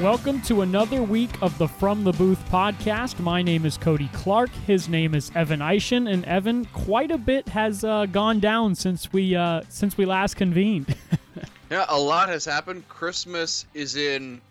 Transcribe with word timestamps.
Welcome 0.00 0.42
to 0.42 0.60
another 0.60 1.02
week 1.02 1.30
of 1.40 1.56
the 1.56 1.66
From 1.66 2.04
the 2.04 2.12
Booth 2.12 2.44
podcast. 2.50 3.18
My 3.18 3.40
name 3.40 3.64
is 3.64 3.78
Cody 3.78 4.10
Clark. 4.12 4.50
His 4.66 4.90
name 4.90 5.14
is 5.14 5.32
Evan 5.34 5.60
Eischen, 5.60 6.12
and 6.12 6.22
Evan, 6.26 6.66
quite 6.66 7.10
a 7.10 7.16
bit 7.16 7.48
has 7.48 7.82
uh, 7.82 8.04
gone 8.04 8.38
down 8.38 8.74
since 8.74 9.10
we 9.10 9.34
uh, 9.34 9.62
since 9.70 9.96
we 9.96 10.04
last 10.04 10.36
convened. 10.36 10.94
yeah, 11.70 11.86
a 11.88 11.98
lot 11.98 12.28
has 12.28 12.44
happened. 12.44 12.86
Christmas 12.88 13.64
is 13.72 13.96
in 13.96 14.42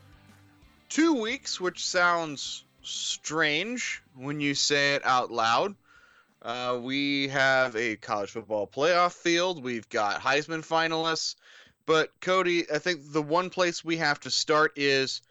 two 0.89 1.13
weeks, 1.21 1.61
which 1.61 1.85
sounds 1.85 2.63
strange 2.81 4.01
when 4.15 4.39
you 4.39 4.55
say 4.55 4.95
it 4.95 5.05
out 5.05 5.29
loud. 5.29 5.75
Uh, 6.41 6.79
we 6.81 7.27
have 7.27 7.75
a 7.75 7.97
college 7.97 8.31
football 8.31 8.65
playoff 8.65 9.13
field. 9.13 9.63
We've 9.63 9.87
got 9.89 10.19
Heisman 10.19 10.65
finalists. 10.65 11.35
But 11.85 12.09
Cody, 12.19 12.69
I 12.71 12.79
think 12.79 13.01
the 13.11 13.21
one 13.21 13.51
place 13.51 13.85
we 13.85 13.97
have 13.97 14.19
to 14.21 14.31
start 14.31 14.73
is 14.75 15.21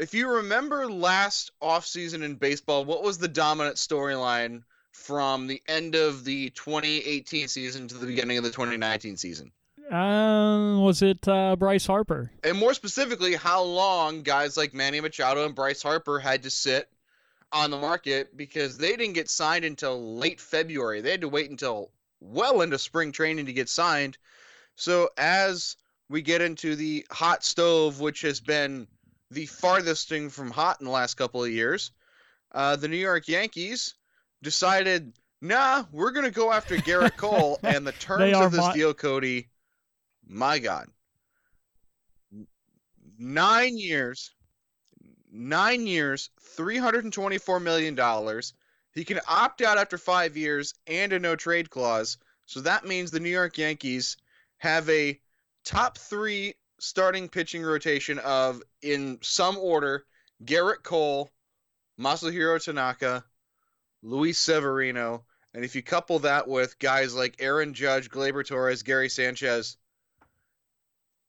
if 0.00 0.14
you 0.14 0.28
remember 0.28 0.90
last 0.90 1.52
offseason 1.62 2.22
in 2.22 2.34
baseball, 2.34 2.86
what 2.86 3.02
was 3.02 3.18
the 3.18 3.28
dominant 3.28 3.76
storyline 3.76 4.62
from 4.92 5.46
the 5.46 5.62
end 5.68 5.94
of 5.94 6.24
the 6.24 6.48
2018 6.50 7.48
season 7.48 7.86
to 7.88 7.96
the 7.96 8.06
beginning 8.06 8.38
of 8.38 8.44
the 8.44 8.50
2019 8.50 9.18
season? 9.18 9.52
Uh, 9.90 10.78
was 10.78 11.02
it 11.02 11.28
uh, 11.28 11.54
Bryce 11.56 11.86
Harper? 11.86 12.30
And 12.44 12.56
more 12.56 12.72
specifically, 12.72 13.34
how 13.34 13.62
long 13.62 14.22
guys 14.22 14.56
like 14.56 14.72
Manny 14.72 15.00
Machado 15.00 15.44
and 15.44 15.54
Bryce 15.54 15.82
Harper 15.82 16.18
had 16.18 16.44
to 16.44 16.50
sit 16.50 16.88
on 17.52 17.70
the 17.70 17.76
market 17.76 18.34
because 18.36 18.78
they 18.78 18.96
didn't 18.96 19.14
get 19.14 19.28
signed 19.28 19.64
until 19.64 20.16
late 20.16 20.40
February. 20.40 21.00
They 21.02 21.10
had 21.10 21.20
to 21.22 21.28
wait 21.28 21.50
until 21.50 21.90
well 22.20 22.62
into 22.62 22.78
spring 22.78 23.12
training 23.12 23.46
to 23.46 23.52
get 23.52 23.68
signed. 23.68 24.16
So 24.76 25.10
as 25.18 25.76
we 26.08 26.22
get 26.22 26.40
into 26.40 26.76
the 26.76 27.04
hot 27.10 27.44
stove, 27.44 28.00
which 28.00 28.22
has 28.22 28.40
been 28.40 28.86
the 29.30 29.46
farthest 29.46 30.08
thing 30.08 30.30
from 30.30 30.50
hot 30.50 30.80
in 30.80 30.86
the 30.86 30.92
last 30.92 31.14
couple 31.14 31.42
of 31.42 31.50
years. 31.50 31.92
Uh, 32.52 32.76
the 32.76 32.88
New 32.88 32.96
York 32.96 33.28
Yankees 33.28 33.94
decided, 34.42 35.12
nah, 35.40 35.84
we're 35.92 36.10
going 36.10 36.24
to 36.24 36.32
go 36.32 36.52
after 36.52 36.76
Gerrit 36.76 37.16
Cole. 37.16 37.58
and 37.62 37.86
the 37.86 37.92
terms 37.92 38.36
of 38.36 38.52
this 38.52 38.60
my... 38.60 38.74
deal, 38.74 38.92
Cody, 38.92 39.48
my 40.26 40.58
God. 40.58 40.88
Nine 43.18 43.76
years, 43.76 44.30
nine 45.30 45.86
years, 45.86 46.30
$324 46.56 47.62
million. 47.62 48.42
He 48.92 49.04
can 49.04 49.20
opt 49.28 49.62
out 49.62 49.78
after 49.78 49.98
five 49.98 50.36
years 50.36 50.74
and 50.86 51.12
a 51.12 51.18
no 51.18 51.36
trade 51.36 51.70
clause. 51.70 52.18
So 52.46 52.60
that 52.60 52.84
means 52.84 53.10
the 53.10 53.20
New 53.20 53.30
York 53.30 53.56
Yankees 53.58 54.16
have 54.58 54.88
a 54.88 55.20
top 55.64 55.98
three 55.98 56.54
starting 56.80 57.28
pitching 57.28 57.62
rotation 57.62 58.18
of, 58.20 58.62
in 58.82 59.18
some 59.22 59.56
order, 59.58 60.04
Gerrit 60.44 60.82
Cole, 60.82 61.30
Masahiro 61.98 62.62
Tanaka, 62.62 63.24
Luis 64.02 64.38
Severino, 64.38 65.24
and 65.52 65.64
if 65.64 65.74
you 65.74 65.82
couple 65.82 66.18
that 66.20 66.46
with 66.46 66.78
guys 66.78 67.14
like 67.14 67.36
Aaron 67.38 67.74
Judge, 67.74 68.08
Gleyber 68.08 68.46
Torres, 68.46 68.82
Gary 68.82 69.08
Sanchez, 69.08 69.76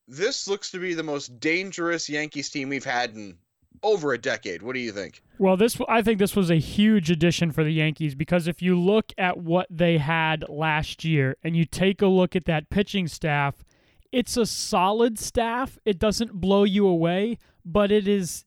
this 0.08 0.48
looks 0.48 0.72
to 0.72 0.80
be 0.80 0.94
the 0.94 1.04
most 1.04 1.40
dangerous 1.40 2.08
Yankees 2.08 2.50
team 2.50 2.70
we've 2.70 2.86
had 2.86 3.16
in 3.16 3.38
over 3.84 4.14
a 4.14 4.18
decade. 4.18 4.62
What 4.62 4.74
do 4.74 4.80
you 4.80 4.92
think? 4.92 5.24
Well, 5.40 5.58
this 5.58 5.80
I 5.88 6.02
think 6.02 6.20
this 6.20 6.36
was 6.36 6.52
a 6.52 6.56
huge 6.56 7.10
addition 7.10 7.52
for 7.52 7.64
the 7.64 7.74
Yankees 7.74 8.14
because 8.14 8.48
if 8.48 8.62
you 8.62 8.80
look 8.80 9.12
at 9.18 9.38
what 9.38 9.68
they 9.70 9.98
had 9.98 10.46
last 10.50 11.04
year 11.04 11.38
and 11.44 11.56
you 11.56 11.66
take 11.66 12.02
a 12.02 12.08
look 12.08 12.36
at 12.36 12.46
that 12.46 12.70
pitching 12.70 13.08
staff, 13.08 13.64
it's 14.12 14.38
a 14.38 14.46
solid 14.46 15.18
staff. 15.18 15.78
It 15.86 16.00
doesn't 16.00 16.34
blow 16.34 16.64
you 16.64 16.88
away, 16.88 17.38
but 17.66 17.92
it 17.92 18.08
is 18.08 18.46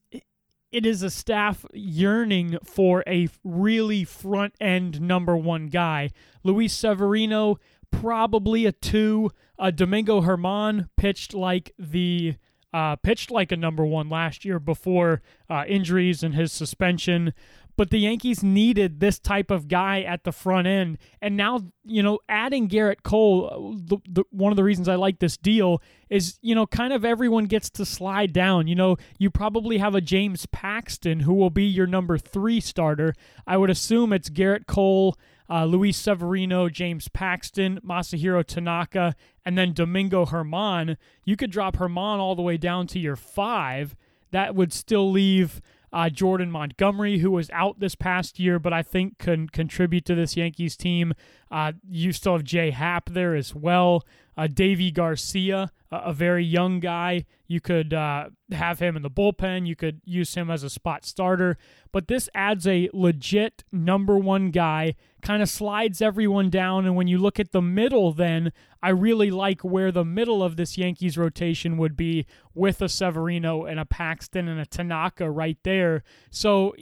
it 0.71 0.85
is 0.85 1.03
a 1.03 1.11
staff 1.11 1.65
yearning 1.73 2.59
for 2.65 3.05
a 3.07 3.29
really 3.45 4.03
front 4.03 4.55
end 4.61 5.01
number 5.01 5.37
one 5.37 5.69
guy. 5.69 6.11
Luis 6.43 6.73
Severino, 6.73 7.59
probably 7.93 8.67
a 8.67 8.73
two. 8.73 9.31
Uh, 9.57 9.71
Domingo 9.71 10.21
Germán 10.21 10.89
pitched 10.97 11.33
like 11.33 11.73
the 11.79 12.35
uh, 12.73 12.97
pitched 12.97 13.31
like 13.31 13.53
a 13.53 13.57
number 13.57 13.87
one 13.87 14.09
last 14.09 14.45
year 14.45 14.59
before 14.59 15.23
uh, 15.49 15.63
injuries 15.69 16.25
and 16.25 16.35
his 16.35 16.53
suspension. 16.53 17.33
But 17.77 17.91
the 17.91 17.99
Yankees 17.99 18.43
needed 18.43 19.01
this 19.01 19.19
type 19.19 19.51
of 19.51 19.67
guy 19.69 20.03
at 20.03 20.25
the 20.25 20.33
front 20.33 20.67
end. 20.67 20.99
And 21.21 21.37
now, 21.37 21.61
you 21.85 22.03
know, 22.03 22.21
adding 22.29 22.69
Gerrit 22.69 23.03
Cole, 23.03 23.49
uh, 23.51 23.79
the, 23.85 23.99
the, 24.09 24.25
one 24.31 24.53
of 24.53 24.57
the 24.57 24.65
reasons 24.65 24.89
I 24.89 24.95
like 24.95 25.19
this 25.19 25.37
deal 25.37 25.83
is, 26.09 26.39
you 26.41 26.55
know, 26.55 26.67
kind 26.67 26.93
of 26.93 27.05
everyone 27.05 27.47
gets 27.47 27.71
to 27.71 27.85
slide 27.85 28.33
down. 28.33 28.69
You 28.69 28.77
know, 28.77 28.97
you 29.19 29.31
probably 29.31 29.79
have 29.79 29.95
a 29.95 30.01
James 30.01 30.47
Paxton 30.47 31.21
who 31.21 31.35
will 31.35 31.51
be 31.51 31.65
your 31.65 31.87
number 31.87 32.17
three 32.17 32.61
starter. 32.61 33.15
I 33.47 33.57
would 33.57 33.71
assume 33.71 34.13
it's 34.13 34.31
Gerrit 34.31 34.67
Cole. 34.67 35.17
Uh, 35.47 35.67
Luis 35.67 35.99
Severino, 35.99 36.71
James 36.71 37.09
Paxton, 37.09 37.79
Masahiro 37.87 38.43
Tanaka, 38.43 39.15
and 39.45 39.59
then 39.59 39.75
Domingo 39.75 40.25
Germán. 40.25 40.97
You 41.23 41.37
could 41.37 41.51
drop 41.51 41.77
Germán 41.77 42.19
all 42.19 42.35
the 42.35 42.41
way 42.41 42.57
down 42.57 42.87
to 42.87 42.99
your 42.99 43.15
five. 43.15 43.95
That 44.31 44.55
would 44.55 44.73
still 44.73 45.11
leave 45.11 45.61
uh, 45.95 46.11
Jordan 46.11 46.51
Montgomery, 46.51 47.19
who 47.19 47.31
was 47.31 47.49
out 47.51 47.79
this 47.79 47.95
past 47.95 48.41
year, 48.41 48.59
but 48.59 48.73
I 48.73 48.83
think 48.83 49.19
can 49.19 49.49
contribute 49.49 50.05
to 50.07 50.17
this 50.17 50.37
Yankees 50.37 50.77
team. 50.77 51.15
Uh, 51.53 51.73
you 51.89 52.13
still 52.13 52.33
have 52.33 52.43
J.A. 52.43 52.73
Happ 52.73 53.11
there 53.11 53.37
as 53.37 53.55
well. 53.55 54.05
Uh, 54.37 54.49
Deivi 54.49 54.93
Garcia, 54.93 55.71
a, 55.93 55.97
a, 55.97 56.13
very 56.13 56.45
young 56.45 56.81
guy. 56.81 57.25
You 57.47 57.61
could 57.61 57.95
uh, 57.95 58.31
have 58.53 58.81
him 58.81 58.97
in 58.97 59.03
the 59.03 59.11
bullpen. 59.11 59.67
You 59.67 59.77
could 59.77 60.01
use 60.05 60.35
him 60.35 60.51
as 60.51 60.63
a 60.63 60.71
spot 60.71 61.05
starter. 61.05 61.57
But 61.93 62.09
this 62.09 62.29
adds 62.35 62.67
a 62.67 62.91
legit 62.93 63.65
number 63.71 64.19
one 64.19 64.51
guy, 64.51 64.97
kind 65.23 65.43
of 65.43 65.49
slides 65.49 66.03
everyone 66.03 66.51
down. 66.51 66.85
And 66.85 66.97
when 66.97 67.07
you 67.07 67.19
look 67.19 67.39
at 67.39 67.53
the 67.53 67.63
middle, 67.63 68.13
then 68.13 68.53
I 68.83 68.91
really 68.91 69.31
like 69.31 69.63
where 69.63 69.93
the 69.93 70.05
middle 70.05 70.43
of 70.43 70.57
this 70.57 70.77
Yankees 70.77 71.17
rotation 71.17 71.77
would 71.77 71.97
be 71.97 72.27
with 72.55 72.83
a 72.83 72.89
Severino 72.89 73.65
and 73.65 73.79
a 73.79 73.85
Paxton 73.87 74.49
and 74.49 74.61
a 74.61 74.67
Tanaka 74.67 75.31
right 75.31 75.59
there. 75.63 76.03
So 76.31 76.75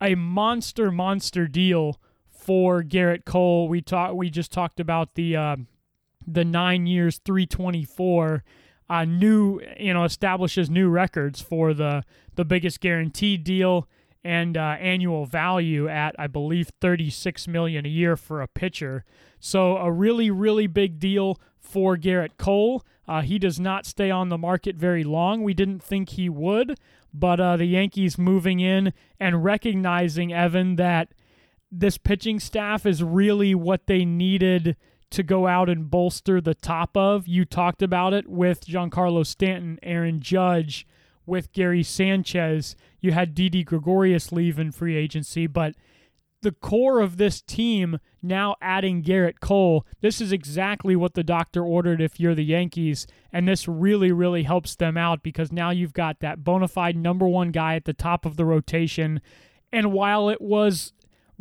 a 0.00 0.16
monster, 0.16 0.90
monster 0.90 1.46
deal 1.46 2.00
for 2.42 2.82
Gerrit 2.82 3.24
Cole. 3.24 3.68
We 3.68 3.80
talked. 3.80 4.14
We 4.16 4.28
just 4.28 4.52
talked 4.52 4.80
about 4.80 5.14
the 5.14 5.36
uh, 5.36 5.56
the 6.26 6.44
nine 6.44 6.86
years, 6.86 7.20
three 7.24 7.46
twenty 7.46 7.84
four. 7.84 8.44
Uh, 8.90 9.06
new, 9.06 9.58
you 9.80 9.94
know, 9.94 10.04
establishes 10.04 10.68
new 10.68 10.88
records 10.88 11.40
for 11.40 11.72
the 11.72 12.04
the 12.34 12.44
biggest 12.44 12.80
guaranteed 12.80 13.44
deal 13.44 13.88
and 14.24 14.56
uh, 14.56 14.76
annual 14.80 15.26
value 15.26 15.88
at 15.88 16.14
I 16.18 16.26
believe 16.26 16.70
36 16.80 17.48
million 17.48 17.84
a 17.84 17.88
year 17.88 18.16
for 18.16 18.40
a 18.40 18.46
pitcher. 18.46 19.04
So 19.40 19.76
a 19.76 19.90
really 19.90 20.30
really 20.30 20.66
big 20.66 20.98
deal 20.98 21.40
for 21.58 21.96
Gerrit 21.96 22.36
Cole. 22.36 22.84
Uh, 23.08 23.22
he 23.22 23.38
does 23.38 23.58
not 23.58 23.86
stay 23.86 24.10
on 24.10 24.28
the 24.28 24.38
market 24.38 24.76
very 24.76 25.04
long. 25.04 25.42
We 25.42 25.54
didn't 25.54 25.82
think 25.82 26.10
he 26.10 26.28
would, 26.28 26.78
but 27.12 27.40
uh, 27.40 27.56
the 27.56 27.66
Yankees 27.66 28.16
moving 28.16 28.60
in 28.60 28.92
and 29.18 29.42
recognizing 29.42 30.32
Evan 30.32 30.76
that 30.76 31.12
this 31.70 31.98
pitching 31.98 32.38
staff 32.38 32.86
is 32.86 33.02
really 33.02 33.54
what 33.54 33.86
they 33.86 34.04
needed 34.04 34.76
to 35.12 35.22
go 35.22 35.46
out 35.46 35.68
and 35.68 35.90
bolster 35.90 36.40
the 36.40 36.54
top 36.54 36.96
of. 36.96 37.28
You 37.28 37.44
talked 37.44 37.82
about 37.82 38.12
it 38.12 38.28
with 38.28 38.66
Giancarlo 38.66 39.26
Stanton, 39.26 39.78
Aaron 39.82 40.20
Judge, 40.20 40.86
with 41.26 41.52
Gary 41.52 41.82
Sanchez. 41.82 42.76
You 43.00 43.12
had 43.12 43.34
Didi 43.34 43.62
Gregorius 43.64 44.32
leave 44.32 44.58
in 44.58 44.72
free 44.72 44.96
agency, 44.96 45.46
but 45.46 45.74
the 46.42 46.52
core 46.52 47.00
of 47.00 47.16
this 47.16 47.40
team 47.40 47.98
now 48.20 48.56
adding 48.60 49.02
Gerrit 49.02 49.40
Cole, 49.40 49.86
this 50.00 50.20
is 50.20 50.32
exactly 50.32 50.96
what 50.96 51.14
the 51.14 51.22
doctor 51.22 51.64
ordered 51.64 52.00
if 52.00 52.18
you're 52.18 52.34
the 52.34 52.44
Yankees. 52.44 53.06
And 53.32 53.46
this 53.48 53.66
really, 53.66 54.12
really 54.12 54.42
helps 54.42 54.74
them 54.74 54.96
out 54.96 55.22
because 55.22 55.52
now 55.52 55.70
you've 55.70 55.92
got 55.92 56.20
that 56.20 56.44
bona 56.44 56.68
fide 56.68 56.96
number 56.96 57.26
one 57.26 57.50
guy 57.50 57.76
at 57.76 57.84
the 57.84 57.94
top 57.94 58.26
of 58.26 58.36
the 58.36 58.44
rotation. 58.44 59.20
And 59.72 59.92
while 59.92 60.28
it 60.28 60.40
was 60.40 60.92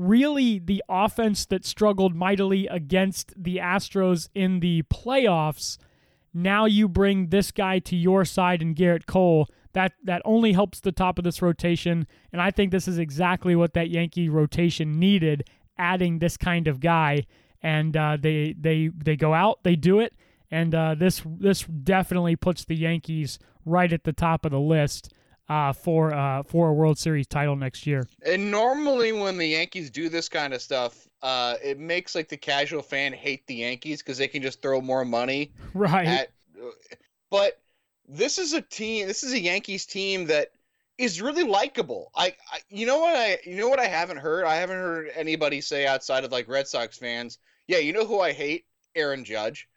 really 0.01 0.59
the 0.59 0.83
offense 0.89 1.45
that 1.45 1.65
struggled 1.65 2.15
mightily 2.15 2.68
against 2.68 3.33
the 3.42 3.57
Astros 3.57 4.30
in 4.33 4.59
the 4.59 4.83
playoffs. 4.83 5.77
Now 6.33 6.65
you 6.65 6.88
bring 6.88 7.27
this 7.27 7.51
guy 7.51 7.80
to 7.80 7.95
your 7.95 8.25
side 8.25 8.62
and 8.62 8.75
Gerrit 8.75 9.06
Cole. 9.06 9.48
That 9.74 9.94
that 10.03 10.21
only 10.25 10.51
helps 10.53 10.80
the 10.80 10.92
top 10.92 11.18
of 11.18 11.24
this 11.24 11.42
rotation, 11.42 12.06
and 12.33 12.42
I 12.42 12.51
think 12.51 12.71
this 12.71 12.89
is 12.89 12.98
exactly 12.98 13.56
what 13.56 13.74
that 13.74 13.89
Yankee 13.89 14.27
rotation 14.27 15.00
needed. 15.00 15.50
Adding 15.77 16.19
this 16.19 16.36
kind 16.36 16.68
of 16.68 16.81
guy, 16.81 17.25
and 17.63 17.95
uh, 17.95 18.18
they 18.19 18.53
they 18.59 18.89
they 18.94 19.15
go 19.15 19.33
out, 19.33 19.63
they 19.63 19.77
do 19.77 20.00
it, 20.00 20.13
and 20.50 20.75
uh, 20.75 20.95
this 20.95 21.21
this 21.25 21.63
definitely 21.63 22.36
puts 22.36 22.65
the 22.65 22.75
Yankees 22.75 23.39
right 23.65 23.94
at 23.94 24.03
the 24.03 24.12
top 24.12 24.44
of 24.44 24.51
the 24.51 24.59
list 24.59 25.13
uh, 25.51 25.74
for 25.74 26.13
uh, 26.13 26.44
for 26.44 26.69
a 26.69 26.74
World 26.74 26.98
Series 26.98 27.27
title 27.27 27.57
next 27.57 27.86
year. 27.86 28.07
And 28.25 28.50
normally, 28.50 29.12
when 29.12 29.38
the 29.38 29.48
Yankees 29.48 29.89
do 29.89 30.07
this 30.07 30.30
kind 30.30 30.53
of 30.53 30.62
stuff, 30.62 31.09
uh, 31.21 31.56
it 31.62 31.77
makes 31.77 32.15
like 32.15 32.30
the 32.30 32.38
casual 32.38 32.81
fan 32.81 33.12
hate 33.12 33.45
the 33.48 33.56
Yankees 33.56 34.01
because 34.01 34.18
they 34.18 34.30
can 34.30 34.42
just 34.42 34.62
throw 34.62 34.80
more 34.80 35.03
money. 35.03 35.51
Right. 35.74 36.07
At, 36.07 36.31
but 37.30 37.62
this 38.07 38.38
is 38.38 38.53
a 38.53 38.62
team. 38.62 39.07
This 39.07 39.24
is 39.24 39.33
a 39.33 39.39
Yankees 39.39 39.86
team 39.86 40.27
that 40.27 40.51
is 40.98 41.21
really 41.21 41.44
likable. 41.44 42.12
I, 42.13 42.36
I, 42.51 42.59
you 42.69 42.86
know 42.86 43.00
what 43.00 43.15
I, 43.15 43.39
you 43.45 43.56
know 43.56 43.69
what 43.69 43.80
I 43.80 43.88
haven't 43.88 44.18
heard. 44.18 44.45
I 44.45 44.56
haven't 44.56 44.77
heard 44.77 45.12
anybody 45.15 45.62
say 45.62 45.88
outside 45.88 46.24
of 46.25 46.31
like 46.31 46.48
Red 46.50 46.68
Sox 46.68 46.98
fans. 46.98 47.39
Yeah, 47.68 47.77
you 47.77 47.94
know 47.94 48.06
who 48.06 48.19
I 48.19 48.33
hate? 48.33 48.65
Aaron 48.95 49.24
Judge. 49.24 49.69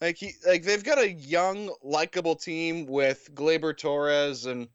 Like 0.00 0.16
he, 0.16 0.32
like 0.46 0.62
they've 0.62 0.82
got 0.82 0.98
a 0.98 1.12
young, 1.12 1.70
likable 1.82 2.36
team 2.36 2.86
with 2.86 3.30
Gleyber 3.34 3.76
Torres 3.76 4.46
and 4.46 4.68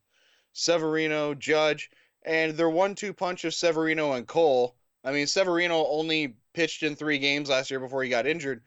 Severino, 0.59 1.33
Judge, 1.33 1.89
and 2.23 2.53
their 2.53 2.69
one-two 2.69 3.13
punch 3.13 3.45
of 3.45 3.53
Severino 3.53 4.11
and 4.11 4.27
Cole. 4.27 4.75
I 5.05 5.13
mean, 5.13 5.25
Severino 5.25 5.85
only 5.87 6.35
pitched 6.53 6.83
in 6.83 6.95
three 6.95 7.17
games 7.17 7.49
last 7.49 7.71
year 7.71 7.79
before 7.79 8.03
he 8.03 8.09
got 8.09 8.27
injured, 8.27 8.61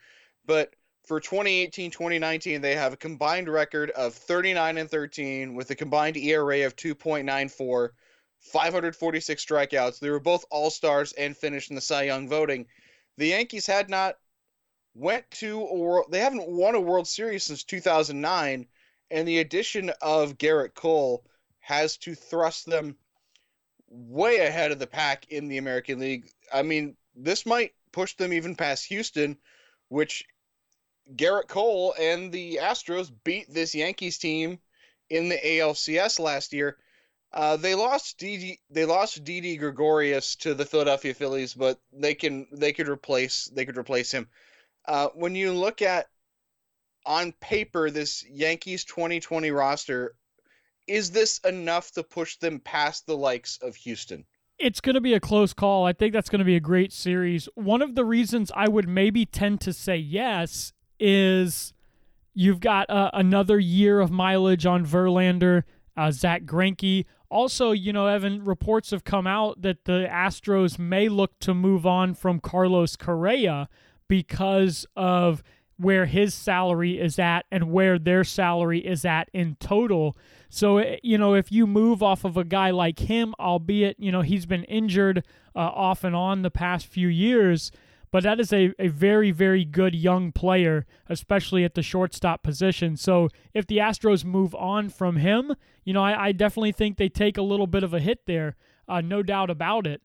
but 0.46 0.74
for 1.04 1.20
2018 1.20 1.90
2019 1.90 2.60
they 2.60 2.76
have 2.76 2.92
a 2.92 2.96
combined 2.96 3.48
record 3.48 3.90
of 3.90 4.14
39 4.14 4.78
and 4.78 4.90
13 4.90 5.54
with 5.54 5.70
a 5.70 5.74
combined 5.74 6.16
era 6.16 6.64
of 6.64 6.76
2.94 6.76 7.88
546 8.38 9.44
strikeouts 9.44 9.98
they 9.98 10.10
were 10.10 10.20
both 10.20 10.44
all-stars 10.50 11.12
and 11.12 11.36
finished 11.36 11.70
in 11.70 11.74
the 11.74 11.82
cy 11.82 12.04
young 12.04 12.28
voting 12.28 12.66
the 13.18 13.26
yankees 13.26 13.66
had 13.66 13.90
not 13.90 14.16
went 14.94 15.28
to 15.32 15.58
world 15.58 16.06
they 16.10 16.20
haven't 16.20 16.48
won 16.48 16.76
a 16.76 16.80
world 16.80 17.08
series 17.08 17.42
since 17.42 17.64
2009 17.64 18.66
and 19.10 19.28
the 19.28 19.40
addition 19.40 19.90
of 20.00 20.38
Gerrit 20.38 20.74
cole 20.74 21.24
has 21.62 21.96
to 21.96 22.14
thrust 22.14 22.66
them 22.66 22.96
way 23.88 24.38
ahead 24.38 24.70
of 24.70 24.78
the 24.78 24.86
pack 24.86 25.26
in 25.30 25.48
the 25.48 25.58
american 25.58 25.98
league 25.98 26.30
i 26.52 26.62
mean 26.62 26.96
this 27.16 27.46
might 27.46 27.72
push 27.90 28.14
them 28.16 28.32
even 28.32 28.54
past 28.54 28.84
houston 28.84 29.36
which 29.88 30.24
Gerrit 31.16 31.48
Cole 31.48 31.94
and 31.98 32.32
the 32.32 32.60
Astros 32.62 33.10
beat 33.24 33.52
this 33.52 33.74
Yankees 33.74 34.18
team 34.18 34.60
in 35.10 35.28
the 35.28 35.38
ALCS 35.38 36.18
last 36.18 36.52
year. 36.52 36.78
Uh, 37.32 37.56
they 37.56 37.74
lost 37.74 38.18
Didi, 38.18 38.60
they 38.70 38.84
lost 38.84 39.24
Didi 39.24 39.56
Gregorius 39.56 40.36
to 40.36 40.54
the 40.54 40.66
Philadelphia 40.66 41.14
Phillies, 41.14 41.54
but 41.54 41.80
they 41.92 42.14
can 42.14 42.46
they 42.52 42.72
could 42.72 42.88
replace 42.88 43.46
they 43.46 43.64
could 43.64 43.78
replace 43.78 44.12
him. 44.12 44.28
Uh, 44.84 45.08
when 45.14 45.34
you 45.34 45.52
look 45.52 45.80
at 45.82 46.08
on 47.06 47.32
paper 47.32 47.90
this 47.90 48.24
Yankees 48.28 48.84
2020 48.84 49.50
roster, 49.50 50.14
is 50.86 51.10
this 51.10 51.38
enough 51.40 51.90
to 51.92 52.02
push 52.02 52.36
them 52.36 52.60
past 52.60 53.06
the 53.06 53.16
likes 53.16 53.58
of 53.62 53.76
Houston? 53.76 54.24
It's 54.58 54.80
going 54.80 54.94
to 54.94 55.00
be 55.00 55.14
a 55.14 55.20
close 55.20 55.52
call. 55.52 55.86
I 55.86 55.92
think 55.92 56.12
that's 56.12 56.28
going 56.28 56.40
to 56.40 56.44
be 56.44 56.56
a 56.56 56.60
great 56.60 56.92
series. 56.92 57.48
One 57.54 57.82
of 57.82 57.94
the 57.94 58.04
reasons 58.04 58.52
I 58.54 58.68
would 58.68 58.88
maybe 58.88 59.26
tend 59.26 59.60
to 59.62 59.72
say 59.72 59.96
yes 59.96 60.72
is 61.00 61.72
you've 62.34 62.60
got 62.60 62.88
uh, 62.88 63.10
another 63.12 63.58
year 63.58 64.00
of 64.00 64.10
mileage 64.10 64.66
on 64.66 64.86
Verlander, 64.86 65.64
uh, 65.96 66.10
Zack 66.10 66.44
Greinke. 66.44 67.06
Also, 67.28 67.72
you 67.72 67.92
know, 67.92 68.06
Evan, 68.06 68.44
reports 68.44 68.90
have 68.90 69.04
come 69.04 69.26
out 69.26 69.62
that 69.62 69.84
the 69.84 70.06
Astros 70.10 70.78
may 70.78 71.08
look 71.08 71.38
to 71.40 71.54
move 71.54 71.86
on 71.86 72.14
from 72.14 72.40
Carlos 72.40 72.94
Correa 72.96 73.68
because 74.06 74.86
of 74.94 75.42
where 75.76 76.06
his 76.06 76.34
salary 76.34 77.00
is 77.00 77.18
at 77.18 77.46
and 77.50 77.72
where 77.72 77.98
their 77.98 78.22
salary 78.22 78.78
is 78.80 79.04
at 79.04 79.28
in 79.32 79.56
total. 79.58 80.16
So, 80.54 80.76
eh, 80.76 80.98
you 81.02 81.16
know, 81.16 81.32
if 81.32 81.50
you 81.50 81.66
move 81.66 82.02
off 82.02 82.26
of 82.26 82.36
a 82.36 82.44
guy 82.44 82.72
like 82.72 82.98
him, 82.98 83.34
albeit, 83.40 83.98
you 83.98 84.12
know, 84.12 84.20
he's 84.20 84.44
been 84.44 84.64
injured 84.64 85.24
uh, 85.56 85.60
off 85.60 86.04
and 86.04 86.14
on 86.14 86.42
the 86.42 86.50
past 86.50 86.86
few 86.86 87.08
years, 87.08 87.72
but 88.10 88.22
that 88.24 88.38
is 88.38 88.52
a, 88.52 88.74
a 88.78 88.88
very, 88.88 89.30
very 89.30 89.64
good 89.64 89.94
young 89.94 90.30
player, 90.30 90.84
especially 91.08 91.64
at 91.64 91.74
the 91.74 91.82
shortstop 91.82 92.42
position. 92.42 92.98
So 92.98 93.30
if 93.54 93.66
the 93.66 93.78
Astros 93.78 94.26
move 94.26 94.54
on 94.54 94.90
from 94.90 95.16
him, 95.16 95.54
you 95.84 95.94
know, 95.94 96.04
I, 96.04 96.26
I 96.26 96.32
definitely 96.32 96.72
think 96.72 96.98
they 96.98 97.08
take 97.08 97.38
a 97.38 97.42
little 97.42 97.66
bit 97.66 97.82
of 97.82 97.94
a 97.94 97.98
hit 97.98 98.26
there, 98.26 98.56
uh, 98.86 99.00
no 99.00 99.22
doubt 99.22 99.48
about 99.48 99.86
it. 99.86 100.02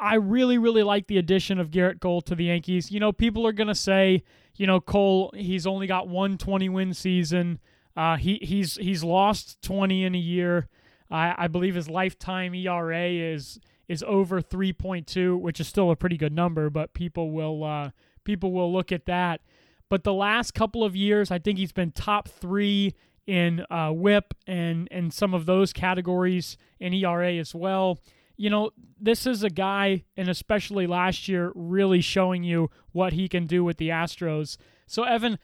I 0.00 0.14
really, 0.14 0.56
really 0.56 0.82
like 0.82 1.08
the 1.08 1.18
addition 1.18 1.60
of 1.60 1.70
Gerrit 1.70 2.00
Cole 2.00 2.22
to 2.22 2.34
the 2.34 2.44
Yankees. 2.44 2.90
You 2.90 2.98
know, 2.98 3.12
people 3.12 3.46
are 3.46 3.52
going 3.52 3.68
to 3.68 3.74
say, 3.74 4.22
you 4.56 4.66
know, 4.66 4.80
Cole, 4.80 5.32
he's 5.36 5.66
only 5.66 5.86
got 5.86 6.08
one 6.08 6.38
20 6.38 6.70
win 6.70 6.94
season. 6.94 7.60
Uh, 7.96 8.16
he, 8.16 8.38
he's, 8.42 8.76
he's 8.76 9.04
lost 9.04 9.60
20 9.62 10.04
in 10.04 10.14
a 10.14 10.18
year. 10.18 10.68
I, 11.10 11.34
I 11.36 11.48
believe 11.48 11.74
his 11.74 11.88
lifetime 11.88 12.54
ERA 12.54 13.08
is 13.08 13.60
is 13.88 14.02
over 14.04 14.40
3.2, 14.40 15.38
which 15.38 15.60
is 15.60 15.68
still 15.68 15.90
a 15.90 15.96
pretty 15.96 16.16
good 16.16 16.32
number, 16.32 16.70
but 16.70 16.94
people 16.94 17.30
will 17.30 17.62
uh, 17.62 17.90
people 18.24 18.52
will 18.52 18.72
look 18.72 18.90
at 18.90 19.04
that. 19.06 19.42
But 19.88 20.04
the 20.04 20.14
last 20.14 20.54
couple 20.54 20.82
of 20.82 20.96
years, 20.96 21.30
I 21.30 21.38
think 21.38 21.58
he's 21.58 21.72
been 21.72 21.90
top 21.90 22.28
three 22.28 22.94
in 23.26 23.64
uh, 23.70 23.90
WHIP 23.90 24.34
and 24.46 24.88
and 24.90 25.12
some 25.12 25.34
of 25.34 25.46
those 25.46 25.72
categories 25.72 26.56
in 26.80 26.94
ERA 26.94 27.34
as 27.34 27.54
well. 27.54 27.98
You 28.36 28.48
know, 28.48 28.70
this 28.98 29.26
is 29.26 29.42
a 29.42 29.50
guy, 29.50 30.04
and 30.16 30.28
especially 30.28 30.86
last 30.86 31.28
year, 31.28 31.52
really 31.54 32.00
showing 32.00 32.42
you 32.42 32.70
what 32.92 33.12
he 33.12 33.28
can 33.28 33.46
do 33.46 33.62
with 33.62 33.76
the 33.76 33.90
Astros. 33.90 34.56
So, 34.86 35.04
Evan, 35.04 35.38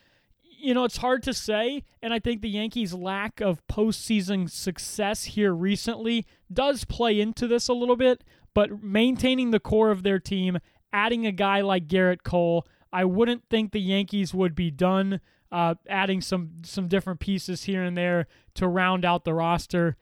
you 0.58 0.75
know, 0.75 0.84
it's 0.84 0.99
hard 0.99 1.22
to 1.25 1.34
say, 1.34 1.84
and 2.02 2.12
I 2.12 2.19
think 2.19 2.43
the 2.43 2.50
Yankees' 2.50 2.94
lack 2.94 3.40
of 3.40 3.66
postseason 3.69 4.50
success 4.50 5.25
here 5.25 5.52
recently 5.55 6.26
does 6.52 6.84
play 6.84 7.20
into 7.20 7.46
this 7.46 7.69
a 7.69 7.75
little 7.75 7.96
bit. 7.96 8.25
But 8.55 8.82
maintaining 8.82 9.50
the 9.50 9.60
core 9.60 9.90
of 9.90 10.02
their 10.02 10.19
team, 10.19 10.58
adding 10.93 11.26
a 11.26 11.32
guy 11.32 11.60
like 11.60 11.87
Gerrit 11.87 12.22
Cole, 12.25 12.66
I 12.93 13.05
wouldn't 13.05 13.44
think 13.49 13.72
the 13.72 13.81
Yankees 13.81 14.34
would 14.34 14.55
be 14.55 14.70
done 14.70 15.20
uh, 15.50 15.75
adding 15.88 16.20
some 16.20 16.50
some 16.62 16.88
different 16.88 17.20
pieces 17.20 17.64
here 17.64 17.82
and 17.82 17.96
there 17.96 18.26
to 18.55 18.69
round 18.69 19.05
out 19.05 19.25
the 19.25 19.34
roster. 19.34 19.96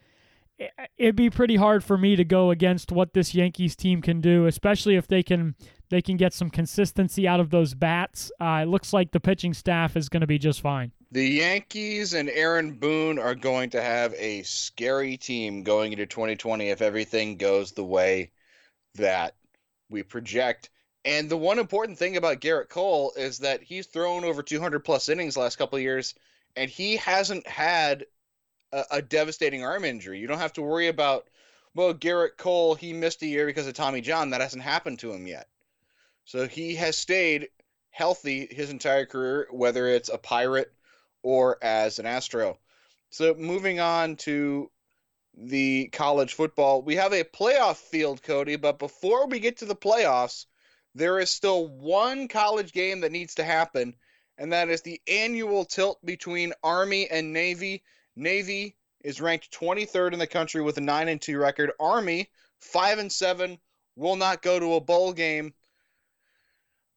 It'd 0.97 1.17
be 1.17 1.29
pretty 1.29 1.57
hard 1.57 1.85
for 1.85 1.99
me 1.99 2.17
to 2.17 2.25
go 2.25 2.51
against 2.51 2.91
what 2.91 3.13
this 3.13 3.35
Yankees 3.35 3.77
team 3.77 4.01
can 4.01 4.21
do, 4.21 4.47
especially 4.47 4.97
if 4.97 5.07
they 5.07 5.23
can 5.23 5.55
they 5.89 6.03
can 6.03 6.17
get 6.17 6.33
some 6.33 6.51
consistency 6.51 7.29
out 7.29 7.41
of 7.41 7.51
those 7.51 7.75
bats. 7.75 8.31
Uh, 8.41 8.61
it 8.63 8.69
looks 8.69 8.93
like 8.93 9.13
the 9.13 9.21
pitching 9.21 9.55
staff 9.55 9.97
is 9.97 10.09
going 10.09 10.21
to 10.21 10.27
be 10.27 10.39
just 10.39 10.61
fine. 10.61 10.93
The 11.13 11.27
Yankees 11.27 12.15
and 12.15 12.29
Aaron 12.29 12.73
Boone 12.73 13.19
are 13.19 13.35
going 13.35 13.71
to 13.71 13.83
have 13.83 14.13
a 14.15 14.43
scary 14.43 15.17
team 15.17 15.63
going 15.63 15.93
into 15.93 16.07
2020 16.07 16.69
if 16.69 16.83
everything 16.83 17.37
goes 17.37 17.73
the 17.73 17.85
way 17.85 18.33
that 18.97 19.37
we 19.89 20.03
project. 20.03 20.71
And 21.05 21.31
the 21.31 21.37
one 21.37 21.61
important 21.61 21.99
thing 21.99 22.17
about 22.17 22.41
Gerrit 22.41 22.69
Cole 22.69 23.13
is 23.17 23.39
that 23.39 23.63
he's 23.63 23.87
thrown 23.87 24.25
over 24.25 24.43
200 24.43 24.81
plus 24.81 25.09
innings 25.09 25.37
last 25.37 25.57
couple 25.57 25.77
of 25.77 25.83
years, 25.83 26.15
and 26.57 26.69
he 26.69 26.97
hasn't 26.97 27.47
had 27.47 28.07
a, 28.73 28.85
a 28.91 29.03
devastating 29.03 29.65
arm 29.65 29.85
injury. 29.85 30.19
You 30.19 30.27
don't 30.27 30.39
have 30.39 30.55
to 30.55 30.63
worry 30.63 30.89
about, 30.89 31.29
well, 31.75 31.95
Gerrit 31.95 32.37
Cole, 32.37 32.75
he 32.75 32.93
missed 32.93 33.23
a 33.23 33.27
year 33.27 33.47
because 33.47 33.69
of 33.69 33.75
Tommy 33.75 34.01
John. 34.01 34.31
That 34.31 34.41
hasn't 34.41 34.65
happened 34.65 34.99
to 34.99 35.13
him 35.13 35.29
yet. 35.29 35.47
So 36.27 36.47
he 36.49 36.75
has 36.75 36.99
stayed 36.99 37.49
healthy 37.91 38.49
his 38.51 38.71
entire 38.71 39.07
career, 39.07 39.47
whether 39.51 39.89
it's 39.89 40.09
a 40.09 40.19
pirate 40.19 40.73
or 41.23 41.57
as 41.63 41.99
an 41.99 42.07
Astro. 42.07 42.59
So 43.11 43.35
moving 43.35 43.81
on 43.81 44.17
to 44.17 44.71
the 45.37 45.89
college 45.93 46.35
football. 46.35 46.83
We 46.83 46.97
have 46.97 47.13
a 47.13 47.25
playoff 47.25 47.77
field, 47.77 48.23
Cody, 48.23 48.57
but 48.57 48.79
before 48.79 49.29
we 49.29 49.39
get 49.39 49.59
to 49.59 49.67
the 49.67 49.77
playoffs, 49.77 50.47
there 50.95 51.21
is 51.21 51.31
still 51.31 51.69
one 51.69 52.27
college 52.27 52.73
game 52.73 53.03
that 53.03 53.13
needs 53.13 53.37
to 53.37 53.45
happen, 53.45 53.95
and 54.37 54.53
that 54.53 54.69
is 54.69 54.83
the 54.83 55.01
annual 55.07 55.65
tilt 55.65 56.05
between 56.05 56.55
Army 56.63 57.09
and 57.09 57.33
Navy. 57.33 57.85
Navy 58.17 58.77
is 59.05 59.21
ranked 59.21 59.53
23rd 59.53 60.15
in 60.15 60.19
the 60.19 60.27
country 60.27 60.63
with 60.63 60.79
a 60.79 60.81
9 60.81 61.09
and 61.09 61.21
2 61.23 61.39
record. 61.39 61.71
Army, 61.79 62.31
5 62.61 62.99
and 62.99 63.13
7, 63.13 63.59
will 63.95 64.17
not 64.17 64.43
go 64.43 64.59
to 64.59 64.75
a 64.75 64.81
bowl 64.81 65.13
game. 65.13 65.55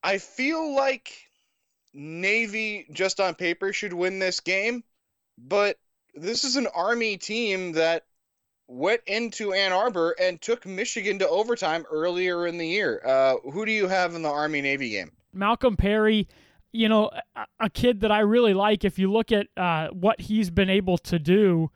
I 0.03 0.17
feel 0.17 0.75
like 0.75 1.13
Navy 1.93 2.87
just 2.91 3.19
on 3.19 3.35
paper 3.35 3.73
should 3.73 3.93
win 3.93 4.19
this 4.19 4.39
game, 4.39 4.83
but 5.37 5.77
this 6.15 6.43
is 6.43 6.55
an 6.55 6.67
Army 6.67 7.17
team 7.17 7.73
that 7.73 8.05
went 8.67 9.01
into 9.07 9.51
Ann 9.53 9.71
Arbor 9.71 10.15
and 10.21 10.39
took 10.39 10.65
Michigan 10.65 11.19
to 11.19 11.27
overtime 11.27 11.85
earlier 11.91 12.45
in 12.45 12.57
the 12.57 12.67
year. 12.67 13.01
Uh, 13.05 13.35
who 13.51 13.65
do 13.65 13.71
you 13.71 13.87
have 13.87 14.15
in 14.15 14.21
the 14.21 14.29
Army 14.29 14.61
Navy 14.61 14.89
game? 14.91 15.11
Malcolm 15.33 15.75
Perry, 15.75 16.27
you 16.71 16.87
know, 16.87 17.09
a, 17.59 17.69
kid 17.69 18.01
that 18.01 18.11
I 18.11 18.19
really 18.19 18.53
like. 18.53 18.85
If 18.85 18.99
you 18.99 19.11
look 19.11 19.31
at 19.31 19.47
uh, 19.57 19.87
what 19.89 20.21
he's 20.21 20.49
been 20.51 20.69
able 20.69 20.97
to 20.99 21.17
do, 21.17 21.71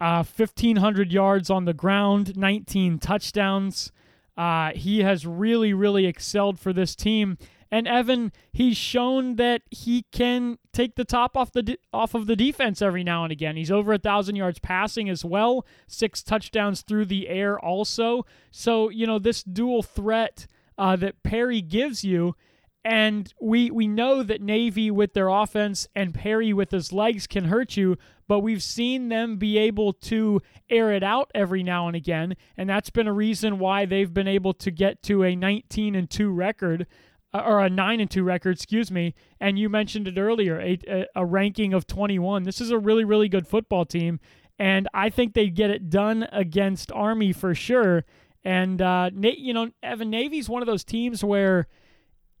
uh, 0.00 0.24
1,500 0.24 1.10
yards 1.10 1.48
on 1.48 1.64
the 1.64 1.74
ground, 1.74 2.36
19 2.36 2.98
touchdowns. 2.98 3.92
Uh, 4.36 4.72
he 4.74 5.00
has 5.00 5.26
really, 5.26 5.72
really 5.72 6.04
excelled 6.04 6.60
for 6.60 6.72
this 6.74 6.94
team. 6.94 7.38
And 7.70 7.88
Evan, 7.88 8.32
he's 8.52 8.76
shown 8.76 9.36
that 9.36 9.62
he 9.70 10.04
can 10.12 10.58
take 10.72 10.94
the 10.94 11.04
top 11.04 11.36
off 11.36 11.52
the 11.52 11.62
de- 11.62 11.78
off 11.92 12.14
of 12.14 12.26
the 12.26 12.36
defense 12.36 12.80
every 12.80 13.02
now 13.02 13.24
and 13.24 13.32
again. 13.32 13.56
He's 13.56 13.70
over 13.70 13.92
a 13.92 13.98
thousand 13.98 14.36
yards 14.36 14.58
passing 14.58 15.08
as 15.08 15.24
well, 15.24 15.66
six 15.88 16.22
touchdowns 16.22 16.82
through 16.82 17.06
the 17.06 17.28
air 17.28 17.58
also. 17.58 18.24
So 18.50 18.88
you 18.88 19.06
know 19.06 19.18
this 19.18 19.42
dual 19.42 19.82
threat 19.82 20.46
uh, 20.78 20.96
that 20.96 21.22
Perry 21.22 21.60
gives 21.60 22.04
you. 22.04 22.36
And 22.84 23.34
we 23.40 23.68
we 23.72 23.88
know 23.88 24.22
that 24.22 24.40
Navy 24.40 24.92
with 24.92 25.12
their 25.12 25.26
offense 25.26 25.88
and 25.96 26.14
Perry 26.14 26.52
with 26.52 26.70
his 26.70 26.92
legs 26.92 27.26
can 27.26 27.46
hurt 27.46 27.76
you, 27.76 27.96
but 28.28 28.40
we've 28.40 28.62
seen 28.62 29.08
them 29.08 29.38
be 29.38 29.58
able 29.58 29.92
to 29.92 30.40
air 30.70 30.92
it 30.92 31.02
out 31.02 31.32
every 31.34 31.64
now 31.64 31.88
and 31.88 31.96
again, 31.96 32.36
and 32.56 32.70
that's 32.70 32.90
been 32.90 33.08
a 33.08 33.12
reason 33.12 33.58
why 33.58 33.86
they've 33.86 34.14
been 34.14 34.28
able 34.28 34.54
to 34.54 34.70
get 34.70 35.02
to 35.02 35.24
a 35.24 35.34
19 35.34 35.96
and 35.96 36.08
2 36.08 36.30
record 36.30 36.86
or 37.44 37.60
a 37.60 37.70
9 37.70 38.00
and 38.00 38.10
2 38.10 38.22
record, 38.22 38.56
excuse 38.56 38.90
me. 38.90 39.14
And 39.40 39.58
you 39.58 39.68
mentioned 39.68 40.08
it 40.08 40.18
earlier, 40.18 40.60
a, 40.60 40.78
a, 40.88 41.06
a 41.16 41.24
ranking 41.24 41.72
of 41.72 41.86
21. 41.86 42.44
This 42.44 42.60
is 42.60 42.70
a 42.70 42.78
really 42.78 43.04
really 43.04 43.28
good 43.28 43.46
football 43.46 43.84
team, 43.84 44.20
and 44.58 44.88
I 44.94 45.10
think 45.10 45.34
they 45.34 45.48
get 45.48 45.70
it 45.70 45.90
done 45.90 46.26
against 46.32 46.92
Army 46.92 47.32
for 47.32 47.54
sure. 47.54 48.04
And 48.44 48.80
uh, 48.80 49.10
you 49.14 49.52
know, 49.52 49.70
Evan 49.82 50.10
Navy's 50.10 50.48
one 50.48 50.62
of 50.62 50.66
those 50.66 50.84
teams 50.84 51.24
where 51.24 51.66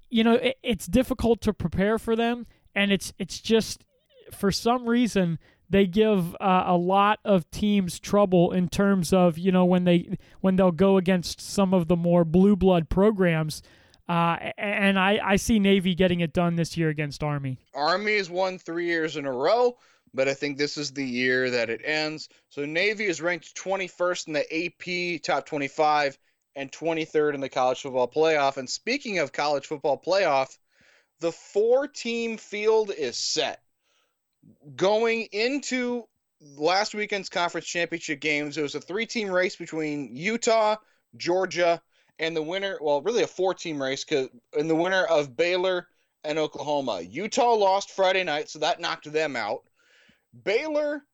you 0.08 0.22
know 0.22 0.34
it, 0.34 0.56
it's 0.62 0.86
difficult 0.86 1.40
to 1.42 1.52
prepare 1.52 1.98
for 1.98 2.14
them, 2.14 2.46
and 2.74 2.92
it's 2.92 3.12
it's 3.18 3.40
just 3.40 3.84
for 4.30 4.50
some 4.52 4.88
reason 4.88 5.38
they 5.68 5.86
give 5.86 6.34
uh, 6.40 6.64
a 6.66 6.76
lot 6.76 7.18
of 7.24 7.50
teams 7.50 7.98
trouble 7.98 8.52
in 8.52 8.68
terms 8.68 9.12
of 9.12 9.36
you 9.36 9.50
know 9.50 9.64
when 9.64 9.84
they 9.84 10.16
when 10.40 10.56
they'll 10.56 10.70
go 10.70 10.96
against 10.96 11.40
some 11.40 11.74
of 11.74 11.88
the 11.88 11.96
more 11.96 12.24
blue 12.24 12.56
blood 12.56 12.88
programs. 12.88 13.62
Uh, 14.08 14.36
and 14.56 14.98
I, 14.98 15.18
I 15.22 15.36
see 15.36 15.58
Navy 15.58 15.94
getting 15.94 16.20
it 16.20 16.32
done 16.32 16.56
this 16.56 16.76
year 16.76 16.90
against 16.90 17.24
Army. 17.24 17.58
Army 17.74 18.16
has 18.18 18.30
won 18.30 18.58
three 18.58 18.86
years 18.86 19.16
in 19.16 19.26
a 19.26 19.32
row, 19.32 19.76
but 20.14 20.28
I 20.28 20.34
think 20.34 20.58
this 20.58 20.76
is 20.76 20.92
the 20.92 21.04
year 21.04 21.50
that 21.50 21.70
it 21.70 21.80
ends. 21.84 22.28
So 22.48 22.64
Navy 22.64 23.06
is 23.06 23.20
ranked 23.20 23.56
21st 23.56 24.28
in 24.28 24.32
the 24.34 24.66
AP 24.66 25.22
top 25.22 25.46
25 25.46 26.18
and 26.54 26.70
23rd 26.70 27.34
in 27.34 27.40
the 27.40 27.48
college 27.48 27.82
football 27.82 28.08
playoff. 28.08 28.56
And 28.56 28.70
speaking 28.70 29.18
of 29.18 29.32
college 29.32 29.66
football 29.66 30.00
playoff, 30.00 30.56
the 31.20 31.32
four 31.32 31.88
team 31.88 32.36
field 32.36 32.90
is 32.96 33.16
set. 33.16 33.60
Going 34.76 35.22
into 35.32 36.04
last 36.56 36.94
weekend's 36.94 37.28
conference 37.28 37.66
championship 37.66 38.20
games, 38.20 38.56
it 38.56 38.62
was 38.62 38.74
a 38.74 38.80
three 38.80 39.06
team 39.06 39.28
race 39.28 39.56
between 39.56 40.14
Utah, 40.14 40.76
Georgia, 41.16 41.82
and 42.18 42.36
the 42.36 42.42
winner, 42.42 42.78
well, 42.80 43.02
really 43.02 43.22
a 43.22 43.26
four 43.26 43.54
team 43.54 43.82
race, 43.82 44.04
cause, 44.04 44.28
and 44.58 44.68
the 44.70 44.74
winner 44.74 45.04
of 45.04 45.36
Baylor 45.36 45.88
and 46.24 46.38
Oklahoma. 46.38 47.00
Utah 47.02 47.54
lost 47.54 47.90
Friday 47.90 48.24
night, 48.24 48.48
so 48.48 48.58
that 48.58 48.80
knocked 48.80 49.10
them 49.10 49.36
out. 49.36 49.62
Baylor 50.44 51.04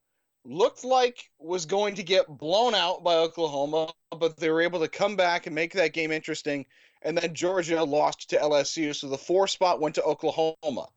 looked 0.45 0.83
like 0.83 1.29
was 1.39 1.65
going 1.65 1.95
to 1.95 2.03
get 2.03 2.27
blown 2.27 2.75
out 2.75 3.03
by 3.03 3.15
Oklahoma, 3.15 3.91
but 4.17 4.37
they 4.37 4.49
were 4.49 4.61
able 4.61 4.79
to 4.79 4.87
come 4.87 5.15
back 5.15 5.45
and 5.45 5.55
make 5.55 5.73
that 5.73 5.93
game 5.93 6.11
interesting. 6.11 6.65
And 7.01 7.17
then 7.17 7.33
Georgia 7.33 7.83
lost 7.83 8.29
to 8.29 8.37
LSU, 8.37 8.95
so 8.95 9.09
the 9.09 9.17
four 9.17 9.47
spot 9.47 9.81
went 9.81 9.95
to 9.95 10.03
Oklahoma. 10.03 10.87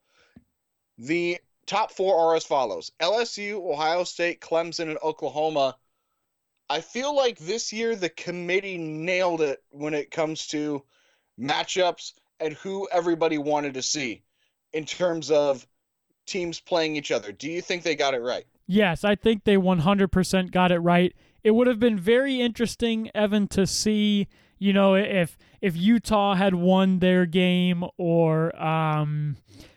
The 0.99 1.39
top 1.67 1.91
four 1.91 2.17
are 2.17 2.37
as 2.37 2.45
follows 2.45 2.93
LSU, 3.01 3.55
Ohio 3.71 4.05
State, 4.05 4.41
Clemson, 4.41 4.89
and 4.89 4.99
Oklahoma. 5.03 5.77
I 6.69 6.81
feel 6.81 7.15
like 7.15 7.39
this 7.39 7.73
year 7.73 7.95
the 7.95 8.09
committee 8.09 8.79
nailed 8.79 9.41
it 9.41 9.63
when 9.71 9.95
it 9.95 10.11
comes 10.11 10.47
to 10.49 10.83
matchups 11.39 12.13
and 12.41 12.55
who 12.55 12.89
everybody 12.93 13.39
wanted 13.39 13.75
to 13.75 13.83
see 13.83 14.23
in 14.73 14.85
terms 14.85 15.31
of 15.31 15.67
teams 16.27 16.61
playing 16.61 16.97
each 16.97 17.13
other. 17.13 17.33
Do 17.33 17.51
you 17.51 17.63
think 17.63 17.83
they 17.83 17.95
got 17.95 18.15
it 18.15 18.21
right? 18.21 18.45
Yes, 18.67 19.05
I 19.05 19.15
think 19.15 19.45
they 19.45 19.57
100% 19.57 20.51
got 20.51 20.73
it 20.73 20.81
right. 20.81 21.15
It 21.45 21.53
would 21.53 21.69
have 21.69 21.79
been 21.79 21.99
very 21.99 22.41
interesting, 22.41 23.11
Evan, 23.15 23.47
to 23.49 23.67
see, 23.67 24.27
you 24.59 24.73
know, 24.73 24.97
if 24.97 25.39
if 25.61 25.77
Utah 25.77 26.35
had 26.35 26.55
won 26.55 26.99
their 26.99 27.27
game 27.27 27.85
or 27.97 28.61
um, 28.61 29.37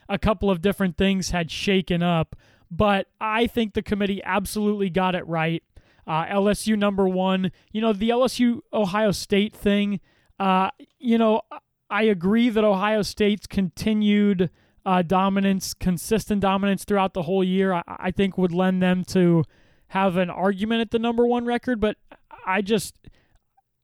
a 0.10 0.17
couple 0.17 0.50
of 0.50 0.62
different 0.62 0.98
things 0.98 1.29
had 1.29 1.51
shaken 1.51 2.01
up. 2.01 2.36
But 2.72 3.08
I 3.22 3.48
think 3.48 3.74
the 3.74 3.81
committee 3.81 4.22
absolutely 4.24 4.89
got 4.89 5.15
it 5.15 5.25
right. 5.27 5.63
Uh, 6.10 6.25
LSU 6.25 6.75
number 6.75 7.08
one. 7.08 7.51
You 7.72 7.82
know, 7.82 7.94
the 7.94 8.10
LSU 8.10 8.62
Ohio 8.74 9.12
State 9.12 9.56
thing. 9.56 10.00
Uh, 10.39 10.72
you 10.98 11.20
know, 11.20 11.44
I 11.89 12.04
agree 12.04 12.50
that 12.50 12.63
Ohio 12.63 13.04
State's 13.04 13.46
continued 13.46 14.50
uh, 14.86 15.04
dominance, 15.04 15.75
consistent 15.75 16.42
dominance 16.42 16.84
throughout 16.84 17.13
the 17.13 17.24
whole 17.24 17.44
year, 17.44 17.74
I, 17.74 17.84
I 17.88 18.12
think 18.12 18.39
would 18.39 18.51
lend 18.51 18.82
them 18.82 19.04
to 19.06 19.44
have 19.89 20.18
an 20.18 20.32
argument 20.32 20.82
at 20.82 20.89
the 20.89 20.98
number 20.98 21.28
one 21.28 21.46
record. 21.46 21.80
But 21.80 21.98
I 22.44 22.62
just 22.62 22.96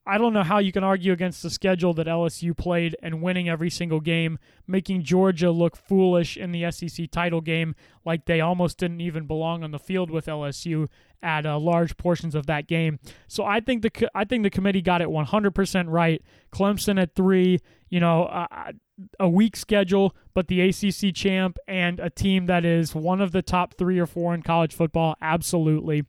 I 0.08 0.20
don't 0.20 0.34
know 0.34 0.44
how 0.44 0.60
you 0.60 0.72
can 0.72 0.84
argue 0.84 1.14
against 1.14 1.42
the 1.42 1.50
schedule 1.50 1.94
that 1.96 2.06
LSU 2.06 2.56
played 2.56 2.96
and 3.02 3.24
winning 3.24 3.50
every 3.50 3.72
single 3.72 4.00
game, 4.00 4.38
making 4.68 5.04
Georgia 5.04 5.50
look 5.50 5.76
foolish 5.76 6.38
in 6.38 6.52
the 6.52 6.72
SEC 6.72 7.10
title 7.10 7.42
game, 7.42 7.76
like 8.06 8.26
they 8.26 8.40
almost 8.40 8.78
didn't 8.78 9.02
even 9.02 9.26
belong 9.26 9.64
on 9.64 9.72
the 9.72 9.80
field 9.80 10.12
with 10.12 10.28
LSU 10.28 10.88
at 11.26 11.44
uh, 11.46 11.58
large 11.58 11.98
portions 11.98 12.36
of 12.36 12.46
that 12.46 12.68
game. 12.68 13.00
So 13.28 13.44
I 13.44 13.60
think 13.60 13.82
the 13.82 14.10
I 14.14 14.24
think 14.26 14.44
the 14.44 14.50
committee 14.52 14.82
got 14.82 15.02
it 15.02 15.08
100% 15.08 15.86
right. 15.88 16.22
Clemson 16.54 17.02
at 17.02 17.16
three, 17.16 17.60
you 17.90 18.00
know, 18.00 18.26
uh, 18.26 18.72
a 19.20 19.28
weak 19.28 19.58
schedule, 19.58 20.16
but 20.36 20.48
the 20.48 20.62
ACC 20.62 21.14
champ 21.14 21.58
and 21.68 22.00
a 22.00 22.12
team 22.12 22.46
that 22.46 22.64
is 22.64 22.94
one 22.94 23.22
of 23.22 23.32
the 23.32 23.42
top 23.42 23.74
three 23.74 23.98
or 23.98 24.06
four 24.06 24.34
in 24.36 24.44
college 24.44 24.74
football, 24.74 25.16
absolutely. 25.20 26.06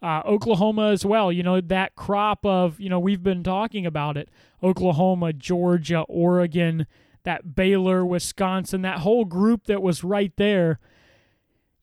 Uh, 0.00 0.20
Oklahoma 0.24 0.90
as 0.90 1.04
well. 1.04 1.32
You 1.32 1.42
know, 1.42 1.60
that 1.60 1.96
crop 1.96 2.44
of, 2.44 2.78
you 2.78 2.90
know, 2.90 3.00
we've 3.00 3.22
been 3.22 3.42
talking 3.42 3.86
about 3.86 4.16
it 4.16 4.28
Oklahoma, 4.62 5.32
Georgia, 5.32 6.00
Oregon, 6.08 6.86
that 7.24 7.56
Baylor, 7.56 8.04
Wisconsin, 8.04 8.82
that 8.82 8.98
whole 8.98 9.24
group 9.24 9.64
that 9.64 9.82
was 9.82 10.04
right 10.04 10.32
there. 10.36 10.78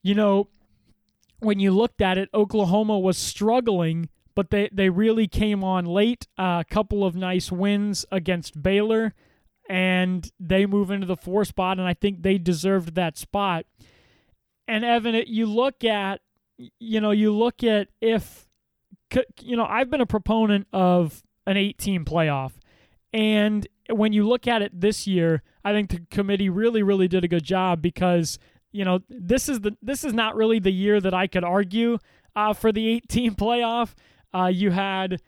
You 0.02 0.14
know, 0.14 0.48
when 1.40 1.60
you 1.60 1.70
looked 1.70 2.00
at 2.00 2.18
it, 2.18 2.28
Oklahoma 2.34 2.98
was 2.98 3.18
struggling, 3.18 4.08
but 4.34 4.50
they, 4.50 4.68
they 4.72 4.88
really 4.88 5.28
came 5.28 5.62
on 5.62 5.84
late. 5.84 6.26
A 6.38 6.42
uh, 6.42 6.62
couple 6.68 7.04
of 7.04 7.14
nice 7.14 7.52
wins 7.52 8.04
against 8.10 8.62
Baylor, 8.62 9.14
and 9.68 10.30
they 10.38 10.66
move 10.66 10.90
into 10.90 11.06
the 11.06 11.16
four 11.16 11.44
spot, 11.44 11.78
and 11.78 11.86
I 11.86 11.94
think 11.94 12.22
they 12.22 12.38
deserved 12.38 12.94
that 12.94 13.18
spot. 13.18 13.66
And 14.68 14.84
Evan, 14.84 15.22
you 15.26 15.46
look 15.46 15.84
at 15.84 16.20
you 16.58 17.00
know, 17.00 17.10
you 17.10 17.32
look 17.34 17.62
at 17.62 17.88
if, 18.00 18.46
you 19.40 19.56
know, 19.56 19.66
I've 19.66 19.90
been 19.90 20.00
a 20.00 20.06
proponent 20.06 20.66
of 20.72 21.22
an 21.46 21.56
18 21.56 22.04
playoff. 22.04 22.52
And 23.12 23.66
when 23.90 24.12
you 24.12 24.26
look 24.26 24.46
at 24.46 24.62
it 24.62 24.80
this 24.80 25.06
year, 25.06 25.42
I 25.64 25.72
think 25.72 25.90
the 25.90 26.00
committee 26.10 26.48
really, 26.48 26.82
really 26.82 27.08
did 27.08 27.24
a 27.24 27.28
good 27.28 27.44
job 27.44 27.82
because, 27.82 28.38
you 28.76 28.84
know, 28.84 29.00
this 29.08 29.48
is 29.48 29.60
the 29.60 29.76
this 29.80 30.04
is 30.04 30.12
not 30.12 30.36
really 30.36 30.58
the 30.58 30.70
year 30.70 31.00
that 31.00 31.14
I 31.14 31.26
could 31.26 31.44
argue 31.44 31.98
uh, 32.36 32.52
for 32.52 32.70
the 32.70 32.88
18 32.88 33.34
playoff. 33.36 33.94
Uh, 34.34 34.46
you 34.46 34.70
had 34.70 35.22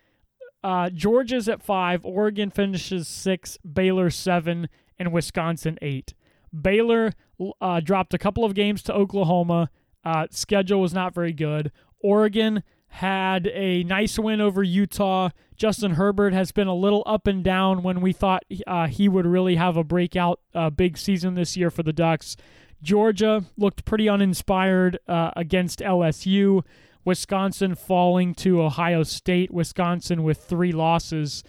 uh, 0.62 0.90
Georgia's 0.90 1.48
at 1.48 1.62
five, 1.62 2.04
Oregon 2.04 2.50
finishes 2.50 3.08
six, 3.08 3.56
Baylor 3.58 4.10
seven, 4.10 4.68
and 4.98 5.12
Wisconsin 5.12 5.78
eight. 5.80 6.14
Baylor 6.58 7.12
uh, 7.60 7.80
dropped 7.80 8.12
a 8.12 8.18
couple 8.18 8.44
of 8.44 8.54
games 8.54 8.82
to 8.82 8.94
Oklahoma. 8.94 9.70
Uh, 10.04 10.26
schedule 10.30 10.80
was 10.80 10.92
not 10.92 11.14
very 11.14 11.32
good. 11.32 11.72
Oregon 12.00 12.62
had 12.88 13.46
a 13.48 13.82
nice 13.84 14.18
win 14.18 14.40
over 14.40 14.62
Utah. 14.62 15.30
Justin 15.56 15.92
Herbert 15.92 16.32
has 16.32 16.52
been 16.52 16.68
a 16.68 16.74
little 16.74 17.02
up 17.06 17.26
and 17.26 17.44
down 17.44 17.82
when 17.82 18.00
we 18.00 18.12
thought 18.12 18.44
uh, 18.66 18.86
he 18.86 19.08
would 19.08 19.26
really 19.26 19.56
have 19.56 19.76
a 19.76 19.84
breakout 19.84 20.40
uh, 20.54 20.70
big 20.70 20.96
season 20.96 21.34
this 21.34 21.56
year 21.56 21.70
for 21.70 21.82
the 21.82 21.92
Ducks. 21.92 22.36
Georgia 22.82 23.44
looked 23.56 23.84
pretty 23.84 24.08
uninspired 24.08 24.98
uh, 25.08 25.30
against 25.36 25.80
LSU. 25.80 26.62
Wisconsin 27.04 27.74
falling 27.74 28.34
to 28.34 28.62
Ohio 28.62 29.02
State. 29.02 29.50
Wisconsin 29.50 30.22
with 30.22 30.38
three 30.38 30.72
losses. 30.72 31.42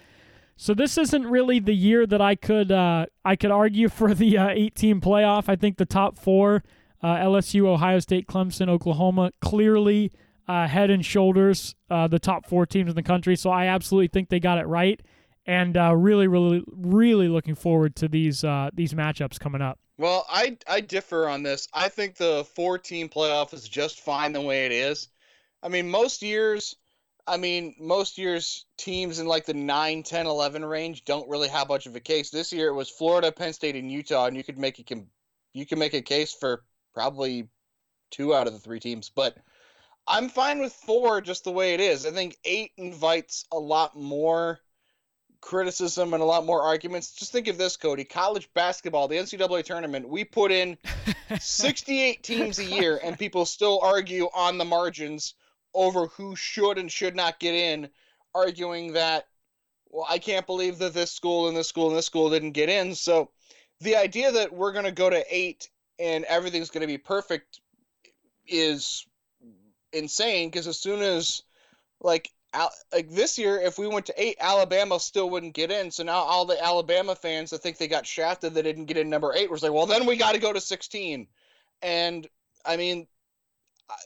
So 0.55 0.73
this 0.73 0.97
isn't 0.97 1.25
really 1.25 1.59
the 1.59 1.73
year 1.73 2.05
that 2.05 2.21
I 2.21 2.35
could 2.35 2.71
uh, 2.71 3.05
I 3.23 3.35
could 3.35 3.51
argue 3.51 3.89
for 3.99 4.13
the 4.13 4.37
uh, 4.37 4.49
18 4.49 5.01
playoff. 5.01 5.47
I 5.47 5.55
think 5.55 5.77
the 5.77 5.85
top 5.85 6.17
four 6.17 6.63
uh, 7.01 7.15
LSU, 7.15 7.65
Ohio 7.65 7.99
State, 7.99 8.27
Clemson, 8.27 8.67
Oklahoma, 8.67 9.31
clearly 9.41 10.11
uh, 10.47 10.67
head 10.67 10.89
and 10.89 11.05
shoulders 11.05 11.75
uh, 11.89 12.07
the 12.07 12.19
top 12.19 12.45
four 12.45 12.65
teams 12.65 12.89
in 12.89 12.95
the 12.95 13.03
country. 13.03 13.35
So 13.35 13.51
I 13.51 13.67
absolutely 13.67 14.07
think 14.07 14.29
they 14.29 14.39
got 14.39 14.57
it 14.57 14.67
right, 14.67 14.99
and 15.45 15.77
uh, 15.77 15.95
really, 15.95 16.27
really, 16.27 16.63
really 16.75 17.27
looking 17.27 17.55
forward 17.55 17.95
to 17.97 18.07
these 18.07 18.41
these 18.73 18.93
matchups 18.93 19.39
coming 19.39 19.61
up. 19.61 19.79
Well, 19.99 20.25
I 20.29 20.57
I 20.65 20.79
differ 20.79 21.27
on 21.27 21.43
this. 21.43 21.67
I 21.73 21.89
think 21.89 22.15
the 22.15 22.45
four 22.55 22.77
team 22.77 23.09
playoff 23.09 23.53
is 23.53 23.67
just 23.67 23.99
fine 23.99 24.31
the 24.31 24.39
way 24.39 24.65
it 24.65 24.71
is. 24.71 25.09
I 25.61 25.67
mean, 25.67 25.89
most 25.89 26.21
years. 26.21 26.77
I 27.27 27.35
mean, 27.35 27.75
most 27.79 28.17
years 28.17 28.65
teams 28.77 29.19
in 29.19 29.27
like 29.27 29.45
the 29.45 29.53
9, 29.53 30.01
10, 30.01 30.25
11 30.25 30.65
range 30.65 31.03
don't 31.05 31.29
really 31.29 31.49
have 31.49 31.67
much 31.67 31.85
of 31.85 31.95
a 31.95 31.99
case. 31.99 32.31
This 32.31 32.53
year 32.53 32.69
it 32.69 32.73
was 32.73 32.89
Florida, 32.89 33.31
Penn 33.31 33.53
State, 33.53 33.75
and 33.75 33.91
Utah, 33.91 34.25
and 34.27 34.37
you 34.37 34.43
could 34.43 34.57
make 34.57 34.79
a 34.79 35.03
you 35.53 35.65
can 35.65 35.77
make 35.77 35.93
a 35.93 36.01
case 36.01 36.33
for 36.33 36.63
probably 36.93 37.49
two 38.09 38.33
out 38.33 38.47
of 38.47 38.53
the 38.53 38.59
three 38.59 38.79
teams. 38.79 39.09
But 39.09 39.35
I'm 40.07 40.29
fine 40.29 40.59
with 40.59 40.73
four 40.73 41.19
just 41.19 41.43
the 41.43 41.51
way 41.51 41.73
it 41.73 41.81
is. 41.81 42.05
I 42.05 42.11
think 42.11 42.37
eight 42.45 42.71
invites 42.77 43.45
a 43.51 43.59
lot 43.59 43.97
more 43.97 44.61
criticism 45.41 46.13
and 46.13 46.21
a 46.21 46.25
lot 46.25 46.45
more 46.45 46.61
arguments. 46.61 47.11
Just 47.11 47.31
think 47.31 47.47
of 47.47 47.57
this, 47.57 47.77
Cody. 47.77 48.03
College 48.03 48.49
basketball, 48.53 49.07
the 49.07 49.17
NCAA 49.17 49.63
tournament, 49.63 50.07
we 50.07 50.23
put 50.23 50.51
in 50.51 50.77
68 51.39 52.23
teams 52.23 52.59
a 52.59 52.65
year, 52.65 52.99
and 53.03 53.17
people 53.17 53.45
still 53.45 53.79
argue 53.81 54.25
on 54.35 54.57
the 54.57 54.65
margins 54.65 55.35
over 55.73 56.07
who 56.07 56.35
should 56.35 56.77
and 56.77 56.91
should 56.91 57.15
not 57.15 57.39
get 57.39 57.53
in, 57.53 57.89
arguing 58.33 58.93
that, 58.93 59.27
well, 59.89 60.05
I 60.09 60.19
can't 60.19 60.45
believe 60.45 60.77
that 60.79 60.93
this 60.93 61.11
school 61.11 61.47
and 61.47 61.55
this 61.55 61.67
school 61.67 61.89
and 61.89 61.97
this 61.97 62.05
school 62.05 62.29
didn't 62.29 62.51
get 62.51 62.69
in. 62.69 62.95
So 62.95 63.29
the 63.81 63.95
idea 63.95 64.31
that 64.31 64.53
we're 64.53 64.73
going 64.73 64.85
to 64.85 64.91
go 64.91 65.09
to 65.09 65.23
eight 65.29 65.69
and 65.99 66.25
everything's 66.25 66.69
going 66.69 66.81
to 66.81 66.87
be 66.87 66.97
perfect 66.97 67.61
is 68.47 69.05
insane 69.93 70.49
because 70.49 70.67
as 70.67 70.79
soon 70.79 71.01
as 71.01 71.43
like 72.01 72.31
Al- 72.53 72.73
like 72.91 73.09
this 73.09 73.37
year, 73.37 73.59
if 73.59 73.77
we 73.77 73.87
went 73.87 74.07
to 74.07 74.21
eight, 74.21 74.37
Alabama 74.39 74.99
still 74.99 75.29
wouldn't 75.29 75.53
get 75.53 75.71
in. 75.71 75.91
So 75.91 76.03
now 76.03 76.17
all 76.17 76.45
the 76.45 76.61
Alabama 76.63 77.15
fans 77.15 77.51
that 77.51 77.59
think 77.59 77.77
they 77.77 77.87
got 77.87 78.07
shafted 78.07 78.53
that 78.53 78.63
didn't 78.63 78.85
get 78.85 78.97
in 78.97 79.09
number 79.09 79.33
eight 79.35 79.51
was 79.51 79.61
like, 79.61 79.71
well, 79.71 79.85
then 79.85 80.05
we 80.05 80.17
got 80.17 80.33
to 80.33 80.39
go 80.39 80.51
to 80.51 80.61
16. 80.61 81.27
And 81.81 82.27
I 82.65 82.77
mean, 82.77 83.07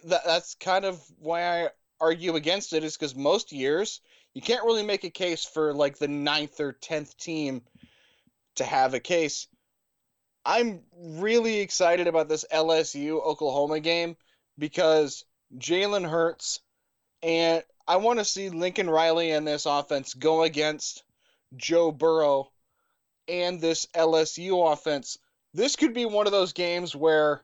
that, 0.06 0.22
that's 0.26 0.56
kind 0.56 0.86
of 0.86 1.02
why 1.20 1.66
I 1.66 1.70
argue 2.00 2.36
against 2.36 2.74
it 2.74 2.84
is 2.84 2.98
because 2.98 3.16
most 3.16 3.52
years 3.52 4.02
you 4.34 4.42
can't 4.42 4.66
really 4.66 4.84
make 4.86 5.04
a 5.04 5.10
case 5.10 5.46
for 5.46 5.74
like 5.74 5.98
the 5.98 6.08
ninth 6.08 6.60
or 6.60 6.74
tenth 6.74 7.18
team 7.18 7.62
to 8.56 8.64
have 8.64 8.94
a 8.94 9.00
case. 9.00 9.48
I'm 10.46 10.82
really 10.98 11.60
excited 11.62 12.08
about 12.08 12.28
this 12.28 12.46
LSU 12.52 13.24
Oklahoma 13.24 13.80
game 13.80 14.18
because 14.58 15.24
Jalen 15.58 16.10
Hurts 16.10 16.60
and 17.22 17.64
I 17.88 17.98
want 17.98 18.20
to 18.20 18.26
see 18.26 18.50
Lincoln 18.50 18.90
Riley 18.90 19.32
and 19.32 19.48
this 19.48 19.66
offense 19.66 20.14
go 20.14 20.44
against 20.44 21.04
Joe 21.56 21.92
Burrow 21.92 22.52
and 23.28 23.60
this 23.60 23.86
LSU 23.96 24.72
offense. 24.72 25.18
This 25.54 25.76
could 25.76 25.94
be 25.94 26.06
one 26.06 26.26
of 26.26 26.32
those 26.32 26.54
games 26.54 26.96
where 26.96 27.42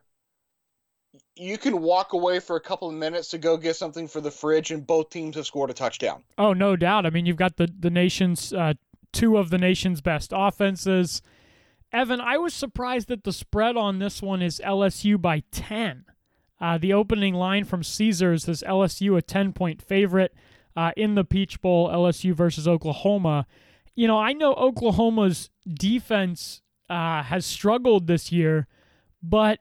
you 1.35 1.57
can 1.57 1.81
walk 1.81 2.13
away 2.13 2.39
for 2.39 2.55
a 2.55 2.61
couple 2.61 2.89
of 2.89 2.95
minutes 2.95 3.29
to 3.29 3.37
go 3.37 3.57
get 3.57 3.75
something 3.75 4.07
for 4.07 4.21
the 4.21 4.31
fridge, 4.31 4.71
and 4.71 4.85
both 4.85 5.09
teams 5.09 5.35
have 5.35 5.45
scored 5.45 5.69
a 5.69 5.73
touchdown. 5.73 6.23
Oh, 6.37 6.53
no 6.53 6.75
doubt. 6.75 7.05
I 7.05 7.09
mean, 7.09 7.25
you've 7.25 7.37
got 7.37 7.57
the 7.57 7.69
the 7.79 7.89
nation's 7.89 8.53
uh, 8.53 8.73
two 9.11 9.37
of 9.37 9.49
the 9.49 9.57
nation's 9.57 10.01
best 10.01 10.31
offenses. 10.35 11.21
Evan, 11.91 12.21
I 12.21 12.37
was 12.37 12.53
surprised 12.53 13.07
that 13.07 13.23
the 13.23 13.33
spread 13.33 13.75
on 13.75 13.99
this 13.99 14.21
one 14.21 14.41
is 14.41 14.61
LSU 14.63 15.19
by 15.19 15.41
ten. 15.51 16.05
Uh, 16.61 16.77
the 16.77 16.93
opening 16.93 17.33
line 17.33 17.63
from 17.63 17.83
Caesars 17.83 18.47
is 18.47 18.63
LSU 18.67 19.17
a 19.17 19.21
10 19.21 19.53
point 19.53 19.81
favorite 19.81 20.33
uh, 20.75 20.91
in 20.97 21.15
the 21.15 21.23
Peach 21.23 21.61
Bowl, 21.61 21.89
LSU 21.89 22.33
versus 22.33 22.67
Oklahoma. 22.67 23.47
You 23.95 24.07
know, 24.07 24.17
I 24.17 24.33
know 24.33 24.53
Oklahoma's 24.53 25.49
defense 25.67 26.61
uh, 26.89 27.23
has 27.23 27.45
struggled 27.45 28.07
this 28.07 28.31
year, 28.31 28.67
but 29.21 29.59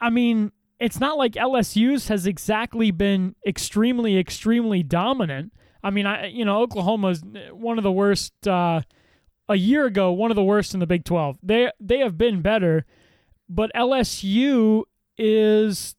I 0.00 0.10
mean, 0.10 0.52
it's 0.80 1.00
not 1.00 1.18
like 1.18 1.32
LSU's 1.32 2.08
has 2.08 2.26
exactly 2.26 2.90
been 2.90 3.34
extremely, 3.46 4.18
extremely 4.18 4.82
dominant. 4.82 5.52
I 5.82 5.90
mean, 5.90 6.06
I 6.06 6.26
you 6.26 6.44
know, 6.44 6.62
Oklahoma's 6.62 7.22
one 7.52 7.78
of 7.78 7.84
the 7.84 7.92
worst. 7.92 8.46
Uh, 8.46 8.82
a 9.48 9.56
year 9.56 9.84
ago, 9.84 10.12
one 10.12 10.30
of 10.30 10.36
the 10.36 10.42
worst 10.42 10.74
in 10.74 10.80
the 10.80 10.86
Big 10.86 11.04
12. 11.04 11.38
They 11.42 11.70
they 11.80 11.98
have 11.98 12.16
been 12.16 12.40
better, 12.40 12.84
but 13.48 13.70
LSU 13.74 14.84
is 15.18 15.96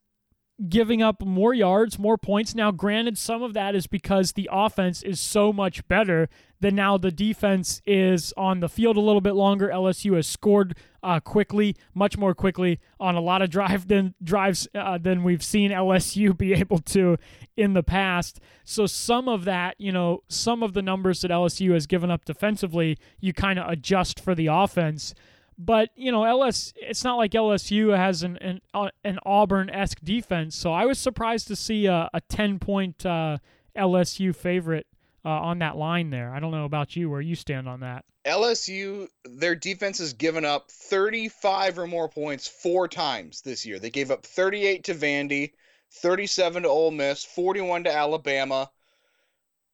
giving 0.69 1.01
up 1.01 1.21
more 1.21 1.53
yards, 1.53 1.99
more 1.99 2.17
points. 2.17 2.55
Now, 2.55 2.71
granted, 2.71 3.17
some 3.17 3.43
of 3.43 3.53
that 3.53 3.75
is 3.75 3.87
because 3.87 4.31
the 4.31 4.49
offense 4.51 5.03
is 5.03 5.19
so 5.19 5.51
much 5.51 5.85
better 5.87 6.29
that 6.61 6.73
now 6.73 6.97
the 6.97 7.11
defense 7.11 7.81
is 7.85 8.33
on 8.37 8.61
the 8.61 8.69
field 8.69 8.95
a 8.95 9.01
little 9.01 9.21
bit 9.21 9.35
longer. 9.35 9.69
LSU 9.69 10.15
has 10.15 10.27
scored 10.27 10.75
uh, 11.03 11.19
quickly, 11.19 11.75
much 11.93 12.17
more 12.17 12.33
quickly 12.33 12.79
on 12.99 13.15
a 13.15 13.21
lot 13.21 13.41
of 13.41 13.49
drive 13.51 13.87
than 13.87 14.15
drives 14.23 14.67
uh, 14.73 14.97
than 14.97 15.23
we've 15.23 15.43
seen 15.43 15.71
LSU 15.71 16.35
be 16.37 16.53
able 16.53 16.79
to 16.79 17.17
in 17.57 17.73
the 17.73 17.83
past. 17.83 18.39
So 18.63 18.85
some 18.85 19.27
of 19.27 19.43
that, 19.45 19.75
you 19.77 19.91
know, 19.91 20.23
some 20.29 20.63
of 20.63 20.73
the 20.73 20.81
numbers 20.81 21.21
that 21.21 21.31
LSU 21.31 21.73
has 21.73 21.85
given 21.85 22.09
up 22.09 22.23
defensively, 22.23 22.97
you 23.19 23.33
kind 23.33 23.59
of 23.59 23.69
adjust 23.69 24.19
for 24.19 24.33
the 24.33 24.47
offense. 24.47 25.13
But 25.57 25.89
you 25.95 26.11
know, 26.11 26.23
LS, 26.23 26.73
it's 26.75 27.03
not 27.03 27.15
like 27.15 27.31
LSU 27.31 27.95
has 27.95 28.23
an 28.23 28.37
an, 28.37 28.61
uh, 28.73 28.89
an 29.03 29.19
Auburn 29.25 29.69
esque 29.69 29.99
defense. 30.03 30.55
So 30.55 30.73
I 30.73 30.85
was 30.85 30.99
surprised 30.99 31.47
to 31.47 31.55
see 31.55 31.85
a, 31.85 32.09
a 32.13 32.21
ten 32.21 32.59
point 32.59 33.05
uh, 33.05 33.37
LSU 33.75 34.35
favorite 34.35 34.87
uh, 35.23 35.29
on 35.29 35.59
that 35.59 35.77
line 35.77 36.09
there. 36.09 36.33
I 36.33 36.39
don't 36.39 36.51
know 36.51 36.65
about 36.65 36.95
you, 36.95 37.09
where 37.09 37.21
you 37.21 37.35
stand 37.35 37.67
on 37.67 37.79
that. 37.81 38.05
LSU, 38.25 39.07
their 39.23 39.55
defense 39.55 39.99
has 39.99 40.13
given 40.13 40.45
up 40.45 40.71
35 40.71 41.79
or 41.79 41.87
more 41.87 42.09
points 42.09 42.47
four 42.47 42.87
times 42.87 43.41
this 43.41 43.65
year. 43.65 43.79
They 43.79 43.91
gave 43.91 44.09
up 44.09 44.25
38 44.25 44.85
to 44.85 44.95
Vandy, 44.95 45.51
37 45.91 46.63
to 46.63 46.69
Ole 46.69 46.91
Miss, 46.91 47.23
41 47.23 47.83
to 47.83 47.95
Alabama, 47.95 48.71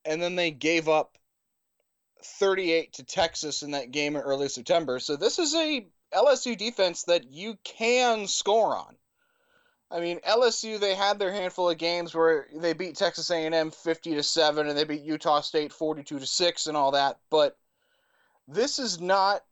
and 0.03 0.21
then 0.21 0.35
they 0.35 0.51
gave 0.51 0.89
up 0.89 1.17
38 2.23 2.93
to 2.93 3.03
Texas 3.03 3.63
in 3.63 3.71
that 3.71 3.91
game 3.91 4.15
in 4.15 4.21
early 4.21 4.49
September. 4.49 4.99
So 4.99 5.15
this 5.15 5.39
is 5.39 5.53
a 5.55 5.85
LSU 6.13 6.57
defense 6.57 7.03
that 7.03 7.31
you 7.31 7.57
can 7.63 8.27
score 8.27 8.75
on. 8.75 8.95
I 9.89 9.99
mean, 9.99 10.19
LSU 10.19 10.79
they 10.79 10.95
had 10.95 11.19
their 11.19 11.33
handful 11.33 11.69
of 11.69 11.77
games 11.77 12.15
where 12.15 12.47
they 12.55 12.73
beat 12.73 12.95
Texas 12.95 13.29
A&M 13.29 13.71
50 13.71 14.15
to 14.15 14.23
7 14.23 14.67
and 14.67 14.77
they 14.77 14.85
beat 14.85 15.01
Utah 15.01 15.41
State 15.41 15.73
42 15.73 16.19
to 16.19 16.25
6 16.25 16.67
and 16.67 16.77
all 16.77 16.91
that, 16.91 17.19
but 17.29 17.57
this 18.47 18.79
is 18.79 18.99
not 18.99 19.43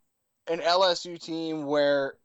an 0.47 0.59
LSU 0.59 1.21
team 1.21 1.65
where 1.65 2.15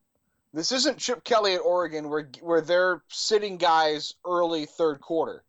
this 0.52 0.72
isn't 0.72 0.98
Chip 0.98 1.24
Kelly 1.24 1.54
at 1.54 1.60
Oregon 1.60 2.08
where 2.08 2.30
where 2.40 2.60
they're 2.60 3.02
sitting 3.08 3.56
guys 3.56 4.14
early 4.24 4.66
third 4.66 5.00
quarter 5.00 5.43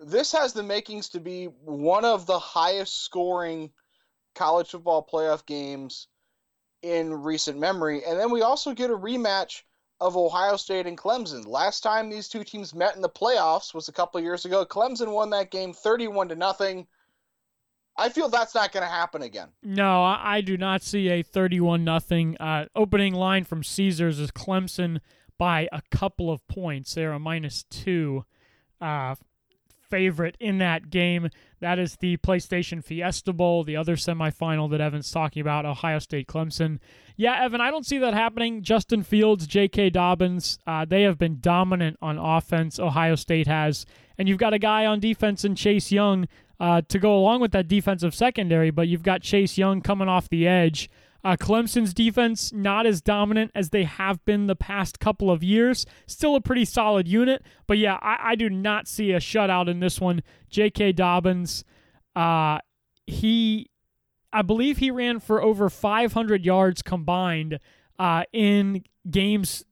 this 0.00 0.32
has 0.32 0.52
the 0.52 0.62
makings 0.62 1.08
to 1.10 1.20
be 1.20 1.46
one 1.64 2.04
of 2.04 2.26
the 2.26 2.38
highest 2.38 3.04
scoring 3.04 3.70
college 4.34 4.70
football 4.70 5.06
playoff 5.06 5.44
games 5.46 6.08
in 6.82 7.12
recent 7.12 7.58
memory. 7.58 8.02
And 8.06 8.18
then 8.18 8.30
we 8.30 8.42
also 8.42 8.72
get 8.72 8.90
a 8.90 8.96
rematch 8.96 9.62
of 10.00 10.16
Ohio 10.16 10.56
State 10.56 10.86
and 10.86 10.96
Clemson. 10.96 11.46
Last 11.46 11.82
time 11.82 12.08
these 12.08 12.28
two 12.28 12.42
teams 12.42 12.74
met 12.74 12.96
in 12.96 13.02
the 13.02 13.08
playoffs 13.08 13.74
was 13.74 13.88
a 13.88 13.92
couple 13.92 14.18
years 14.20 14.46
ago. 14.46 14.64
Clemson 14.64 15.12
won 15.12 15.30
that 15.30 15.50
game 15.50 15.74
31 15.74 16.30
to 16.30 16.36
nothing. 16.36 16.86
I 17.98 18.08
feel 18.08 18.30
that's 18.30 18.54
not 18.54 18.72
going 18.72 18.84
to 18.84 18.90
happen 18.90 19.20
again. 19.20 19.48
No, 19.62 20.02
I 20.02 20.40
do 20.40 20.56
not 20.56 20.82
see 20.82 21.10
a 21.10 21.22
31 21.22 21.84
nothing 21.84 22.38
uh, 22.38 22.66
opening 22.74 23.12
line 23.12 23.44
from 23.44 23.62
Caesars 23.62 24.18
is 24.18 24.30
Clemson 24.30 25.00
by 25.36 25.68
a 25.70 25.82
couple 25.90 26.30
of 26.30 26.46
points. 26.48 26.94
They're 26.94 27.12
a 27.12 27.18
minus 27.18 27.64
two 27.64 28.24
uh, 28.80 29.16
favorite 29.90 30.36
in 30.40 30.58
that 30.58 30.88
game. 30.90 31.28
That 31.60 31.78
is 31.78 31.96
the 31.96 32.16
PlayStation 32.18 32.82
Fiesta 32.82 33.32
Bowl, 33.32 33.64
the 33.64 33.76
other 33.76 33.96
semifinal 33.96 34.70
that 34.70 34.80
Evan's 34.80 35.10
talking 35.10 35.40
about, 35.40 35.66
Ohio 35.66 35.98
State 35.98 36.26
Clemson. 36.26 36.78
Yeah, 37.16 37.44
Evan, 37.44 37.60
I 37.60 37.70
don't 37.70 37.84
see 37.84 37.98
that 37.98 38.14
happening. 38.14 38.62
Justin 38.62 39.02
Fields, 39.02 39.46
J.K. 39.46 39.90
Dobbins, 39.90 40.58
uh, 40.66 40.86
they 40.86 41.02
have 41.02 41.18
been 41.18 41.38
dominant 41.40 41.98
on 42.00 42.16
offense. 42.18 42.78
Ohio 42.78 43.14
State 43.14 43.46
has. 43.46 43.84
And 44.16 44.28
you've 44.28 44.38
got 44.38 44.54
a 44.54 44.58
guy 44.58 44.86
on 44.86 45.00
defense 45.00 45.44
in 45.44 45.54
Chase 45.54 45.92
Young 45.92 46.28
uh, 46.58 46.82
to 46.88 46.98
go 46.98 47.16
along 47.16 47.40
with 47.40 47.52
that 47.52 47.68
defensive 47.68 48.14
secondary, 48.14 48.70
but 48.70 48.88
you've 48.88 49.02
got 49.02 49.22
Chase 49.22 49.58
Young 49.58 49.80
coming 49.80 50.08
off 50.08 50.28
the 50.28 50.46
edge. 50.46 50.88
Uh, 51.22 51.36
Clemson's 51.36 51.92
defense 51.92 52.52
not 52.52 52.86
as 52.86 53.00
dominant 53.00 53.50
as 53.54 53.70
they 53.70 53.84
have 53.84 54.24
been 54.24 54.46
the 54.46 54.56
past 54.56 54.98
couple 54.98 55.30
of 55.30 55.42
years. 55.42 55.86
Still 56.06 56.34
a 56.34 56.40
pretty 56.40 56.64
solid 56.64 57.06
unit, 57.06 57.42
but 57.66 57.78
yeah, 57.78 57.98
I, 58.00 58.30
I 58.30 58.34
do 58.34 58.48
not 58.48 58.88
see 58.88 59.12
a 59.12 59.18
shutout 59.18 59.68
in 59.68 59.80
this 59.80 60.00
one. 60.00 60.22
J.K. 60.48 60.92
Dobbins, 60.92 61.64
uh, 62.16 62.58
he, 63.06 63.70
I 64.32 64.42
believe 64.42 64.78
he 64.78 64.90
ran 64.90 65.20
for 65.20 65.42
over 65.42 65.68
500 65.68 66.44
yards 66.44 66.82
combined 66.82 67.58
uh, 67.98 68.24
in 68.32 68.84
games 69.10 69.64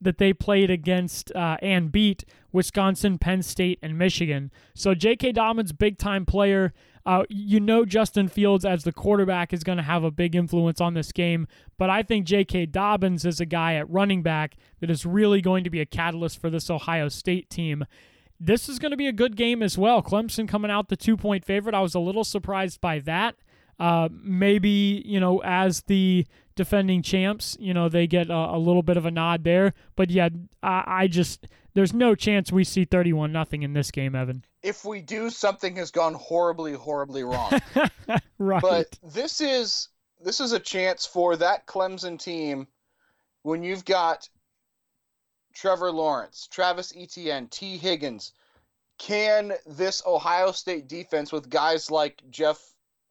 that 0.00 0.18
they 0.18 0.32
played 0.32 0.70
against 0.70 1.34
uh, 1.34 1.56
and 1.60 1.90
beat 1.90 2.24
Wisconsin, 2.52 3.18
Penn 3.18 3.42
State, 3.42 3.78
and 3.82 3.98
Michigan. 3.98 4.52
So 4.74 4.94
J.K. 4.94 5.32
Dobbins, 5.32 5.72
big 5.72 5.98
time 5.98 6.24
player. 6.24 6.72
Uh, 7.06 7.24
you 7.28 7.60
know 7.60 7.84
Justin 7.84 8.28
Fields 8.28 8.64
as 8.64 8.84
the 8.84 8.92
quarterback 8.92 9.52
is 9.52 9.62
going 9.62 9.76
to 9.76 9.84
have 9.84 10.04
a 10.04 10.10
big 10.10 10.34
influence 10.34 10.80
on 10.80 10.94
this 10.94 11.12
game, 11.12 11.46
but 11.76 11.90
I 11.90 12.02
think 12.02 12.24
J.K. 12.24 12.66
Dobbins 12.66 13.26
is 13.26 13.40
a 13.40 13.46
guy 13.46 13.74
at 13.74 13.90
running 13.90 14.22
back 14.22 14.56
that 14.80 14.90
is 14.90 15.04
really 15.04 15.42
going 15.42 15.64
to 15.64 15.70
be 15.70 15.80
a 15.80 15.86
catalyst 15.86 16.40
for 16.40 16.48
this 16.48 16.70
Ohio 16.70 17.08
State 17.08 17.50
team. 17.50 17.84
This 18.40 18.68
is 18.68 18.78
going 18.78 18.90
to 18.90 18.96
be 18.96 19.06
a 19.06 19.12
good 19.12 19.36
game 19.36 19.62
as 19.62 19.76
well. 19.76 20.02
Clemson 20.02 20.48
coming 20.48 20.70
out 20.70 20.88
the 20.88 20.96
two 20.96 21.16
point 21.16 21.44
favorite. 21.44 21.74
I 21.74 21.80
was 21.80 21.94
a 21.94 22.00
little 22.00 22.24
surprised 22.24 22.80
by 22.80 23.00
that. 23.00 23.36
Uh, 23.78 24.08
maybe, 24.10 25.02
you 25.04 25.20
know, 25.20 25.42
as 25.42 25.82
the 25.82 26.26
defending 26.54 27.02
champs, 27.02 27.56
you 27.60 27.74
know, 27.74 27.88
they 27.88 28.06
get 28.06 28.30
a, 28.30 28.34
a 28.34 28.58
little 28.58 28.82
bit 28.82 28.96
of 28.96 29.04
a 29.04 29.10
nod 29.10 29.44
there. 29.44 29.74
But 29.96 30.10
yeah, 30.10 30.28
I, 30.62 30.84
I 30.86 31.06
just, 31.06 31.46
there's 31.74 31.92
no 31.92 32.14
chance 32.14 32.52
we 32.52 32.64
see 32.64 32.84
31 32.84 33.32
nothing 33.32 33.62
in 33.62 33.72
this 33.72 33.90
game, 33.90 34.14
Evan. 34.14 34.44
If 34.64 34.84
we 34.84 35.02
do, 35.02 35.28
something 35.28 35.76
has 35.76 35.90
gone 35.90 36.14
horribly, 36.14 36.72
horribly 36.72 37.22
wrong. 37.22 37.52
right. 38.38 38.62
But 38.62 38.98
this 39.02 39.40
is 39.40 39.88
this 40.24 40.40
is 40.40 40.52
a 40.52 40.58
chance 40.58 41.04
for 41.04 41.36
that 41.36 41.66
Clemson 41.66 42.18
team 42.18 42.66
when 43.42 43.62
you've 43.62 43.84
got 43.84 44.28
Trevor 45.52 45.92
Lawrence, 45.92 46.48
Travis 46.50 46.92
Etienne, 46.96 47.48
Tee 47.48 47.76
Higgins. 47.76 48.32
Can 48.98 49.52
this 49.66 50.02
Ohio 50.06 50.52
State 50.52 50.88
defense 50.88 51.30
with 51.30 51.50
guys 51.50 51.90
like 51.90 52.22
Jeff, 52.30 52.58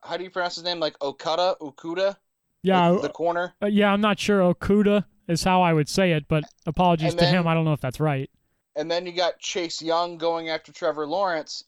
how 0.01 0.17
do 0.17 0.23
you 0.23 0.29
pronounce 0.29 0.55
his 0.55 0.63
name? 0.63 0.79
Like 0.79 0.97
Okudah, 0.99 1.57
Okuda, 1.59 2.15
yeah, 2.63 2.91
the, 2.91 3.01
the 3.01 3.09
corner. 3.09 3.53
Uh, 3.61 3.67
yeah, 3.67 3.91
I'm 3.91 4.01
not 4.01 4.19
sure. 4.19 4.39
Okuda 4.53 5.05
is 5.27 5.43
how 5.43 5.61
I 5.61 5.73
would 5.73 5.89
say 5.89 6.13
it, 6.13 6.27
but 6.27 6.45
apologies 6.65 7.15
to 7.15 7.25
him. 7.25 7.47
I 7.47 7.53
don't 7.53 7.65
know 7.65 7.73
if 7.73 7.81
that's 7.81 7.99
right. 7.99 8.29
And 8.75 8.89
then 8.89 9.05
you 9.05 9.11
got 9.11 9.39
Chase 9.39 9.81
Young 9.81 10.17
going 10.17 10.49
after 10.49 10.71
Trevor 10.71 11.07
Lawrence. 11.07 11.63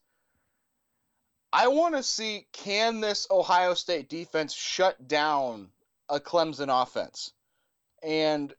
I 1.54 1.68
want 1.68 1.96
to 1.96 2.04
see 2.04 2.48
can 2.52 3.00
this 3.00 3.28
Ohio 3.32 3.74
State 3.74 4.10
defense 4.10 4.54
shut 4.54 5.08
down 5.08 5.70
a 6.10 6.20
Clemson 6.20 6.70
offense? 6.70 7.32
And 8.04 8.54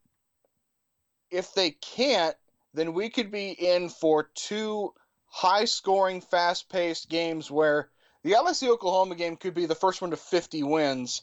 if 1.31 1.53
they 1.55 1.73
can't, 1.73 2.37
then 2.73 2.95
we 2.95 3.11
could 3.11 3.31
be 3.31 3.51
in 3.51 3.89
for 3.89 4.31
two 4.35 4.95
high 5.27 5.65
scoring, 5.65 6.21
fast 6.21 6.69
paced 6.69 7.09
games 7.09 7.51
where 7.51 7.91
the 8.23 8.33
LSU 8.33 8.69
Oklahoma 8.69 9.15
game 9.15 9.37
could 9.37 9.55
be 9.55 9.67
the 9.67 9.75
first 9.75 10.01
one 10.01 10.11
to 10.11 10.17
50 10.17 10.63
wins. 10.63 11.23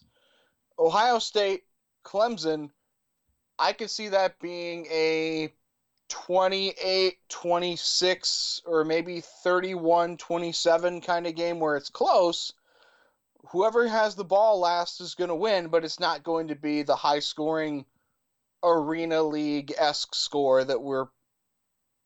Ohio 0.77 1.19
State, 1.19 1.63
Clemson, 2.03 2.69
I 3.57 3.73
could 3.73 3.89
see 3.89 4.09
that 4.09 4.39
being 4.39 4.85
a 4.87 5.53
28 6.09 7.17
26 7.29 8.61
or 8.65 8.83
maybe 8.83 9.21
31 9.21 10.17
27 10.17 11.01
kind 11.01 11.27
of 11.27 11.35
game 11.35 11.59
where 11.59 11.75
it's 11.75 11.89
close 11.89 12.53
whoever 13.49 13.87
has 13.87 14.15
the 14.15 14.23
ball 14.23 14.59
last 14.59 15.01
is 15.01 15.15
going 15.15 15.29
to 15.29 15.35
win 15.35 15.67
but 15.67 15.83
it's 15.83 15.99
not 15.99 16.23
going 16.23 16.47
to 16.47 16.55
be 16.55 16.83
the 16.83 16.95
high 16.95 17.19
scoring 17.19 17.85
arena 18.63 19.23
league-esque 19.23 20.13
score 20.13 20.63
that 20.63 20.81
we're 20.81 21.07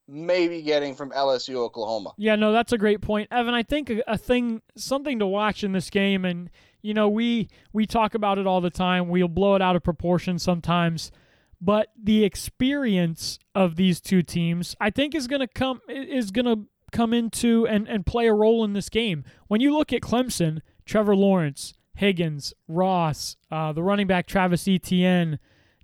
maybe 0.07 0.61
getting 0.61 0.95
from 0.95 1.11
lsu 1.11 1.55
oklahoma 1.55 2.13
Yeah, 2.17 2.35
no, 2.35 2.51
that's 2.53 2.71
a 2.71 2.77
great 2.77 3.01
point, 3.01 3.27
Evan. 3.31 3.53
I 3.53 3.63
think 3.63 3.89
a, 3.89 4.03
a 4.07 4.17
thing, 4.17 4.61
something 4.77 5.19
to 5.19 5.27
watch 5.27 5.63
in 5.63 5.73
this 5.73 5.89
game, 5.89 6.23
and 6.23 6.49
you 6.81 6.93
know, 6.93 7.09
we 7.09 7.49
we 7.73 7.85
talk 7.85 8.15
about 8.15 8.37
it 8.37 8.47
all 8.47 8.61
the 8.61 8.69
time. 8.69 9.09
We'll 9.09 9.27
blow 9.27 9.55
it 9.55 9.61
out 9.61 9.75
of 9.75 9.83
proportion 9.83 10.39
sometimes, 10.39 11.11
but 11.59 11.89
the 12.01 12.23
experience 12.23 13.39
of 13.55 13.75
these 13.75 13.99
two 13.99 14.21
teams, 14.21 14.75
I 14.79 14.89
think, 14.89 15.15
is 15.15 15.27
going 15.27 15.41
to 15.41 15.47
come 15.47 15.81
is 15.89 16.31
going 16.31 16.45
to 16.45 16.67
come 16.91 17.13
into 17.13 17.67
and 17.67 17.87
and 17.87 18.05
play 18.05 18.27
a 18.27 18.33
role 18.33 18.63
in 18.63 18.73
this 18.73 18.89
game. 18.89 19.23
When 19.47 19.61
you 19.61 19.75
look 19.75 19.91
at 19.91 20.01
Clemson, 20.01 20.61
Trevor 20.85 21.15
Lawrence, 21.15 21.73
Higgins, 21.95 22.53
Ross, 22.67 23.37
uh, 23.51 23.73
the 23.73 23.83
running 23.83 24.07
back 24.07 24.27
Travis 24.27 24.67
Etienne, 24.67 25.39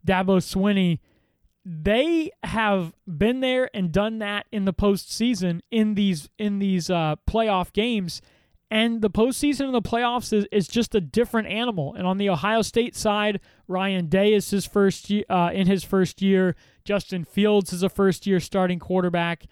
Dabo 0.06 0.38
Swinney 0.38 1.00
they 1.66 2.30
have 2.44 2.94
been 3.08 3.40
there 3.40 3.70
and 3.74 3.92
done 3.92 4.20
that 4.20 4.46
in 4.52 4.66
the 4.66 4.74
postseason 4.74 5.62
in 5.72 5.96
these 5.96 6.30
in 6.38 6.60
these 6.60 6.90
uh, 6.90 7.16
playoff 7.30 7.72
games, 7.72 8.22
and 8.74 9.04
the 9.04 9.10
postseason 9.12 9.66
and 9.66 9.76
the 9.76 9.84
playoffs 9.84 10.34
is, 10.34 10.48
is 10.52 10.68
just 10.68 10.96
a 10.96 11.00
different 11.00 11.48
animal. 11.48 11.94
And 11.94 12.08
on 12.08 12.18
the 12.18 12.28
Ohio 12.28 12.64
State 12.64 12.96
side, 12.96 13.40
Ryan 13.68 14.08
Day 14.08 14.34
is 14.34 14.50
his 14.50 14.66
first 14.66 15.12
uh, 15.30 15.52
in 15.54 15.68
his 15.68 15.84
first 15.84 16.24
year. 16.24 16.56
Justin 16.84 17.24
Fields 17.24 17.72
is 17.72 17.84
a 17.84 17.90
first 17.90 18.26
year 18.26 18.40
starting 18.40 18.80
quarterback. 18.80 19.46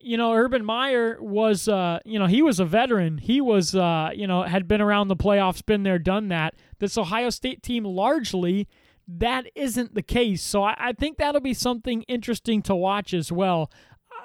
You 0.00 0.16
know, 0.16 0.32
Urban 0.32 0.64
Meyer 0.64 1.18
was, 1.20 1.68
uh, 1.68 1.98
you 2.06 2.18
know, 2.18 2.26
he 2.26 2.40
was 2.40 2.60
a 2.60 2.64
veteran. 2.64 3.18
He 3.18 3.42
was, 3.42 3.74
uh, 3.74 4.08
you 4.14 4.26
know, 4.26 4.42
had 4.42 4.66
been 4.66 4.80
around 4.80 5.08
the 5.08 5.16
playoffs, 5.16 5.64
been 5.64 5.82
there, 5.82 5.98
done 5.98 6.28
that. 6.28 6.54
This 6.78 6.96
Ohio 6.96 7.28
State 7.28 7.62
team 7.62 7.84
largely 7.84 8.68
that 9.06 9.46
isn't 9.54 9.94
the 9.94 10.02
case. 10.02 10.42
So 10.42 10.62
I, 10.62 10.74
I 10.78 10.92
think 10.92 11.18
that'll 11.18 11.40
be 11.40 11.54
something 11.54 12.02
interesting 12.02 12.62
to 12.62 12.74
watch 12.74 13.12
as 13.12 13.30
well. 13.30 13.70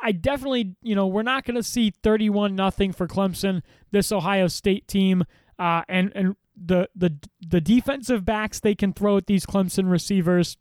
I 0.02 0.12
definitely, 0.12 0.76
you 0.82 0.96
know, 0.96 1.08
we're 1.08 1.24
not 1.24 1.46
going 1.46 1.56
to 1.56 1.64
see 1.64 1.92
31 2.04 2.56
nothing 2.56 2.92
for 2.92 3.08
Clemson, 3.08 3.62
this 3.92 4.12
Ohio 4.12 4.48
State 4.48 4.88
team, 4.88 5.24
uh, 5.60 5.82
and 5.88 6.12
and 6.16 6.36
the 6.56 6.90
the 6.96 7.18
the 7.46 7.62
defensive 7.62 8.26
backs 8.26 8.60
they 8.60 8.76
can 8.76 8.94
throw 8.94 9.18
at 9.18 9.28
these 9.28 9.46
Clemson 9.46 9.90
receivers. 9.90 10.58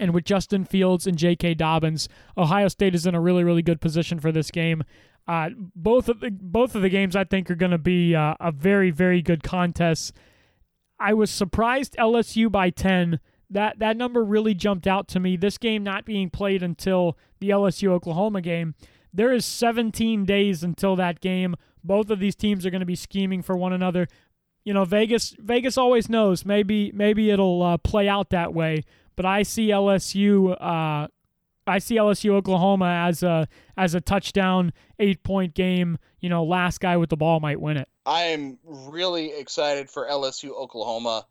And 0.00 0.12
with 0.12 0.24
Justin 0.24 0.64
Fields 0.64 1.06
and 1.06 1.16
J.K. 1.16 1.54
Dobbins, 1.54 2.08
Ohio 2.36 2.66
State 2.66 2.96
is 2.96 3.06
in 3.06 3.14
a 3.14 3.20
really, 3.20 3.44
really 3.44 3.62
good 3.62 3.80
position 3.80 4.18
for 4.18 4.32
this 4.32 4.50
game. 4.50 4.82
Uh, 5.28 5.50
both 5.76 6.08
of 6.08 6.18
the 6.18 6.30
both 6.30 6.74
of 6.74 6.82
the 6.82 6.88
games 6.88 7.14
I 7.14 7.22
think 7.22 7.48
are 7.48 7.54
going 7.54 7.70
to 7.70 7.78
be 7.78 8.14
uh, 8.14 8.34
a 8.40 8.50
very, 8.50 8.90
very 8.90 9.22
good 9.22 9.44
contest. 9.44 10.12
I 10.98 11.14
was 11.14 11.30
surprised 11.30 11.94
LSU 11.96 12.50
by 12.50 12.70
10 12.70 13.20
that 13.54 13.78
that 13.78 13.96
number 13.96 14.22
really 14.22 14.52
jumped 14.52 14.86
out 14.86 15.08
to 15.08 15.20
me. 15.20 15.36
This 15.36 15.58
game 15.58 15.82
not 15.82 16.04
being 16.04 16.28
played 16.28 16.62
until 16.62 17.16
the 17.40 17.50
LSU 17.50 17.88
Oklahoma 17.88 18.40
game. 18.40 18.74
There 19.12 19.32
is 19.32 19.46
17 19.46 20.24
days 20.24 20.62
until 20.62 20.96
that 20.96 21.20
game. 21.20 21.54
Both 21.82 22.10
of 22.10 22.18
these 22.18 22.34
teams 22.34 22.66
are 22.66 22.70
going 22.70 22.80
to 22.80 22.86
be 22.86 22.96
scheming 22.96 23.42
for 23.42 23.56
one 23.56 23.72
another. 23.72 24.08
You 24.64 24.74
know, 24.74 24.84
Vegas 24.84 25.36
Vegas 25.38 25.78
always 25.78 26.08
knows. 26.08 26.44
Maybe 26.44 26.90
maybe 26.92 27.30
it'll 27.30 27.62
uh, 27.62 27.76
play 27.78 28.08
out 28.08 28.30
that 28.30 28.52
way. 28.52 28.84
But 29.16 29.24
I 29.24 29.44
see 29.44 29.68
LSU. 29.68 30.60
Uh, 30.60 31.08
I 31.66 31.78
see 31.78 31.96
LSU 31.96 32.30
Oklahoma 32.30 33.04
as 33.06 33.22
a 33.22 33.46
as 33.76 33.94
a 33.94 34.00
touchdown 34.00 34.72
eight 34.98 35.22
point 35.22 35.54
game. 35.54 35.98
You 36.20 36.28
know, 36.28 36.42
last 36.44 36.80
guy 36.80 36.96
with 36.96 37.10
the 37.10 37.16
ball 37.16 37.40
might 37.40 37.60
win 37.60 37.76
it. 37.76 37.88
I 38.06 38.24
am 38.24 38.58
really 38.64 39.32
excited 39.38 39.88
for 39.90 40.06
LSU 40.06 40.50
Oklahoma. 40.50 41.26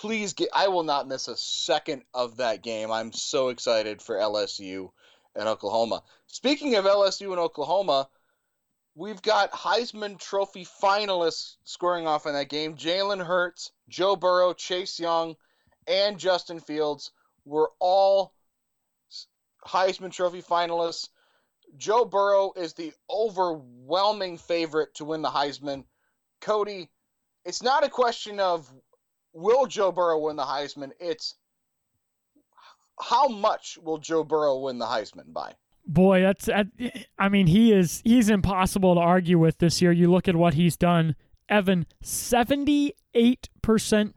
Please 0.00 0.32
get 0.32 0.50
I 0.54 0.68
will 0.68 0.84
not 0.84 1.08
miss 1.08 1.26
a 1.26 1.36
second 1.36 2.04
of 2.14 2.36
that 2.36 2.62
game. 2.62 2.92
I'm 2.92 3.12
so 3.12 3.48
excited 3.48 4.00
for 4.00 4.14
LSU 4.14 4.90
and 5.34 5.48
Oklahoma. 5.48 6.04
Speaking 6.28 6.76
of 6.76 6.84
LSU 6.84 7.30
and 7.32 7.40
Oklahoma, 7.40 8.08
we've 8.94 9.20
got 9.20 9.50
Heisman 9.50 10.16
Trophy 10.16 10.64
finalists 10.64 11.56
scoring 11.64 12.06
off 12.06 12.26
in 12.26 12.34
that 12.34 12.48
game. 12.48 12.76
Jalen 12.76 13.26
Hurts, 13.26 13.72
Joe 13.88 14.14
Burrow, 14.14 14.52
Chase 14.52 15.00
Young, 15.00 15.34
and 15.88 16.16
Justin 16.16 16.60
Fields 16.60 17.10
were 17.44 17.72
all 17.80 18.32
Heisman 19.66 20.12
Trophy 20.12 20.42
finalists. 20.42 21.08
Joe 21.76 22.04
Burrow 22.04 22.52
is 22.54 22.74
the 22.74 22.92
overwhelming 23.10 24.38
favorite 24.38 24.94
to 24.94 25.04
win 25.04 25.22
the 25.22 25.28
Heisman. 25.28 25.82
Cody, 26.40 26.88
it's 27.44 27.64
not 27.64 27.82
a 27.82 27.88
question 27.88 28.38
of 28.38 28.72
will 29.32 29.66
Joe 29.66 29.92
Burrow 29.92 30.18
win 30.18 30.36
the 30.36 30.44
Heisman, 30.44 30.90
it's 31.00 31.34
how 33.00 33.28
much 33.28 33.78
will 33.82 33.98
Joe 33.98 34.24
Burrow 34.24 34.58
win 34.58 34.78
the 34.78 34.86
Heisman 34.86 35.32
by? 35.32 35.54
Boy, 35.86 36.20
that's 36.20 36.48
I 37.18 37.28
mean, 37.28 37.46
he 37.46 37.72
is 37.72 38.02
he's 38.04 38.28
impossible 38.28 38.94
to 38.94 39.00
argue 39.00 39.38
with 39.38 39.58
this 39.58 39.80
year. 39.80 39.92
You 39.92 40.10
look 40.10 40.28
at 40.28 40.36
what 40.36 40.54
he's 40.54 40.76
done. 40.76 41.16
Evan, 41.48 41.86
78% 42.04 42.92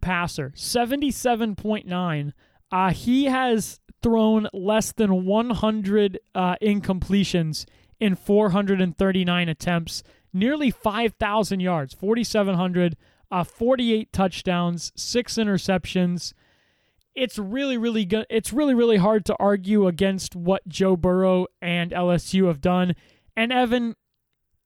passer, 0.02 0.52
77.9. 0.54 2.34
Uh, 2.72 2.92
he 2.92 3.26
has 3.26 3.80
thrown 4.04 4.48
less 4.54 4.92
than 4.92 5.26
100 5.26 6.20
uh, 6.36 6.56
incompletions 6.62 7.66
in 8.02 8.16
439 8.16 9.48
attempts, 9.48 10.04
nearly 10.34 10.72
5,000 10.72 11.60
yards, 11.60 11.94
4,700, 11.94 12.98
uh, 13.32 13.44
48 13.44 14.12
touchdowns, 14.12 14.92
six 14.96 15.36
interceptions. 15.36 16.34
It's 17.16 17.38
really, 17.38 17.78
really 17.78 18.06
good. 18.06 18.26
It's 18.30 18.54
really, 18.54 18.74
really 18.74 18.98
hard 18.98 19.26
to 19.26 19.36
argue 19.40 19.88
against 19.88 20.36
what 20.36 20.68
Joe 20.68 20.96
Burrow 20.96 21.48
and 21.62 21.92
LSU 21.92 22.48
have 22.48 22.62
done. 22.62 22.96
And 23.36 23.52
Evan, 23.52 23.96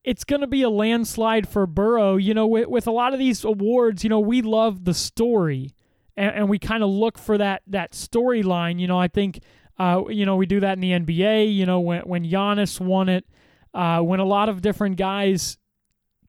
it's 0.03 0.23
going 0.23 0.41
to 0.41 0.47
be 0.47 0.61
a 0.61 0.69
landslide 0.69 1.47
for 1.47 1.65
Burrow. 1.65 2.17
You 2.17 2.33
know, 2.33 2.47
with, 2.47 2.67
with 2.67 2.87
a 2.87 2.91
lot 2.91 3.13
of 3.13 3.19
these 3.19 3.43
awards, 3.43 4.03
you 4.03 4.09
know, 4.09 4.19
we 4.19 4.41
love 4.41 4.85
the 4.85 4.93
story 4.93 5.75
and, 6.17 6.35
and 6.35 6.49
we 6.49 6.59
kind 6.59 6.83
of 6.83 6.89
look 6.89 7.17
for 7.17 7.37
that 7.37 7.61
that 7.67 7.91
storyline. 7.91 8.79
You 8.79 8.87
know, 8.87 8.99
I 8.99 9.07
think 9.07 9.39
uh, 9.77 10.03
you 10.09 10.25
know 10.25 10.35
we 10.35 10.45
do 10.45 10.59
that 10.59 10.73
in 10.73 10.79
the 10.79 10.91
NBA. 10.91 11.53
You 11.53 11.65
know, 11.65 11.79
when 11.79 12.01
when 12.01 12.25
Giannis 12.25 12.79
won 12.79 13.09
it, 13.09 13.25
uh, 13.73 14.01
when 14.01 14.19
a 14.19 14.25
lot 14.25 14.49
of 14.49 14.61
different 14.61 14.97
guys 14.97 15.57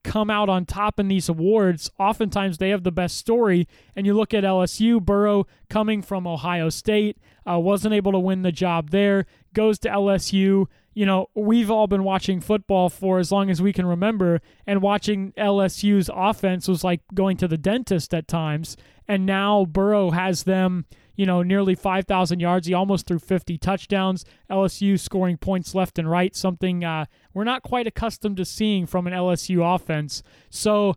come 0.06 0.30
out 0.30 0.48
on 0.48 0.64
top 0.64 0.98
in 1.00 1.08
these 1.08 1.28
awards, 1.28 1.90
oftentimes 1.98 2.58
they 2.58 2.70
have 2.70 2.84
the 2.84 2.92
best 2.92 3.18
story. 3.18 3.68
And 3.94 4.06
you 4.06 4.14
look 4.14 4.32
at 4.32 4.44
LSU, 4.44 5.02
Burrow 5.02 5.46
coming 5.68 6.00
from 6.00 6.26
Ohio 6.26 6.70
State, 6.70 7.18
uh, 7.48 7.58
wasn't 7.58 7.92
able 7.92 8.12
to 8.12 8.18
win 8.18 8.42
the 8.42 8.52
job 8.52 8.90
there, 8.90 9.26
goes 9.52 9.78
to 9.80 9.88
LSU. 9.88 10.66
You 10.94 11.06
know, 11.06 11.28
we've 11.34 11.70
all 11.70 11.88
been 11.88 12.04
watching 12.04 12.40
football 12.40 12.88
for 12.88 13.18
as 13.18 13.30
long 13.30 13.50
as 13.50 13.60
we 13.60 13.72
can 13.72 13.84
remember, 13.84 14.40
and 14.66 14.80
watching 14.80 15.32
LSU's 15.32 16.08
offense 16.14 16.68
was 16.68 16.84
like 16.84 17.00
going 17.12 17.36
to 17.38 17.48
the 17.48 17.58
dentist 17.58 18.14
at 18.14 18.28
times. 18.28 18.76
And 19.08 19.26
now 19.26 19.64
Burrow 19.66 20.10
has 20.12 20.44
them, 20.44 20.86
you 21.16 21.26
know, 21.26 21.42
nearly 21.42 21.74
5,000 21.74 22.40
yards. 22.40 22.66
He 22.66 22.74
almost 22.74 23.06
threw 23.06 23.18
50 23.18 23.58
touchdowns. 23.58 24.24
LSU 24.50 24.98
scoring 25.00 25.36
points 25.36 25.74
left 25.74 25.98
and 25.98 26.10
right, 26.10 26.36
something 26.36 26.84
uh, 26.84 27.06
we're 27.34 27.44
not 27.44 27.62
quite 27.62 27.86
accustomed 27.86 28.36
to 28.36 28.44
seeing 28.44 28.86
from 28.86 29.06
an 29.06 29.12
LSU 29.12 29.74
offense. 29.74 30.22
So 30.50 30.94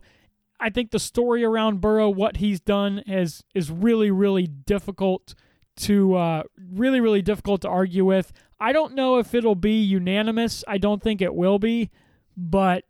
I 0.60 0.70
think 0.70 0.90
the 0.90 0.98
story 0.98 1.42
around 1.42 1.80
Burrow, 1.80 2.10
what 2.10 2.36
he's 2.36 2.60
done, 2.60 3.02
is 3.06 3.42
is 3.54 3.70
really, 3.70 4.10
really 4.10 4.46
difficult 4.46 5.34
to 5.76 6.14
uh, 6.14 6.42
really, 6.72 7.00
really 7.00 7.22
difficult 7.22 7.62
to 7.62 7.68
argue 7.68 8.04
with. 8.04 8.32
I 8.60 8.72
don't 8.72 8.94
know 8.94 9.18
if 9.18 9.34
it'll 9.34 9.54
be 9.54 9.80
unanimous. 9.80 10.62
I 10.68 10.76
don't 10.76 11.02
think 11.02 11.22
it 11.22 11.34
will 11.34 11.58
be, 11.58 11.90
but 12.36 12.84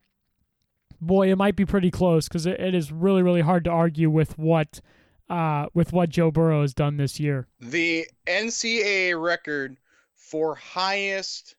boy, 1.01 1.31
it 1.31 1.37
might 1.37 1.55
be 1.55 1.65
pretty 1.65 1.93
close 1.93 2.27
because 2.27 2.45
it, 2.45 2.59
it 2.61 2.75
is 2.75 2.91
really, 2.91 3.23
really 3.23 3.41
hard 3.41 3.65
to 3.65 3.71
argue 3.71 4.11
with 4.11 4.37
what 4.37 4.81
uh, 5.31 5.67
with 5.73 5.93
what 5.93 6.11
Joe 6.11 6.31
Burrow 6.31 6.63
has 6.63 6.75
done 6.75 6.97
this 6.97 7.21
year. 7.21 7.47
The 7.61 8.07
NCAA 8.27 9.21
record 9.21 9.77
for 10.17 10.57
highest 10.57 11.55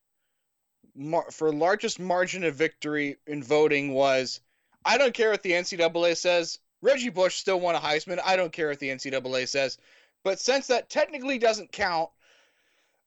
mar- 0.93 1.31
for 1.31 1.53
largest 1.53 1.99
margin 1.99 2.43
of 2.43 2.55
victory 2.55 3.17
in 3.25 3.41
voting 3.41 3.93
was 3.93 4.41
I 4.86 4.97
don't 4.97 5.13
care 5.13 5.31
what 5.31 5.43
the 5.43 5.53
NCAA 5.53 6.17
says. 6.17 6.60
Reggie 6.81 7.10
Bush 7.10 7.38
still 7.38 7.60
won 7.60 7.75
a 7.75 7.79
Heisman. 7.79 8.19
I 8.23 8.36
don't 8.36 8.51
care 8.51 8.69
what 8.69 8.79
the 8.79 8.89
NCAA 8.89 9.47
says. 9.47 9.77
But 10.23 10.39
since 10.39 10.67
that 10.67 10.89
technically 10.89 11.39
doesn't 11.39 11.71
count, 11.71 12.10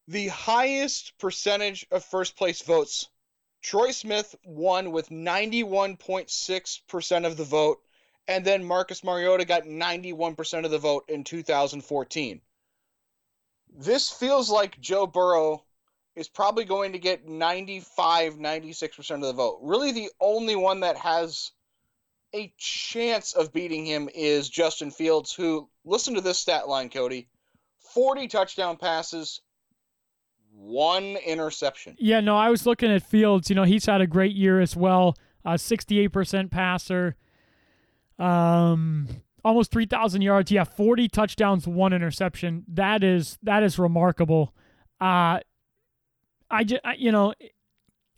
the 0.07 0.29
highest 0.29 1.17
percentage 1.17 1.85
of 1.91 2.05
first 2.05 2.37
place 2.37 2.61
votes, 2.61 3.09
Troy 3.61 3.91
Smith 3.91 4.35
won 4.45 4.91
with 4.91 5.09
91.6% 5.09 7.25
of 7.25 7.37
the 7.37 7.43
vote, 7.43 7.81
and 8.27 8.45
then 8.45 8.63
Marcus 8.63 9.03
Mariota 9.03 9.45
got 9.45 9.63
91% 9.63 10.65
of 10.65 10.71
the 10.71 10.77
vote 10.77 11.05
in 11.07 11.23
2014. 11.23 12.41
This 13.77 14.09
feels 14.09 14.49
like 14.49 14.79
Joe 14.79 15.05
Burrow 15.05 15.63
is 16.15 16.29
probably 16.29 16.63
going 16.65 16.93
to 16.93 16.99
get 16.99 17.27
95, 17.27 18.35
96% 18.35 19.15
of 19.15 19.21
the 19.21 19.33
vote. 19.33 19.59
Really, 19.61 19.91
the 19.91 20.09
only 20.19 20.55
one 20.55 20.79
that 20.79 20.97
has 20.97 21.51
a 22.33 22.53
chance 22.57 23.33
of 23.33 23.53
beating 23.53 23.85
him 23.85 24.09
is 24.13 24.49
Justin 24.49 24.91
Fields, 24.91 25.33
who, 25.33 25.69
listen 25.83 26.15
to 26.15 26.21
this 26.21 26.39
stat 26.39 26.67
line, 26.67 26.89
Cody 26.89 27.27
40 27.93 28.27
touchdown 28.27 28.77
passes, 28.77 29.41
one 30.53 31.17
interception. 31.25 31.95
Yeah, 31.99 32.19
no, 32.19 32.35
I 32.35 32.49
was 32.49 32.65
looking 32.65 32.91
at 32.91 33.03
Fields. 33.03 33.49
You 33.49 33.55
know, 33.55 33.63
he's 33.63 33.85
had 33.85 34.01
a 34.01 34.07
great 34.07 34.35
year 34.35 34.59
as 34.59 34.75
well. 34.75 35.15
Uh, 35.45 35.53
68% 35.53 36.49
passer, 36.49 37.15
um, 38.19 39.07
almost 39.43 39.71
3,000 39.71 40.21
yards. 40.21 40.51
Yeah, 40.51 40.63
40 40.63 41.07
touchdowns, 41.09 41.67
one 41.67 41.93
interception. 41.93 42.63
That 42.67 43.03
is 43.03 43.37
that 43.43 43.63
is 43.63 43.77
remarkable. 43.79 44.53
Uh, 44.99 45.39
I 46.49 46.63
just, 46.63 46.81
you 46.97 47.11
know, 47.11 47.33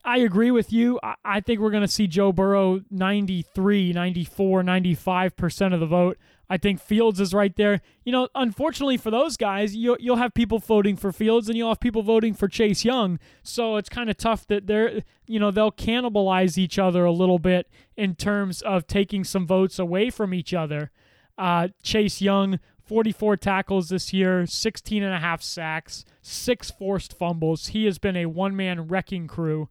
I 0.03 0.19
agree 0.19 0.51
with 0.51 0.71
you. 0.71 0.99
I, 1.03 1.15
I 1.25 1.39
think 1.41 1.59
we're 1.59 1.71
going 1.71 1.81
to 1.81 1.87
see 1.87 2.07
Joe 2.07 2.31
Burrow 2.31 2.81
93, 2.89 3.93
94, 3.93 4.63
95% 4.63 5.73
of 5.73 5.79
the 5.79 5.85
vote. 5.85 6.17
I 6.49 6.57
think 6.57 6.79
Fields 6.79 7.19
is 7.19 7.33
right 7.33 7.55
there. 7.55 7.81
You 8.05 8.11
know, 8.11 8.29
unfortunately 8.33 8.97
for 8.97 9.11
those 9.11 9.35
guys, 9.35 9.75
you'll, 9.75 9.97
you'll 9.99 10.15
have 10.17 10.33
people 10.33 10.59
voting 10.59 10.95
for 10.95 11.11
Fields 11.11 11.49
and 11.49 11.57
you'll 11.57 11.69
have 11.69 11.79
people 11.79 12.03
voting 12.03 12.33
for 12.33 12.47
Chase 12.47 12.85
Young. 12.85 13.19
So 13.43 13.75
it's 13.75 13.89
kind 13.89 14.09
of 14.09 14.17
tough 14.17 14.47
that 14.47 14.67
they're, 14.67 15.03
you 15.25 15.39
know, 15.39 15.51
they'll 15.51 15.71
cannibalize 15.71 16.57
each 16.57 16.79
other 16.79 17.03
a 17.03 17.11
little 17.11 17.39
bit 17.39 17.69
in 17.95 18.15
terms 18.15 18.61
of 18.61 18.87
taking 18.87 19.23
some 19.23 19.45
votes 19.45 19.77
away 19.77 20.09
from 20.09 20.33
each 20.33 20.53
other. 20.53 20.91
Uh, 21.37 21.67
Chase 21.83 22.21
Young, 22.21 22.59
44 22.81 23.35
tackles 23.37 23.89
this 23.89 24.13
year, 24.13 24.45
16 24.45 25.03
and 25.03 25.13
a 25.13 25.19
half 25.19 25.41
sacks, 25.41 26.05
six 26.21 26.71
forced 26.71 27.17
fumbles. 27.17 27.67
He 27.67 27.85
has 27.85 27.97
been 27.97 28.15
a 28.15 28.27
one 28.27 28.55
man 28.55 28.87
wrecking 28.87 29.27
crew 29.27 29.67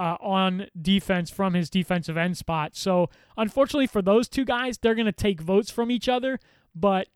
uh, 0.00 0.16
on 0.18 0.66
defense 0.80 1.28
from 1.28 1.52
his 1.52 1.68
defensive 1.68 2.16
end 2.16 2.34
spot. 2.38 2.74
So, 2.74 3.10
unfortunately 3.36 3.86
for 3.86 4.00
those 4.00 4.30
two 4.30 4.46
guys, 4.46 4.78
they're 4.78 4.94
going 4.94 5.04
to 5.04 5.12
take 5.12 5.42
votes 5.42 5.70
from 5.70 5.90
each 5.90 6.08
other. 6.08 6.40
But 6.74 7.08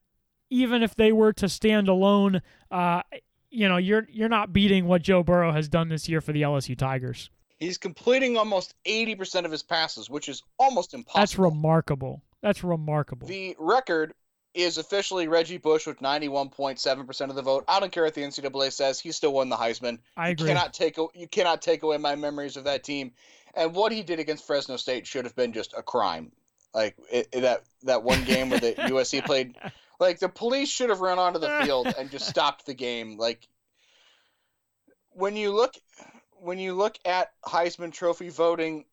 even 0.50 0.82
if 0.82 0.94
they 0.94 1.10
were 1.10 1.32
to 1.32 1.48
stand 1.48 1.88
alone, 1.88 2.42
uh, 2.70 3.00
you 3.48 3.70
know, 3.70 3.78
you're 3.78 4.06
you're 4.10 4.28
not 4.28 4.52
beating 4.52 4.84
what 4.84 5.00
Joe 5.00 5.22
Burrow 5.22 5.50
has 5.52 5.66
done 5.66 5.88
this 5.88 6.10
year 6.10 6.20
for 6.20 6.32
the 6.32 6.42
LSU 6.42 6.76
Tigers. 6.76 7.30
He's 7.58 7.78
completing 7.78 8.36
almost 8.36 8.74
80% 8.84 9.46
of 9.46 9.50
his 9.50 9.62
passes, 9.62 10.10
which 10.10 10.28
is 10.28 10.42
almost 10.58 10.92
impossible. 10.92 11.20
That's 11.20 11.38
remarkable. 11.38 12.22
That's 12.42 12.62
remarkable. 12.62 13.26
The 13.28 13.56
record 13.58 14.12
is 14.54 14.78
officially 14.78 15.26
Reggie 15.26 15.58
Bush 15.58 15.86
with 15.86 15.98
91.7% 15.98 17.28
of 17.28 17.34
the 17.34 17.42
vote. 17.42 17.64
I 17.66 17.80
don't 17.80 17.90
care 17.90 18.04
what 18.04 18.14
the 18.14 18.22
NCAA 18.22 18.72
says; 18.72 19.00
he 19.00 19.12
still 19.12 19.32
won 19.32 19.48
the 19.48 19.56
Heisman. 19.56 19.98
I 20.16 20.30
agree. 20.30 20.48
You 20.48 20.54
cannot 20.54 20.72
take 20.72 20.96
you 20.96 21.28
cannot 21.28 21.60
take 21.60 21.82
away 21.82 21.98
my 21.98 22.14
memories 22.14 22.56
of 22.56 22.64
that 22.64 22.84
team, 22.84 23.12
and 23.54 23.74
what 23.74 23.92
he 23.92 24.02
did 24.02 24.20
against 24.20 24.46
Fresno 24.46 24.76
State 24.76 25.06
should 25.06 25.24
have 25.24 25.36
been 25.36 25.52
just 25.52 25.74
a 25.76 25.82
crime. 25.82 26.30
Like 26.72 26.96
it, 27.10 27.28
it, 27.32 27.40
that 27.40 27.64
that 27.82 28.02
one 28.02 28.24
game 28.24 28.50
where 28.50 28.60
the 28.60 28.72
USC 28.78 29.24
played, 29.24 29.56
like 29.98 30.20
the 30.20 30.28
police 30.28 30.68
should 30.68 30.90
have 30.90 31.00
run 31.00 31.18
onto 31.18 31.38
the 31.38 31.60
field 31.62 31.92
and 31.98 32.10
just 32.10 32.28
stopped 32.28 32.66
the 32.66 32.74
game. 32.74 33.18
Like 33.18 33.48
when 35.10 35.36
you 35.36 35.52
look 35.52 35.74
when 36.40 36.58
you 36.58 36.74
look 36.74 36.98
at 37.04 37.32
Heisman 37.44 37.92
Trophy 37.92 38.28
voting, 38.28 38.84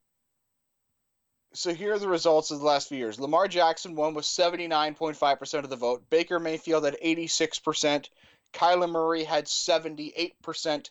so 1.53 1.73
here 1.73 1.93
are 1.93 1.99
the 1.99 2.07
results 2.07 2.51
of 2.51 2.59
the 2.59 2.65
last 2.65 2.87
few 2.87 2.97
years. 2.97 3.19
Lamar 3.19 3.47
Jackson 3.47 3.95
won 3.95 4.13
with 4.13 4.25
79.5% 4.25 5.63
of 5.63 5.69
the 5.69 5.75
vote. 5.75 6.09
Baker 6.09 6.39
Mayfield 6.39 6.85
had 6.85 6.97
86%. 7.03 8.09
Kyler 8.53 8.89
Murray 8.89 9.23
had 9.23 9.45
78%. 9.45 10.89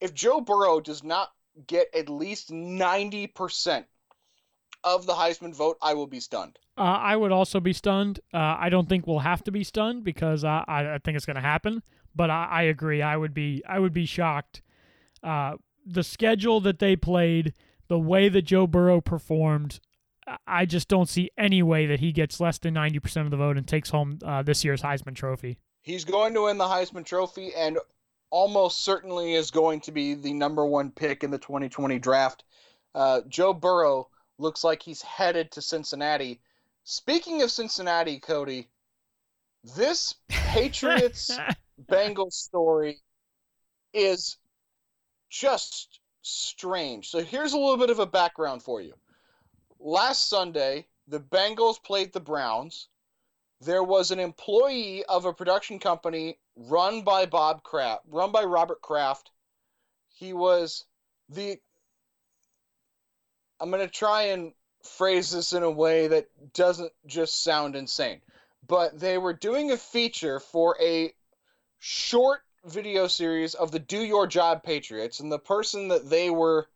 If 0.00 0.14
Joe 0.14 0.40
Burrow 0.40 0.80
does 0.80 1.02
not 1.02 1.30
get 1.66 1.88
at 1.94 2.08
least 2.08 2.50
90% 2.50 3.84
of 4.84 5.06
the 5.06 5.14
Heisman 5.14 5.54
vote, 5.54 5.78
I 5.82 5.94
will 5.94 6.06
be 6.06 6.20
stunned. 6.20 6.58
Uh, 6.78 6.82
I 6.82 7.16
would 7.16 7.32
also 7.32 7.58
be 7.58 7.72
stunned. 7.72 8.20
Uh, 8.32 8.56
I 8.58 8.68
don't 8.68 8.88
think 8.88 9.06
we'll 9.06 9.20
have 9.20 9.42
to 9.44 9.50
be 9.50 9.64
stunned 9.64 10.04
because 10.04 10.44
I, 10.44 10.64
I, 10.68 10.98
think 11.02 11.16
it's 11.16 11.26
going 11.26 11.36
to 11.36 11.42
happen. 11.42 11.82
But 12.14 12.30
I, 12.30 12.48
I, 12.50 12.62
agree. 12.62 13.02
I 13.02 13.16
would 13.16 13.34
be 13.34 13.62
I 13.66 13.78
would 13.78 13.92
be 13.92 14.06
shocked. 14.06 14.62
Uh, 15.22 15.56
the 15.84 16.02
schedule 16.02 16.60
that 16.60 16.78
they 16.78 16.96
played, 16.96 17.54
the 17.88 17.98
way 17.98 18.28
that 18.28 18.42
Joe 18.42 18.66
Burrow 18.66 19.00
performed, 19.00 19.80
I 20.46 20.66
just 20.66 20.88
don't 20.88 21.08
see 21.08 21.30
any 21.38 21.62
way 21.62 21.86
that 21.86 22.00
he 22.00 22.12
gets 22.12 22.40
less 22.40 22.58
than 22.58 22.74
90% 22.74 23.24
of 23.24 23.30
the 23.30 23.36
vote 23.36 23.56
and 23.56 23.66
takes 23.66 23.90
home 23.90 24.18
uh, 24.24 24.42
this 24.42 24.64
year's 24.64 24.82
Heisman 24.82 25.14
Trophy. 25.14 25.58
He's 25.82 26.04
going 26.04 26.34
to 26.34 26.44
win 26.44 26.58
the 26.58 26.64
Heisman 26.64 27.04
Trophy 27.04 27.52
and 27.54 27.78
almost 28.30 28.84
certainly 28.84 29.34
is 29.34 29.50
going 29.50 29.80
to 29.82 29.92
be 29.92 30.14
the 30.14 30.32
number 30.32 30.66
one 30.66 30.90
pick 30.90 31.22
in 31.22 31.30
the 31.30 31.38
2020 31.38 31.98
draft. 32.00 32.42
Uh, 32.94 33.20
Joe 33.28 33.52
Burrow 33.52 34.08
looks 34.38 34.64
like 34.64 34.82
he's 34.82 35.02
headed 35.02 35.52
to 35.52 35.62
Cincinnati. 35.62 36.40
Speaking 36.84 37.42
of 37.42 37.50
Cincinnati, 37.50 38.18
Cody, 38.18 38.68
this 39.76 40.14
Patriots 40.28 41.30
Bengals 41.88 42.32
story 42.32 42.98
is 43.92 44.38
just 45.30 46.00
strange. 46.22 47.10
So 47.10 47.22
here's 47.22 47.52
a 47.52 47.58
little 47.58 47.76
bit 47.76 47.90
of 47.90 48.00
a 48.00 48.06
background 48.06 48.62
for 48.62 48.80
you 48.80 48.94
last 49.86 50.28
Sunday, 50.28 50.86
the 51.06 51.20
Bengals 51.20 51.82
played 51.82 52.12
the 52.12 52.20
Browns. 52.20 52.88
There 53.60 53.84
was 53.84 54.10
an 54.10 54.18
employee 54.18 55.04
of 55.04 55.24
a 55.24 55.32
production 55.32 55.78
company 55.78 56.38
run 56.56 57.02
by 57.02 57.24
Bob 57.24 57.62
Kraft, 57.62 58.02
run 58.08 58.32
by 58.32 58.42
Robert 58.42 58.82
Kraft. 58.82 59.30
He 60.08 60.32
was 60.32 60.84
the 61.28 61.58
I'm 63.58 63.70
going 63.70 63.86
to 63.86 63.90
try 63.90 64.24
and 64.24 64.52
phrase 64.82 65.30
this 65.30 65.54
in 65.54 65.62
a 65.62 65.70
way 65.70 66.08
that 66.08 66.26
doesn't 66.52 66.92
just 67.06 67.42
sound 67.42 67.74
insane. 67.74 68.20
But 68.66 68.98
they 68.98 69.16
were 69.16 69.32
doing 69.32 69.70
a 69.70 69.78
feature 69.78 70.40
for 70.40 70.76
a 70.80 71.14
short 71.78 72.40
video 72.66 73.06
series 73.06 73.54
of 73.54 73.70
the 73.70 73.78
Do 73.78 74.02
Your 74.02 74.26
Job 74.26 74.62
Patriots, 74.62 75.20
and 75.20 75.32
the 75.32 75.38
person 75.38 75.88
that 75.88 76.10
they 76.10 76.28
were 76.28 76.66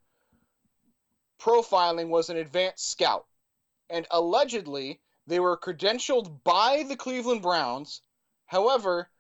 profiling 1.41 2.09
was 2.09 2.31
an 2.31 2.37
advanced 2.37 2.91
scout. 2.91 3.27
And 3.89 4.07
allegedly, 4.11 5.01
they 5.27 5.41
were 5.41 5.57
credentialed 5.57 6.45
by 6.45 6.85
the 6.85 6.97
Cleveland 6.97 7.43
Browns. 7.43 8.03
However, 8.47 9.11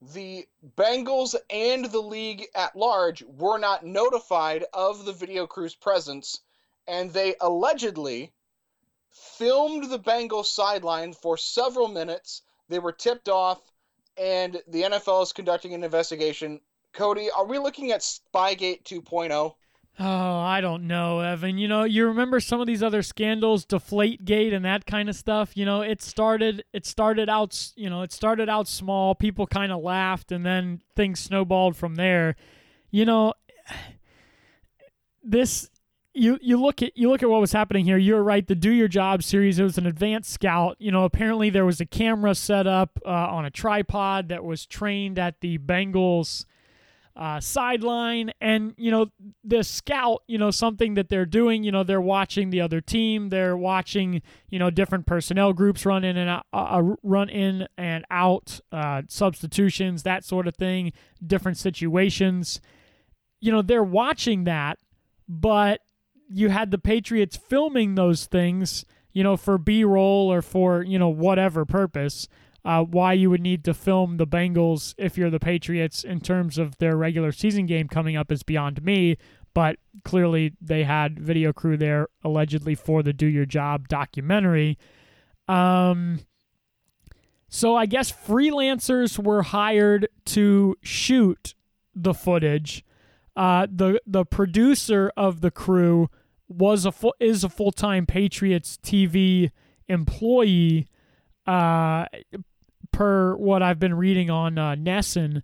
the 0.00 0.48
Bengals 0.76 1.34
and 1.50 1.84
the 1.84 2.00
league 2.00 2.46
at 2.54 2.74
large 2.74 3.22
were 3.22 3.58
not 3.58 3.84
notified 3.84 4.64
of 4.72 5.04
the 5.04 5.12
video 5.12 5.46
crew's 5.46 5.74
presence, 5.74 6.40
and 6.86 7.12
they 7.12 7.34
allegedly 7.40 8.32
filmed 9.10 9.90
the 9.90 9.98
Bengals 9.98 10.46
sideline 10.46 11.12
for 11.12 11.36
several 11.36 11.88
minutes. 11.88 12.42
They 12.68 12.78
were 12.78 12.92
tipped 12.92 13.28
off, 13.28 13.60
and 14.16 14.62
the 14.66 14.82
NFL 14.82 15.24
is 15.24 15.32
conducting 15.32 15.74
an 15.74 15.84
investigation. 15.84 16.60
Cody, 16.92 17.30
are 17.30 17.44
we 17.44 17.58
looking 17.58 17.92
at 17.92 18.00
Spygate 18.00 18.84
2.0? 18.84 19.54
Oh, 20.02 20.38
I 20.38 20.62
don't 20.62 20.86
know, 20.86 21.20
Evan. 21.20 21.58
You 21.58 21.68
know, 21.68 21.84
you 21.84 22.06
remember 22.06 22.40
some 22.40 22.58
of 22.58 22.66
these 22.66 22.82
other 22.82 23.02
scandals, 23.02 23.66
Deflategate 23.66 24.54
and 24.54 24.64
that 24.64 24.86
kind 24.86 25.10
of 25.10 25.14
stuff. 25.14 25.54
You 25.58 25.66
know, 25.66 25.82
it 25.82 26.00
started 26.00 26.64
it 26.72 26.86
started 26.86 27.28
out, 27.28 27.72
you 27.76 27.90
know, 27.90 28.00
it 28.00 28.10
started 28.10 28.48
out 28.48 28.66
small, 28.66 29.14
people 29.14 29.46
kind 29.46 29.70
of 29.70 29.82
laughed 29.82 30.32
and 30.32 30.44
then 30.44 30.80
things 30.96 31.20
snowballed 31.20 31.76
from 31.76 31.96
there. 31.96 32.36
You 32.90 33.04
know, 33.04 33.34
this 35.22 35.68
you 36.14 36.38
you 36.40 36.58
look 36.58 36.80
at 36.80 36.96
you 36.96 37.10
look 37.10 37.22
at 37.22 37.28
what 37.28 37.42
was 37.42 37.52
happening 37.52 37.84
here. 37.84 37.98
You're 37.98 38.22
right. 38.22 38.46
The 38.46 38.54
Do 38.54 38.70
Your 38.70 38.88
Job 38.88 39.22
series. 39.22 39.58
It 39.58 39.64
was 39.64 39.76
an 39.76 39.86
advanced 39.86 40.30
scout. 40.30 40.76
You 40.78 40.92
know, 40.92 41.04
apparently 41.04 41.50
there 41.50 41.66
was 41.66 41.78
a 41.78 41.86
camera 41.86 42.34
set 42.34 42.66
up 42.66 42.98
uh, 43.04 43.08
on 43.10 43.44
a 43.44 43.50
tripod 43.50 44.30
that 44.30 44.44
was 44.44 44.64
trained 44.64 45.18
at 45.18 45.42
the 45.42 45.58
Bengals 45.58 46.46
uh, 47.20 47.38
sideline. 47.38 48.32
And, 48.40 48.72
you 48.78 48.90
know, 48.90 49.08
the 49.44 49.62
scout, 49.62 50.22
you 50.26 50.38
know, 50.38 50.50
something 50.50 50.94
that 50.94 51.10
they're 51.10 51.26
doing, 51.26 51.62
you 51.62 51.70
know, 51.70 51.84
they're 51.84 52.00
watching 52.00 52.48
the 52.48 52.62
other 52.62 52.80
team. 52.80 53.28
They're 53.28 53.58
watching, 53.58 54.22
you 54.48 54.58
know, 54.58 54.70
different 54.70 55.06
personnel 55.06 55.52
groups 55.52 55.84
run 55.84 56.02
in 56.02 56.16
and 56.16 56.30
out, 56.30 56.46
uh, 56.54 56.78
uh, 56.78 56.94
run 57.02 57.28
in 57.28 57.68
and 57.76 58.06
out, 58.10 58.60
uh, 58.72 59.02
substitutions, 59.08 60.02
that 60.04 60.24
sort 60.24 60.48
of 60.48 60.56
thing, 60.56 60.94
different 61.24 61.58
situations. 61.58 62.62
You 63.38 63.52
know, 63.52 63.60
they're 63.60 63.84
watching 63.84 64.44
that, 64.44 64.78
but 65.28 65.82
you 66.30 66.48
had 66.48 66.70
the 66.70 66.78
Patriots 66.78 67.36
filming 67.36 67.96
those 67.96 68.24
things, 68.24 68.86
you 69.12 69.22
know, 69.22 69.36
for 69.36 69.58
B 69.58 69.84
roll 69.84 70.32
or 70.32 70.40
for, 70.40 70.82
you 70.82 70.98
know, 70.98 71.10
whatever 71.10 71.66
purpose. 71.66 72.28
Uh, 72.64 72.82
why 72.82 73.12
you 73.12 73.30
would 73.30 73.40
need 73.40 73.64
to 73.64 73.72
film 73.72 74.18
the 74.18 74.26
Bengals 74.26 74.94
if 74.98 75.16
you're 75.16 75.30
the 75.30 75.40
Patriots 75.40 76.04
in 76.04 76.20
terms 76.20 76.58
of 76.58 76.76
their 76.78 76.96
regular 76.96 77.32
season 77.32 77.66
game 77.66 77.88
coming 77.88 78.16
up 78.16 78.30
is 78.30 78.42
beyond 78.42 78.82
me. 78.84 79.16
But 79.54 79.76
clearly, 80.04 80.52
they 80.60 80.84
had 80.84 81.18
video 81.18 81.52
crew 81.52 81.76
there 81.76 82.08
allegedly 82.22 82.74
for 82.74 83.02
the 83.02 83.12
Do 83.12 83.26
Your 83.26 83.46
Job 83.46 83.88
documentary. 83.88 84.78
Um, 85.48 86.20
so 87.48 87.74
I 87.74 87.86
guess 87.86 88.12
freelancers 88.12 89.18
were 89.18 89.42
hired 89.42 90.08
to 90.26 90.76
shoot 90.82 91.54
the 91.94 92.14
footage. 92.14 92.84
Uh, 93.36 93.66
the 93.70 94.00
the 94.06 94.24
producer 94.24 95.10
of 95.16 95.40
the 95.40 95.50
crew 95.50 96.08
was 96.48 96.84
a 96.84 96.92
full, 96.92 97.14
is 97.18 97.42
a 97.42 97.48
full 97.48 97.72
time 97.72 98.06
Patriots 98.06 98.78
TV 98.82 99.50
employee. 99.88 100.86
Uh, 101.46 102.04
per 102.92 103.34
what 103.36 103.62
I've 103.62 103.78
been 103.78 103.94
reading 103.94 104.30
on 104.30 104.58
uh, 104.58 104.74
NESN, 104.74 105.42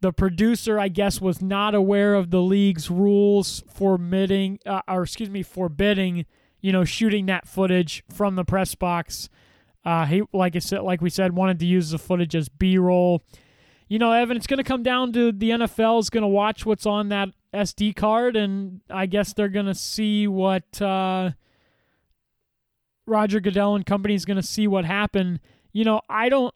the 0.00 0.12
producer, 0.12 0.78
I 0.78 0.88
guess, 0.88 1.20
was 1.20 1.42
not 1.42 1.74
aware 1.74 2.14
of 2.14 2.30
the 2.30 2.40
league's 2.40 2.90
rules 2.90 3.64
forbidding, 3.68 4.60
uh, 4.64 4.82
or 4.86 5.02
excuse 5.02 5.30
me, 5.30 5.42
forbidding, 5.42 6.24
you 6.60 6.72
know, 6.72 6.84
shooting 6.84 7.26
that 7.26 7.48
footage 7.48 8.04
from 8.12 8.36
the 8.36 8.44
press 8.44 8.74
box. 8.74 9.28
Uh, 9.84 10.06
he, 10.06 10.22
like 10.32 10.54
I 10.54 10.60
said, 10.60 10.82
like 10.82 11.00
we 11.00 11.10
said, 11.10 11.34
wanted 11.34 11.58
to 11.60 11.66
use 11.66 11.90
the 11.90 11.98
footage 11.98 12.36
as 12.36 12.48
B-roll. 12.48 13.24
You 13.88 13.98
know, 13.98 14.12
Evan, 14.12 14.36
it's 14.36 14.46
going 14.46 14.58
to 14.58 14.64
come 14.64 14.82
down 14.82 15.12
to 15.14 15.32
the 15.32 15.50
NFL 15.50 16.00
is 16.00 16.10
going 16.10 16.22
to 16.22 16.28
watch 16.28 16.66
what's 16.66 16.86
on 16.86 17.08
that 17.08 17.30
SD 17.54 17.96
card, 17.96 18.36
and 18.36 18.82
I 18.90 19.06
guess 19.06 19.32
they're 19.32 19.48
going 19.48 19.66
to 19.66 19.74
see 19.74 20.28
what 20.28 20.80
uh, 20.82 21.30
Roger 23.06 23.40
Goodell 23.40 23.74
and 23.74 23.86
company 23.86 24.14
is 24.14 24.24
going 24.24 24.36
to 24.36 24.42
see 24.42 24.68
what 24.68 24.84
happened 24.84 25.40
you 25.72 25.84
know, 25.84 26.00
I 26.08 26.28
don't. 26.28 26.54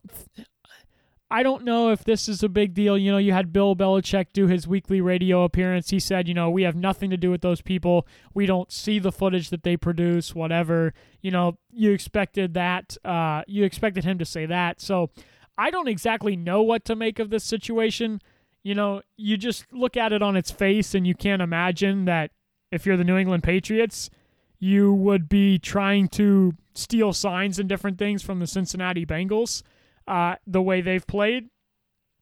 I 1.30 1.42
don't 1.42 1.64
know 1.64 1.90
if 1.90 2.04
this 2.04 2.28
is 2.28 2.42
a 2.42 2.48
big 2.50 2.74
deal. 2.74 2.98
You 2.98 3.10
know, 3.10 3.16
you 3.16 3.32
had 3.32 3.54
Bill 3.54 3.74
Belichick 3.74 4.26
do 4.34 4.48
his 4.48 4.68
weekly 4.68 5.00
radio 5.00 5.44
appearance. 5.44 5.88
He 5.88 5.98
said, 5.98 6.28
you 6.28 6.34
know, 6.34 6.50
we 6.50 6.62
have 6.64 6.76
nothing 6.76 7.08
to 7.08 7.16
do 7.16 7.30
with 7.30 7.40
those 7.40 7.62
people. 7.62 8.06
We 8.34 8.44
don't 8.44 8.70
see 8.70 8.98
the 8.98 9.10
footage 9.10 9.48
that 9.48 9.62
they 9.62 9.78
produce, 9.78 10.34
whatever. 10.34 10.92
You 11.22 11.30
know, 11.30 11.56
you 11.70 11.92
expected 11.92 12.52
that. 12.52 12.98
Uh, 13.02 13.44
you 13.46 13.64
expected 13.64 14.04
him 14.04 14.18
to 14.18 14.26
say 14.26 14.44
that. 14.44 14.82
So 14.82 15.08
I 15.56 15.70
don't 15.70 15.88
exactly 15.88 16.36
know 16.36 16.60
what 16.60 16.84
to 16.84 16.94
make 16.94 17.18
of 17.18 17.30
this 17.30 17.44
situation. 17.44 18.20
You 18.62 18.74
know, 18.74 19.00
you 19.16 19.38
just 19.38 19.64
look 19.72 19.96
at 19.96 20.12
it 20.12 20.20
on 20.20 20.36
its 20.36 20.50
face 20.50 20.94
and 20.94 21.06
you 21.06 21.14
can't 21.14 21.40
imagine 21.40 22.04
that 22.04 22.30
if 22.70 22.84
you're 22.84 22.98
the 22.98 23.04
New 23.04 23.16
England 23.16 23.42
Patriots, 23.42 24.10
you 24.58 24.92
would 24.92 25.30
be 25.30 25.58
trying 25.58 26.08
to 26.08 26.52
steal 26.74 27.12
signs 27.12 27.58
and 27.58 27.68
different 27.68 27.98
things 27.98 28.22
from 28.22 28.38
the 28.38 28.46
Cincinnati 28.46 29.06
Bengals, 29.06 29.62
uh, 30.06 30.36
the 30.46 30.62
way 30.62 30.80
they've 30.80 31.06
played. 31.06 31.48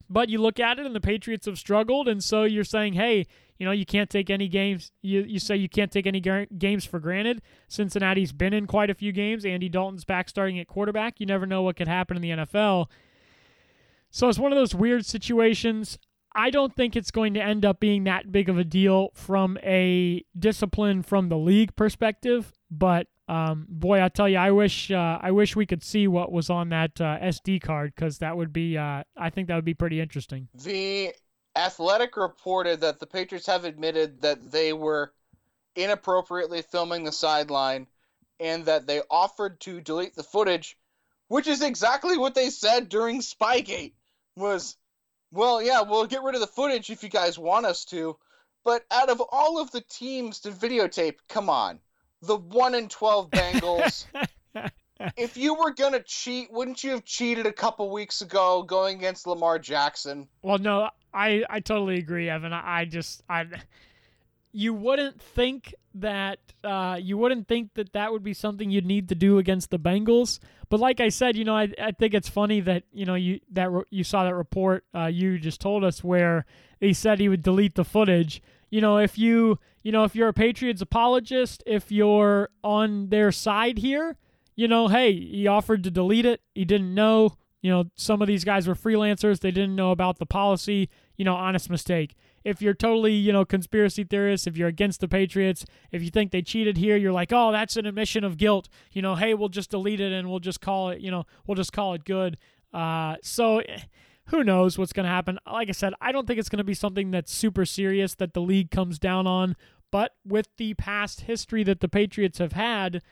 But 0.09 0.29
you 0.29 0.39
look 0.39 0.59
at 0.59 0.79
it, 0.79 0.87
and 0.87 0.95
the 0.95 1.01
Patriots 1.01 1.47
have 1.47 1.59
struggled, 1.59 2.09
and 2.09 2.23
so 2.23 2.43
you're 2.43 2.65
saying, 2.65 2.95
hey, 2.95 3.27
you 3.59 3.67
know, 3.67 3.73
you 3.73 3.87
can't 3.87 4.11
take 4.11 4.31
any 4.31 4.49
games. 4.49 4.91
You 5.03 5.21
you 5.21 5.39
say 5.39 5.55
you 5.55 5.69
can't 5.69 5.93
take 5.93 6.07
any 6.07 6.21
games 6.21 6.85
for 6.85 6.99
granted. 6.99 7.43
Cincinnati's 7.69 8.33
been 8.33 8.55
in 8.55 8.67
quite 8.67 8.91
a 8.91 8.95
few 8.95 9.13
games. 9.13 9.45
Andy 9.45 9.69
Dalton's 9.69 10.05
back 10.05 10.29
starting 10.29 10.59
at 10.59 10.67
quarterback. 10.67 11.21
You 11.21 11.27
never 11.27 11.47
know 11.47 11.63
what 11.63 11.77
could 11.77 11.87
happen 11.87 12.17
in 12.17 12.23
the 12.23 12.31
NFL. 12.31 12.87
So 14.11 14.29
it's 14.29 14.39
one 14.39 14.51
of 14.51 14.57
those 14.57 14.75
weird 14.75 15.07
situations. 15.07 15.99
I 16.35 16.51
don't 16.51 16.75
think 16.75 16.97
it's 16.97 17.11
going 17.11 17.35
to 17.35 17.43
end 17.43 17.65
up 17.65 17.81
being 17.81 18.05
that 18.05 18.33
big 18.33 18.49
of 18.49 18.57
a 18.57 18.65
deal 18.65 19.11
from 19.15 19.59
a 19.63 20.25
discipline 20.39 21.03
from 21.03 21.29
the 21.29 21.39
league 21.39 21.77
perspective. 21.77 22.53
But 22.71 23.09
um, 23.31 23.66
boy, 23.69 24.03
I 24.03 24.09
tell 24.09 24.29
you, 24.29 24.38
I 24.38 24.51
wish 24.51 24.90
uh, 24.90 25.19
I 25.23 25.31
wish 25.31 25.55
we 25.55 25.64
could 25.64 25.85
see 25.85 26.09
what 26.09 26.33
was 26.33 26.51
on 26.51 26.71
that 26.71 27.01
uh, 27.01 27.16
SD 27.21 27.62
card 27.62 27.93
because 27.95 28.19
that 28.19 28.37
would 28.37 28.53
be 28.53 28.77
uh, 28.77 29.05
I 29.16 29.31
think 29.31 29.47
that 29.47 29.55
would 29.55 29.64
be 29.64 29.75
pretty 29.75 30.01
interesting. 30.01 30.49
The 30.53 31.14
Athletic 31.55 32.16
reported 32.16 32.81
that 32.81 32.99
the 32.99 33.07
Patriots 33.07 33.47
have 33.47 33.64
admitted 33.64 34.23
that 34.23 34.51
they 34.51 34.73
were 34.73 35.12
inappropriately 35.77 36.62
filming 36.62 37.05
the 37.05 37.12
sideline 37.12 37.87
and 38.40 38.64
that 38.64 38.88
they 38.88 39.01
offered 39.09 39.61
to 39.61 39.81
delete 39.81 40.16
the 40.16 40.25
footage, 40.25 40.77
which 41.29 41.47
is 41.47 41.62
exactly 41.62 42.19
what 42.19 42.35
they 42.35 42.51
said 42.51 42.88
during 42.88 43.21
Spygate. 43.21 43.93
Was 44.35 44.77
well, 45.31 45.62
yeah, 45.62 45.83
we'll 45.83 46.07
get 46.07 46.25
rid 46.25 46.35
of 46.35 46.40
the 46.40 46.49
footage 46.49 46.90
if 46.90 47.05
you 47.05 47.09
guys 47.09 47.38
want 47.38 47.64
us 47.64 47.85
to. 47.87 48.16
But 48.64 48.85
out 48.90 49.09
of 49.09 49.23
all 49.31 49.61
of 49.61 49.71
the 49.71 49.83
teams 49.83 50.40
to 50.40 50.51
videotape, 50.51 51.19
come 51.29 51.49
on. 51.49 51.79
The 52.22 52.37
1 52.37 52.74
in 52.74 52.88
12 52.88 53.30
Bengals. 53.30 54.04
if 55.16 55.37
you 55.37 55.54
were 55.54 55.72
going 55.72 55.92
to 55.92 56.02
cheat, 56.02 56.52
wouldn't 56.52 56.85
you 56.85 56.90
have 56.92 57.04
cheated 57.04 57.46
a 57.46 57.52
couple 57.52 57.90
weeks 57.90 58.20
ago 58.20 58.62
going 58.62 58.98
against 58.98 59.26
Lamar 59.26 59.59
Jackson? 59.59 60.28
Well, 60.42 60.59
no, 60.59 60.90
I, 61.14 61.44
I 61.48 61.61
totally 61.61 61.98
agree, 61.98 62.28
Evan. 62.28 62.52
I, 62.52 62.80
I 62.80 62.85
just, 62.85 63.22
I, 63.28 63.46
you 64.52 64.74
wouldn't 64.74 65.20
think 65.20 65.74
that 65.94 66.38
uh, 66.62 66.98
you 67.00 67.16
wouldn't 67.16 67.48
think 67.48 67.74
that 67.74 67.92
that 67.92 68.12
would 68.12 68.22
be 68.22 68.35
something 68.35 68.70
you'd 68.70 68.87
need 68.87 69.09
to 69.09 69.14
do 69.14 69.38
against 69.38 69.70
the 69.70 69.78
Bengals. 69.78 70.38
But 70.68 70.80
like 70.80 71.00
I 71.00 71.09
said, 71.09 71.37
you 71.37 71.44
know, 71.44 71.56
I, 71.56 71.72
I 71.80 71.92
think 71.92 72.14
it's 72.14 72.28
funny 72.28 72.61
that 72.61 72.85
you 72.92 73.06
know 73.06 73.14
you 73.14 73.40
that 73.52 73.70
re- 73.70 73.85
you 73.90 74.04
saw 74.04 74.24
that 74.24 74.35
report 74.35 74.85
uh, 74.94 75.06
you 75.06 75.38
just 75.38 75.61
told 75.61 75.83
us 75.85 76.04
where 76.04 76.46
he 76.78 76.92
said 76.92 77.18
he 77.18 77.28
would 77.28 77.42
delete 77.42 77.74
the 77.74 77.85
footage. 77.85 78.42
You 78.70 78.80
know, 78.80 78.98
if 78.98 79.18
you 79.18 79.59
you 79.83 79.92
know 79.92 80.04
if 80.04 80.14
you're 80.14 80.28
a 80.28 80.33
Patriots 80.33 80.80
apologist, 80.80 81.62
if 81.66 81.90
you're 81.92 82.48
on 82.62 83.09
their 83.09 83.33
side 83.33 83.78
here, 83.78 84.16
you 84.56 84.68
know, 84.68 84.88
hey, 84.88 85.12
he 85.12 85.46
offered 85.46 85.85
to 85.85 85.90
delete 85.90 86.26
it. 86.26 86.40
He 86.54 86.64
didn't 86.64 86.94
know. 86.94 87.37
You 87.62 87.70
know, 87.70 87.85
some 87.94 88.22
of 88.22 88.28
these 88.28 88.44
guys 88.44 88.66
were 88.66 88.74
freelancers. 88.74 89.40
They 89.40 89.50
didn't 89.50 89.76
know 89.76 89.90
about 89.90 90.18
the 90.18 90.26
policy. 90.26 90.88
You 91.16 91.24
know, 91.24 91.35
honest 91.35 91.68
mistake 91.68 92.14
if 92.44 92.62
you're 92.62 92.74
totally, 92.74 93.12
you 93.12 93.33
know, 93.33 93.44
conspiracy 93.44 94.04
theorists, 94.04 94.46
if 94.46 94.56
you're 94.56 94.68
against 94.68 95.00
the 95.00 95.09
Patriots, 95.09 95.66
if 95.90 96.02
you 96.02 96.11
think 96.11 96.30
they 96.30 96.42
cheated 96.42 96.76
here, 96.76 96.96
you're 96.96 97.12
like, 97.12 97.33
oh, 97.33 97.52
that's 97.52 97.76
an 97.76 97.87
admission 97.87 98.24
of 98.24 98.37
guilt. 98.37 98.68
You 98.92 99.02
know, 99.02 99.14
hey, 99.14 99.35
we'll 99.35 99.48
just 99.48 99.70
delete 99.70 100.00
it 100.00 100.12
and 100.12 100.30
we'll 100.30 100.40
just 100.40 100.61
call 100.61 100.90
it, 100.90 101.00
you 101.00 101.11
know, 101.11 101.26
we'll 101.46 101.56
just 101.56 101.72
call 101.72 101.94
it 101.94 102.04
good. 102.04 102.38
Uh, 102.72 103.16
so 103.22 103.62
who 104.31 104.45
knows 104.45 104.79
what's 104.79 104.93
going 104.93 105.05
to 105.05 105.11
happen? 105.11 105.38
Like 105.51 105.69
I 105.69 105.73
said, 105.73 105.93
I 106.01 106.12
don't 106.12 106.27
think 106.27 106.38
it's 106.38 106.49
going 106.49 106.59
to 106.59 106.64
be 106.64 106.75
something 106.75 107.11
that's 107.11 107.33
super 107.33 107.64
serious 107.64 108.14
that 108.16 108.33
the 108.33 108.40
league 108.40 108.71
comes 108.71 108.99
down 108.99 109.27
on. 109.27 109.57
But 109.90 110.12
with 110.25 110.47
the 110.57 110.75
past 110.75 111.23
history 111.23 111.64
that 111.64 111.81
the 111.81 111.88
Patriots 111.88 112.38
have 112.38 112.53
had, 112.53 113.03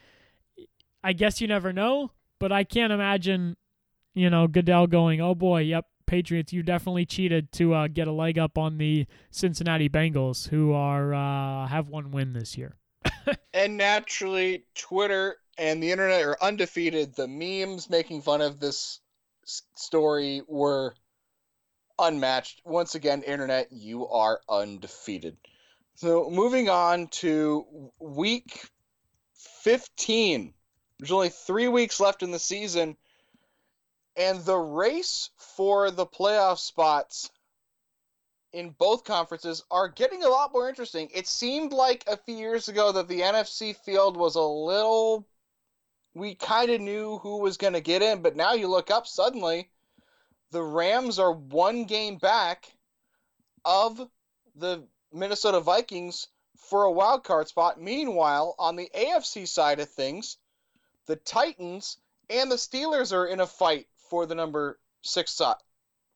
I 1.03 1.13
guess 1.13 1.41
you 1.41 1.49
never 1.49 1.73
know. 1.73 2.13
But 2.39 2.53
I 2.53 2.63
can't 2.63 2.93
imagine, 2.93 3.57
you 4.15 4.31
know, 4.31 4.47
Goodell 4.47 4.87
going, 4.87 5.21
oh 5.21 5.35
boy, 5.35 5.63
yep, 5.63 5.87
Patriots, 6.07 6.53
you 6.53 6.63
definitely 6.63 7.05
cheated 7.05 7.51
to 7.53 7.75
uh, 7.75 7.89
get 7.89 8.07
a 8.07 8.13
leg 8.13 8.39
up 8.39 8.57
on 8.57 8.79
the 8.79 9.07
Cincinnati 9.31 9.89
Bengals, 9.89 10.49
who 10.49 10.73
are 10.73 11.13
uh, 11.13 11.67
have 11.67 11.89
one 11.89 12.13
win 12.13 12.33
this 12.33 12.57
year. 12.57 12.77
and 13.53 13.77
naturally, 13.77 14.65
Twitter 14.77 15.37
and 15.59 15.83
the 15.83 15.91
internet 15.91 16.25
are 16.25 16.37
undefeated. 16.41 17.17
The 17.17 17.27
memes 17.27 17.91
making 17.91 18.23
fun 18.23 18.41
of 18.41 18.61
this 18.61 19.01
story 19.75 20.43
were 20.47 20.95
unmatched. 21.99 22.63
Once 22.65 22.95
again, 22.95 23.23
internet, 23.23 23.73
you 23.73 24.09
are 24.09 24.41
undefeated. 24.49 25.37
So 25.95 26.31
moving 26.31 26.69
on 26.69 27.09
to 27.09 27.91
week 27.99 28.69
15. 29.63 30.55
There's 30.99 31.13
only 31.13 31.29
three 31.29 31.69
weeks 31.69 32.01
left 32.01 32.23
in 32.23 32.31
the 32.31 32.39
season 32.39 32.97
and 34.19 34.45
the 34.45 34.57
race 34.57 35.31
for 35.37 35.91
the 35.93 36.05
playoff 36.05 36.59
spots 36.59 37.31
in 38.53 38.71
both 38.71 39.05
conferences 39.05 39.63
are 39.71 39.89
getting 39.89 40.25
a 40.25 40.29
lot 40.29 40.53
more 40.53 40.69
interesting. 40.69 41.09
It 41.15 41.29
seemed 41.29 41.73
like 41.73 42.03
a 42.07 42.17
few 42.17 42.37
years 42.37 42.69
ago 42.69 42.91
that 42.93 43.07
the 43.07 43.21
NFC 43.21 43.77
field 43.77 44.17
was 44.17 44.35
a 44.35 44.43
little. 44.43 45.27
We 46.15 46.35
kind 46.35 46.71
of 46.71 46.81
knew 46.81 47.19
who 47.19 47.39
was 47.39 47.59
going 47.59 47.75
to 47.75 47.81
get 47.81 48.03
in, 48.03 48.23
but 48.23 48.35
now 48.35 48.55
you 48.55 48.67
look 48.67 48.91
up 48.91 49.07
suddenly, 49.07 49.71
the 50.51 50.63
Rams 50.63 51.19
are 51.19 51.33
one 51.33 51.85
game 51.85 52.17
back 52.17 52.73
of 53.65 54.09
the 54.57 54.85
Minnesota 55.13 55.61
Vikings 55.61 56.29
for 56.57 56.85
a 56.85 56.93
wild 56.93 57.25
card 57.25 57.49
spot. 57.49 57.81
Meanwhile, 57.81 58.55
on 58.59 58.77
the 58.77 58.91
AFC 58.95 59.47
side 59.47 59.81
of 59.81 59.89
things, 59.91 60.37
the 61.07 61.17
Titans 61.17 61.99
and 62.31 62.51
the 62.51 62.57
Steelers 62.57 63.13
are 63.13 63.27
in 63.27 63.41
a 63.41 63.47
fight 63.47 63.87
for 64.11 64.27
the 64.27 64.35
number 64.35 64.79
six 65.03 65.33
spot. 65.33 65.63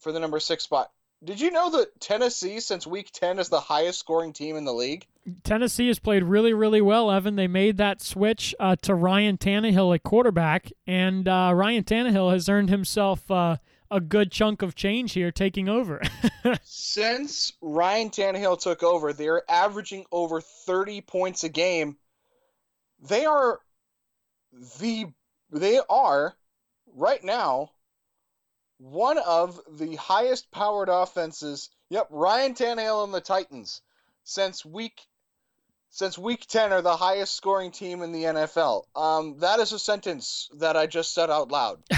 For 0.00 0.12
the 0.12 0.20
number 0.20 0.40
six 0.40 0.64
spot. 0.64 0.90
Did 1.24 1.40
you 1.40 1.52
know 1.52 1.70
that 1.70 2.00
Tennessee, 2.00 2.58
since 2.58 2.84
Week 2.84 3.10
Ten, 3.12 3.38
is 3.38 3.48
the 3.48 3.60
highest 3.60 4.00
scoring 4.00 4.32
team 4.32 4.56
in 4.56 4.64
the 4.64 4.74
league? 4.74 5.06
Tennessee 5.44 5.86
has 5.86 6.00
played 6.00 6.24
really, 6.24 6.52
really 6.52 6.80
well, 6.80 7.12
Evan. 7.12 7.36
They 7.36 7.46
made 7.46 7.76
that 7.76 8.02
switch 8.02 8.56
uh, 8.58 8.74
to 8.82 8.96
Ryan 8.96 9.38
Tannehill 9.38 9.94
at 9.94 10.02
quarterback, 10.02 10.72
and 10.84 11.28
uh, 11.28 11.52
Ryan 11.54 11.84
Tannehill 11.84 12.32
has 12.32 12.48
earned 12.48 12.70
himself 12.70 13.30
uh, 13.30 13.58
a 13.92 14.00
good 14.00 14.32
chunk 14.32 14.62
of 14.62 14.74
change 14.74 15.12
here, 15.12 15.30
taking 15.30 15.68
over. 15.68 16.00
since 16.64 17.52
Ryan 17.60 18.10
Tannehill 18.10 18.60
took 18.60 18.82
over, 18.82 19.12
they're 19.12 19.48
averaging 19.50 20.06
over 20.10 20.40
30 20.40 21.02
points 21.02 21.44
a 21.44 21.48
game. 21.48 21.96
They 23.00 23.26
are 23.26 23.60
the 24.80 25.06
they 25.50 25.80
are 25.88 26.34
right 26.94 27.22
now 27.22 27.70
one 28.78 29.18
of 29.18 29.60
the 29.70 29.96
highest 29.96 30.50
powered 30.50 30.88
offenses. 30.88 31.70
Yep, 31.90 32.08
Ryan 32.10 32.54
Tannehill 32.54 33.04
and 33.04 33.14
the 33.14 33.20
Titans 33.20 33.82
since 34.24 34.64
week 34.64 35.00
since 35.90 36.16
week 36.16 36.46
10 36.46 36.72
are 36.72 36.80
the 36.80 36.96
highest 36.96 37.34
scoring 37.34 37.70
team 37.70 38.00
in 38.00 38.12
the 38.12 38.24
NFL. 38.24 38.84
Um, 38.96 39.38
that 39.40 39.60
is 39.60 39.72
a 39.72 39.78
sentence 39.78 40.48
that 40.54 40.74
I 40.74 40.86
just 40.86 41.12
said 41.12 41.28
out 41.28 41.50
loud. 41.50 41.82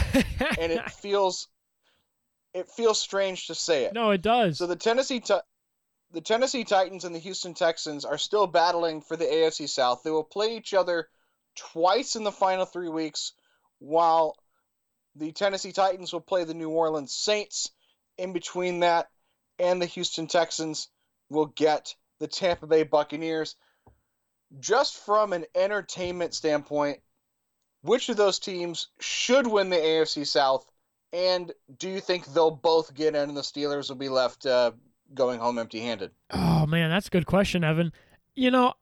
and 0.59 0.73
it 0.73 0.91
feels 0.91 1.47
it 2.55 2.69
feels 2.69 3.01
strange 3.01 3.49
to 3.49 3.55
say 3.55 3.85
it. 3.85 3.93
No, 3.93 4.11
it 4.11 4.23
does. 4.23 4.59
So 4.59 4.67
the 4.67 4.77
Tennessee 4.77 5.23
the 6.13 6.21
Tennessee 6.21 6.63
Titans 6.63 7.05
and 7.05 7.15
the 7.15 7.19
Houston 7.19 7.55
Texans 7.55 8.05
are 8.05 8.19
still 8.19 8.47
battling 8.47 9.01
for 9.01 9.17
the 9.17 9.25
AFC 9.25 9.69
South. 9.69 10.03
They 10.05 10.13
will 10.13 10.23
play 10.23 10.57
each 10.57 10.73
other 10.73 11.09
twice 11.57 12.15
in 12.15 12.23
the 12.23 12.33
final 12.33 12.65
3 12.65 12.89
weeks 12.89 13.33
while 13.81 14.37
the 15.17 15.33
Tennessee 15.33 15.73
Titans 15.73 16.13
will 16.13 16.21
play 16.21 16.45
the 16.45 16.55
New 16.55 16.71
Orleans 16.71 17.13
Saints. 17.13 17.71
In 18.17 18.33
between 18.33 18.81
that 18.81 19.09
and 19.59 19.83
the 19.83 19.87
Houston 19.87 20.29
Texans 20.29 20.89
will 21.29 21.47
get 21.47 21.97
the 22.21 22.29
Tampa 22.29 22.69
Bay 22.69 22.85
Buccaneers. 22.85 23.57
Just 24.61 24.99
from 24.99 25.33
an 25.33 25.47
entertainment 25.57 26.33
standpoint, 26.33 27.01
which 27.83 28.09
of 28.09 28.17
those 28.17 28.39
teams 28.39 28.87
should 29.01 29.49
win 29.49 29.71
the 29.71 29.77
AFC 29.77 30.25
South? 30.25 30.65
And 31.15 31.53
do 31.79 31.89
you 31.89 32.01
think 32.01 32.27
they'll 32.27 32.51
both 32.51 32.93
get 32.93 33.15
in 33.15 33.29
and 33.29 33.37
the 33.37 33.43
Steelers 33.43 33.89
will 33.89 33.97
be 33.97 34.09
left 34.09 34.45
uh, 34.47 34.73
going 35.15 35.39
home 35.39 35.59
empty 35.59 35.81
handed? 35.81 36.11
Oh, 36.31 36.67
man, 36.67 36.91
that's 36.91 37.07
a 37.07 37.11
good 37.11 37.27
question, 37.27 37.63
Evan. 37.63 37.93
You 38.35 38.51
know, 38.51 38.75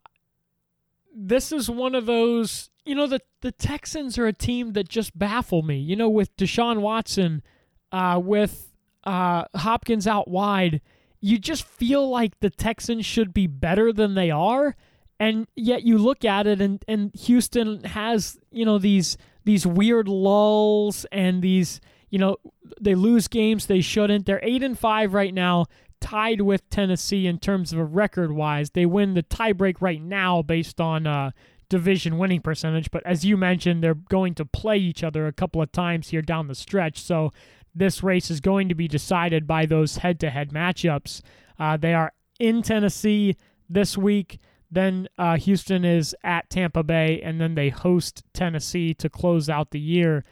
this 1.14 1.52
is 1.52 1.68
one 1.68 1.94
of 1.94 2.06
those 2.06 2.70
you 2.84 2.94
know 2.94 3.06
the 3.06 3.20
the 3.40 3.52
Texans 3.52 4.18
are 4.18 4.26
a 4.26 4.32
team 4.32 4.72
that 4.72 4.88
just 4.88 5.16
baffle 5.18 5.62
me. 5.62 5.76
You 5.76 5.96
know, 5.96 6.08
with 6.08 6.36
Deshaun 6.36 6.80
Watson, 6.80 7.42
uh, 7.90 8.20
with 8.22 8.72
uh, 9.04 9.44
Hopkins 9.54 10.06
out 10.06 10.28
wide, 10.28 10.80
you 11.20 11.38
just 11.38 11.64
feel 11.64 12.08
like 12.08 12.40
the 12.40 12.50
Texans 12.50 13.06
should 13.06 13.32
be 13.32 13.46
better 13.46 13.92
than 13.92 14.14
they 14.14 14.30
are, 14.30 14.76
and 15.20 15.46
yet 15.54 15.82
you 15.82 15.98
look 15.98 16.24
at 16.24 16.46
it 16.46 16.60
and 16.60 16.84
and 16.88 17.14
Houston 17.14 17.84
has 17.84 18.38
you 18.50 18.64
know 18.64 18.78
these 18.78 19.16
these 19.44 19.66
weird 19.66 20.08
lulls 20.08 21.06
and 21.12 21.42
these 21.42 21.80
you 22.12 22.18
know 22.18 22.36
they 22.80 22.94
lose 22.94 23.26
games 23.26 23.66
they 23.66 23.80
shouldn't. 23.80 24.26
They're 24.26 24.44
eight 24.44 24.62
and 24.62 24.78
five 24.78 25.14
right 25.14 25.34
now. 25.34 25.66
Tied 26.00 26.40
with 26.40 26.68
Tennessee 26.68 27.28
in 27.28 27.38
terms 27.38 27.72
of 27.72 27.78
a 27.78 27.84
record 27.84 28.32
wise, 28.32 28.70
they 28.70 28.86
win 28.86 29.14
the 29.14 29.22
tiebreak 29.22 29.76
right 29.80 30.02
now 30.02 30.42
based 30.42 30.80
on 30.80 31.06
uh, 31.06 31.30
division 31.68 32.18
winning 32.18 32.40
percentage. 32.40 32.90
But 32.90 33.06
as 33.06 33.24
you 33.24 33.36
mentioned, 33.36 33.82
they're 33.82 33.94
going 33.94 34.34
to 34.34 34.44
play 34.44 34.78
each 34.78 35.02
other 35.02 35.26
a 35.26 35.32
couple 35.32 35.62
of 35.62 35.70
times 35.70 36.08
here 36.08 36.20
down 36.20 36.48
the 36.48 36.56
stretch. 36.56 37.00
So 37.00 37.32
this 37.74 38.02
race 38.02 38.30
is 38.30 38.40
going 38.40 38.68
to 38.68 38.74
be 38.74 38.88
decided 38.88 39.46
by 39.46 39.64
those 39.64 39.98
head 39.98 40.20
to 40.20 40.30
head 40.30 40.50
matchups. 40.50 41.22
Uh, 41.58 41.76
they 41.76 41.94
are 41.94 42.12
in 42.38 42.62
Tennessee 42.62 43.36
this 43.70 43.96
week. 43.96 44.38
Then 44.70 45.08
uh, 45.18 45.36
Houston 45.36 45.84
is 45.84 46.16
at 46.24 46.50
Tampa 46.50 46.82
Bay, 46.82 47.22
and 47.22 47.40
then 47.40 47.54
they 47.54 47.68
host 47.68 48.24
Tennessee 48.34 48.92
to 48.94 49.08
close 49.08 49.48
out 49.48 49.70
the 49.70 49.80
year. 49.80 50.24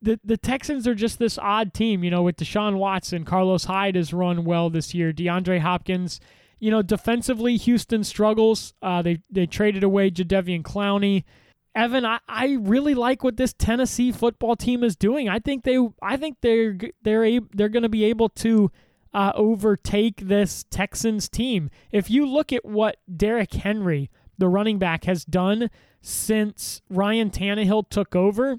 The 0.00 0.20
the 0.24 0.36
Texans 0.36 0.86
are 0.86 0.94
just 0.94 1.18
this 1.18 1.38
odd 1.38 1.74
team, 1.74 2.04
you 2.04 2.10
know, 2.10 2.22
with 2.22 2.36
Deshaun 2.36 2.76
Watson, 2.76 3.24
Carlos 3.24 3.64
Hyde 3.64 3.96
has 3.96 4.12
run 4.12 4.44
well 4.44 4.70
this 4.70 4.94
year. 4.94 5.12
DeAndre 5.12 5.60
Hopkins 5.60 6.20
you 6.60 6.70
know, 6.70 6.82
defensively, 6.82 7.56
Houston 7.56 8.04
struggles. 8.04 8.74
Uh, 8.82 9.02
they 9.02 9.20
they 9.30 9.46
traded 9.46 9.84
away 9.84 10.10
Jadeveon 10.10 10.62
Clowney. 10.62 11.24
Evan, 11.74 12.04
I, 12.04 12.18
I 12.28 12.56
really 12.60 12.94
like 12.94 13.22
what 13.22 13.36
this 13.36 13.52
Tennessee 13.52 14.10
football 14.10 14.56
team 14.56 14.82
is 14.82 14.96
doing. 14.96 15.28
I 15.28 15.38
think 15.38 15.64
they 15.64 15.78
I 16.02 16.16
think 16.16 16.38
they're 16.40 16.76
they're 17.02 17.24
a, 17.24 17.40
they're 17.52 17.68
going 17.68 17.84
to 17.84 17.88
be 17.88 18.04
able 18.04 18.28
to 18.30 18.70
uh, 19.14 19.32
overtake 19.34 20.26
this 20.26 20.64
Texans 20.70 21.28
team. 21.28 21.70
If 21.92 22.10
you 22.10 22.26
look 22.26 22.52
at 22.52 22.64
what 22.64 22.96
Derrick 23.14 23.54
Henry, 23.54 24.10
the 24.36 24.48
running 24.48 24.78
back, 24.78 25.04
has 25.04 25.24
done 25.24 25.70
since 26.00 26.82
Ryan 26.90 27.30
Tannehill 27.30 27.88
took 27.88 28.16
over, 28.16 28.58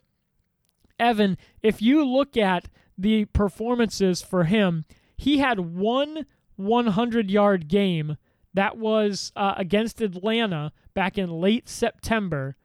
Evan, 0.99 1.37
if 1.61 1.81
you 1.81 2.05
look 2.05 2.37
at 2.37 2.69
the 2.97 3.25
performances 3.25 4.21
for 4.21 4.45
him, 4.45 4.85
he 5.17 5.39
had 5.39 5.59
one 5.59 6.25
100 6.55 7.31
yard 7.31 7.67
game 7.67 8.17
that 8.53 8.77
was 8.77 9.31
uh, 9.35 9.53
against 9.57 10.01
Atlanta 10.01 10.71
back 10.93 11.17
in 11.17 11.29
late 11.29 11.69
September 11.69 12.57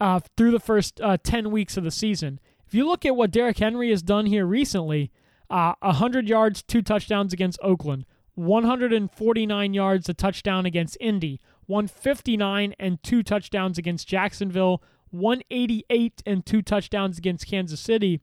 uh, 0.00 0.20
through 0.36 0.52
the 0.52 0.60
first 0.60 1.00
uh, 1.00 1.16
10 1.22 1.50
weeks 1.50 1.76
of 1.76 1.84
the 1.84 1.90
season. 1.90 2.38
If 2.66 2.74
you 2.74 2.86
look 2.86 3.04
at 3.04 3.16
what 3.16 3.30
Derrick 3.30 3.58
Henry 3.58 3.90
has 3.90 4.02
done 4.02 4.26
here 4.26 4.46
recently, 4.46 5.10
uh, 5.50 5.74
100 5.80 6.28
yards, 6.28 6.62
two 6.62 6.82
touchdowns 6.82 7.32
against 7.32 7.58
Oakland, 7.62 8.04
149 8.34 9.74
yards, 9.74 10.08
a 10.08 10.14
touchdown 10.14 10.66
against 10.66 10.96
Indy, 11.00 11.40
159 11.66 12.74
and 12.78 13.02
two 13.02 13.22
touchdowns 13.22 13.78
against 13.78 14.06
Jacksonville, 14.06 14.82
188 15.10 16.22
and 16.26 16.44
two 16.44 16.62
touchdowns 16.62 17.18
against 17.18 17.46
Kansas 17.46 17.80
City. 17.80 18.20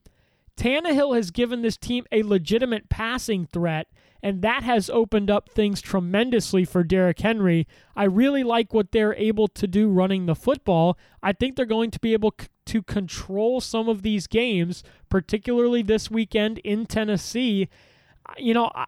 Tannehill 0.56 1.14
has 1.14 1.30
given 1.30 1.62
this 1.62 1.76
team 1.76 2.04
a 2.10 2.22
legitimate 2.22 2.88
passing 2.88 3.44
threat 3.46 3.88
and 4.26 4.42
that 4.42 4.64
has 4.64 4.90
opened 4.90 5.30
up 5.30 5.48
things 5.48 5.80
tremendously 5.80 6.64
for 6.64 6.82
Derrick 6.82 7.20
Henry. 7.20 7.66
I 7.94 8.04
really 8.04 8.42
like 8.42 8.74
what 8.74 8.90
they're 8.90 9.14
able 9.14 9.46
to 9.46 9.68
do 9.68 9.88
running 9.88 10.26
the 10.26 10.34
football. 10.34 10.98
I 11.22 11.32
think 11.32 11.54
they're 11.54 11.64
going 11.64 11.92
to 11.92 12.00
be 12.00 12.12
able 12.12 12.34
c- 12.40 12.48
to 12.66 12.82
control 12.82 13.60
some 13.60 13.88
of 13.88 14.02
these 14.02 14.26
games, 14.26 14.82
particularly 15.08 15.82
this 15.82 16.10
weekend 16.10 16.58
in 16.58 16.86
Tennessee. 16.86 17.68
You 18.36 18.54
know, 18.54 18.72
I, 18.74 18.86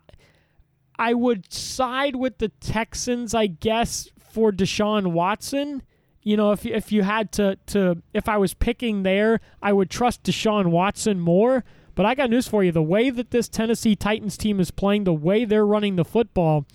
I 0.98 1.14
would 1.14 1.52
side 1.52 2.16
with 2.16 2.38
the 2.38 2.48
Texans, 2.48 3.32
I 3.32 3.46
guess, 3.46 4.10
for 4.18 4.50
Deshaun 4.50 5.12
Watson. 5.12 5.82
You 6.28 6.36
know, 6.36 6.52
if 6.52 6.66
if 6.66 6.92
you 6.92 7.04
had 7.04 7.32
to 7.32 7.56
to 7.68 8.02
if 8.12 8.28
I 8.28 8.36
was 8.36 8.52
picking 8.52 9.02
there, 9.02 9.40
I 9.62 9.72
would 9.72 9.88
trust 9.88 10.24
Deshaun 10.24 10.66
Watson 10.66 11.20
more. 11.20 11.64
But 11.94 12.04
I 12.04 12.14
got 12.14 12.28
news 12.28 12.46
for 12.46 12.62
you. 12.62 12.70
The 12.70 12.82
way 12.82 13.08
that 13.08 13.30
this 13.30 13.48
Tennessee 13.48 13.96
Titans 13.96 14.36
team 14.36 14.60
is 14.60 14.70
playing, 14.70 15.04
the 15.04 15.14
way 15.14 15.46
they're 15.46 15.64
running 15.64 15.96
the 15.96 16.04
football, 16.04 16.66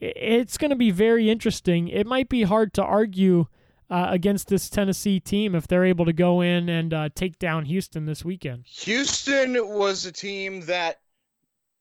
it's 0.00 0.56
going 0.56 0.70
to 0.70 0.76
be 0.76 0.90
very 0.90 1.28
interesting. 1.28 1.88
It 1.88 2.06
might 2.06 2.30
be 2.30 2.44
hard 2.44 2.72
to 2.72 2.82
argue 2.82 3.48
uh, 3.90 4.06
against 4.08 4.48
this 4.48 4.70
Tennessee 4.70 5.20
team 5.20 5.54
if 5.54 5.68
they're 5.68 5.84
able 5.84 6.06
to 6.06 6.14
go 6.14 6.40
in 6.40 6.70
and 6.70 6.94
uh, 6.94 7.10
take 7.14 7.38
down 7.38 7.66
Houston 7.66 8.06
this 8.06 8.24
weekend. 8.24 8.64
Houston 8.66 9.54
was 9.76 10.06
a 10.06 10.10
team 10.10 10.62
that 10.62 11.00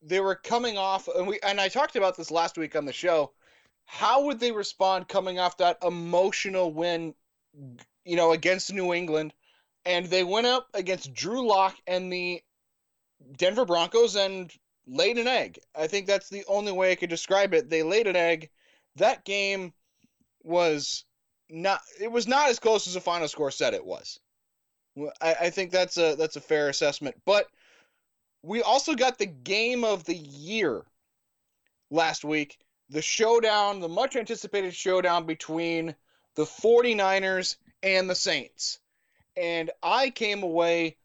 they 0.01 0.19
were 0.19 0.35
coming 0.35 0.77
off, 0.77 1.07
and 1.07 1.25
we 1.27 1.39
and 1.43 1.61
I 1.61 1.69
talked 1.69 1.95
about 1.95 2.17
this 2.17 2.29
last 2.29 2.57
week 2.57 2.75
on 2.75 2.83
the 2.83 2.91
show. 2.91 3.31
How 3.85 4.25
would 4.25 4.39
they 4.39 4.51
respond 4.51 5.07
coming 5.07 5.39
off 5.39 5.57
that 5.57 5.77
emotional 5.83 6.73
win, 6.73 7.13
you 8.03 8.15
know, 8.15 8.31
against 8.31 8.73
New 8.73 8.93
England? 8.93 9.33
And 9.85 10.07
they 10.07 10.23
went 10.23 10.47
up 10.47 10.67
against 10.73 11.13
Drew 11.13 11.47
Lock 11.47 11.75
and 11.85 12.11
the 12.11 12.41
Denver 13.37 13.65
Broncos 13.65 14.15
and 14.15 14.51
laid 14.87 15.17
an 15.17 15.27
egg. 15.27 15.59
I 15.75 15.87
think 15.87 16.07
that's 16.07 16.29
the 16.29 16.43
only 16.47 16.71
way 16.71 16.91
I 16.91 16.95
could 16.95 17.09
describe 17.09 17.53
it. 17.53 17.69
They 17.69 17.83
laid 17.83 18.07
an 18.07 18.15
egg. 18.15 18.49
That 18.95 19.25
game 19.25 19.73
was 20.43 21.05
not 21.49 21.81
it 21.99 22.11
was 22.11 22.27
not 22.27 22.49
as 22.49 22.59
close 22.59 22.87
as 22.87 22.93
the 22.93 23.01
final 23.01 23.27
score 23.27 23.51
said 23.51 23.73
it 23.73 23.85
was. 23.85 24.19
I, 25.21 25.35
I 25.41 25.49
think 25.49 25.71
that's 25.71 25.97
a 25.97 26.15
that's 26.15 26.35
a 26.35 26.41
fair 26.41 26.69
assessment. 26.69 27.15
But 27.25 27.47
we 28.41 28.61
also 28.61 28.93
got 28.95 29.17
the 29.17 29.25
game 29.25 29.83
of 29.83 30.03
the 30.05 30.15
year 30.15 30.83
last 31.89 32.23
week. 32.23 32.57
The 32.89 33.01
showdown, 33.01 33.79
the 33.79 33.89
much 33.89 34.15
anticipated 34.15 34.75
showdown 34.75 35.25
between 35.25 35.95
the 36.35 36.45
49ers 36.45 37.57
and 37.81 38.09
the 38.09 38.15
Saints. 38.15 38.79
And 39.35 39.71
I 39.81 40.09
came 40.11 40.43
away 40.43 40.97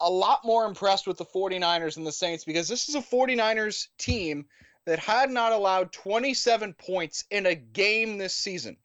a 0.00 0.10
lot 0.10 0.44
more 0.44 0.64
impressed 0.64 1.06
with 1.06 1.18
the 1.18 1.24
49ers 1.24 1.96
and 1.96 2.06
the 2.06 2.12
Saints 2.12 2.44
because 2.44 2.68
this 2.68 2.88
is 2.88 2.94
a 2.94 3.02
49ers 3.02 3.88
team 3.98 4.46
that 4.86 4.98
had 4.98 5.30
not 5.30 5.52
allowed 5.52 5.92
27 5.92 6.74
points 6.74 7.24
in 7.30 7.46
a 7.46 7.54
game 7.54 8.18
this 8.18 8.34
season. 8.34 8.76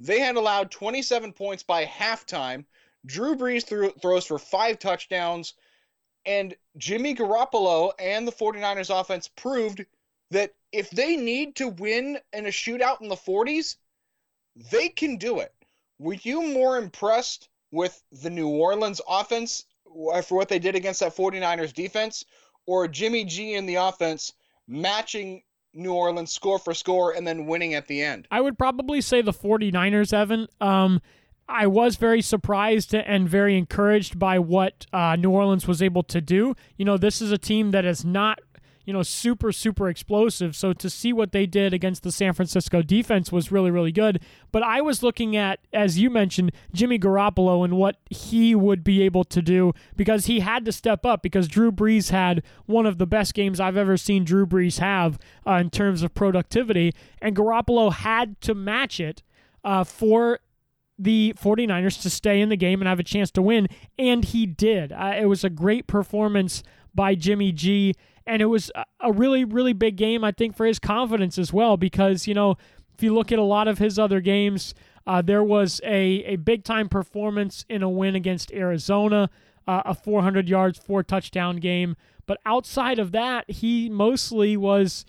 They 0.00 0.20
had 0.20 0.36
allowed 0.36 0.70
27 0.70 1.32
points 1.32 1.62
by 1.62 1.84
halftime. 1.84 2.64
Drew 3.04 3.36
Brees 3.36 3.64
threw, 3.64 3.90
throws 3.92 4.26
for 4.26 4.38
five 4.38 4.78
touchdowns, 4.78 5.54
and 6.24 6.56
Jimmy 6.76 7.14
Garoppolo 7.14 7.92
and 7.98 8.26
the 8.26 8.32
49ers 8.32 9.00
offense 9.00 9.28
proved 9.28 9.84
that 10.30 10.52
if 10.72 10.90
they 10.90 11.16
need 11.16 11.56
to 11.56 11.68
win 11.68 12.18
in 12.32 12.46
a 12.46 12.50
shootout 12.50 13.00
in 13.00 13.08
the 13.08 13.16
40s, 13.16 13.76
they 14.70 14.88
can 14.88 15.16
do 15.16 15.40
it. 15.40 15.52
Were 15.98 16.14
you 16.14 16.42
more 16.52 16.78
impressed 16.78 17.48
with 17.70 18.02
the 18.22 18.30
New 18.30 18.48
Orleans 18.48 19.00
offense 19.08 19.64
for 19.84 20.36
what 20.36 20.48
they 20.48 20.58
did 20.58 20.74
against 20.74 21.00
that 21.00 21.16
49ers 21.16 21.72
defense 21.72 22.24
or 22.66 22.88
Jimmy 22.88 23.24
G 23.24 23.54
in 23.54 23.66
the 23.66 23.76
offense 23.76 24.32
matching 24.68 25.42
New 25.72 25.92
Orleans 25.92 26.32
score 26.32 26.58
for 26.58 26.74
score 26.74 27.12
and 27.12 27.26
then 27.26 27.46
winning 27.46 27.74
at 27.74 27.86
the 27.86 28.02
end? 28.02 28.26
I 28.30 28.40
would 28.40 28.58
probably 28.58 29.00
say 29.00 29.22
the 29.22 29.32
49ers, 29.32 30.12
Evan. 30.12 30.48
Um, 30.60 31.00
I 31.48 31.66
was 31.68 31.96
very 31.96 32.22
surprised 32.22 32.94
and 32.94 33.28
very 33.28 33.56
encouraged 33.56 34.18
by 34.18 34.38
what 34.38 34.86
uh, 34.92 35.16
New 35.16 35.30
Orleans 35.30 35.68
was 35.68 35.80
able 35.80 36.02
to 36.04 36.20
do. 36.20 36.56
You 36.76 36.84
know, 36.84 36.96
this 36.96 37.22
is 37.22 37.30
a 37.30 37.38
team 37.38 37.70
that 37.70 37.84
has 37.84 38.04
not 38.04 38.40
you 38.86 38.92
know, 38.92 39.02
super, 39.02 39.50
super 39.50 39.88
explosive. 39.88 40.54
So 40.54 40.72
to 40.72 40.88
see 40.88 41.12
what 41.12 41.32
they 41.32 41.44
did 41.44 41.74
against 41.74 42.04
the 42.04 42.12
San 42.12 42.32
Francisco 42.32 42.82
defense 42.82 43.32
was 43.32 43.50
really, 43.50 43.70
really 43.70 43.90
good. 43.90 44.22
But 44.52 44.62
I 44.62 44.80
was 44.80 45.02
looking 45.02 45.36
at, 45.36 45.58
as 45.72 45.98
you 45.98 46.08
mentioned, 46.08 46.52
Jimmy 46.72 46.98
Garoppolo 46.98 47.64
and 47.64 47.76
what 47.76 47.96
he 48.08 48.54
would 48.54 48.84
be 48.84 49.02
able 49.02 49.24
to 49.24 49.42
do 49.42 49.72
because 49.96 50.26
he 50.26 50.40
had 50.40 50.64
to 50.64 50.72
step 50.72 51.04
up 51.04 51.20
because 51.20 51.48
Drew 51.48 51.72
Brees 51.72 52.10
had 52.10 52.44
one 52.66 52.86
of 52.86 52.98
the 52.98 53.06
best 53.06 53.34
games 53.34 53.58
I've 53.58 53.76
ever 53.76 53.96
seen 53.96 54.24
Drew 54.24 54.46
Brees 54.46 54.78
have 54.78 55.18
uh, 55.44 55.54
in 55.54 55.68
terms 55.68 56.04
of 56.04 56.14
productivity. 56.14 56.94
And 57.20 57.34
Garoppolo 57.34 57.92
had 57.92 58.40
to 58.42 58.54
match 58.54 59.00
it 59.00 59.24
uh, 59.64 59.82
for 59.82 60.38
the 60.96 61.34
49ers 61.36 62.00
to 62.02 62.08
stay 62.08 62.40
in 62.40 62.50
the 62.50 62.56
game 62.56 62.80
and 62.80 62.88
have 62.88 63.00
a 63.00 63.04
chance 63.04 63.32
to 63.32 63.42
win. 63.42 63.66
And 63.98 64.24
he 64.24 64.46
did. 64.46 64.92
Uh, 64.92 65.14
it 65.18 65.26
was 65.26 65.42
a 65.42 65.50
great 65.50 65.88
performance 65.88 66.62
by 66.94 67.16
Jimmy 67.16 67.50
G 67.50 67.94
and 68.26 68.42
it 68.42 68.46
was 68.46 68.70
a 69.00 69.12
really 69.12 69.44
really 69.44 69.72
big 69.72 69.96
game 69.96 70.24
I 70.24 70.32
think 70.32 70.56
for 70.56 70.66
his 70.66 70.78
confidence 70.78 71.38
as 71.38 71.52
well 71.52 71.76
because 71.76 72.26
you 72.26 72.34
know 72.34 72.56
if 72.94 73.02
you 73.02 73.14
look 73.14 73.32
at 73.32 73.38
a 73.38 73.42
lot 73.42 73.68
of 73.68 73.78
his 73.78 73.98
other 73.98 74.20
games 74.20 74.74
uh, 75.06 75.22
there 75.22 75.44
was 75.44 75.80
a, 75.84 76.24
a 76.24 76.36
big 76.36 76.64
time 76.64 76.88
performance 76.88 77.64
in 77.68 77.82
a 77.82 77.88
win 77.88 78.14
against 78.14 78.52
Arizona 78.52 79.30
uh, 79.66 79.82
a 79.84 79.94
400 79.94 80.48
yards 80.48 80.78
four 80.78 81.02
touchdown 81.02 81.56
game 81.56 81.96
but 82.26 82.38
outside 82.44 82.98
of 82.98 83.12
that 83.12 83.50
he 83.50 83.88
mostly 83.88 84.56
was 84.56 85.04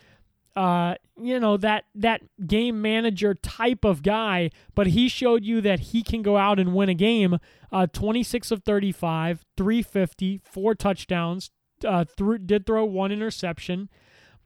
uh, 0.58 0.96
you 1.22 1.40
know 1.40 1.56
that 1.56 1.86
that 1.94 2.24
game 2.48 2.82
manager 2.82 3.36
type 3.36 3.86
of 3.86 4.02
guy, 4.02 4.50
but 4.74 4.88
he 4.88 5.08
showed 5.08 5.46
you 5.46 5.62
that 5.62 5.80
he 5.80 6.02
can 6.02 6.24
go 6.24 6.36
out 6.36 6.60
and 6.60 6.74
win 6.74 6.90
a 6.90 6.96
game. 6.96 7.38
Uh, 7.72 7.86
26 7.86 8.50
of 8.50 8.64
35, 8.64 9.46
350, 9.56 10.42
four 10.44 10.74
touchdowns, 10.74 11.52
uh, 11.86 12.06
threw, 12.06 12.38
did 12.38 12.66
throw 12.66 12.86
one 12.86 13.12
interception, 13.12 13.90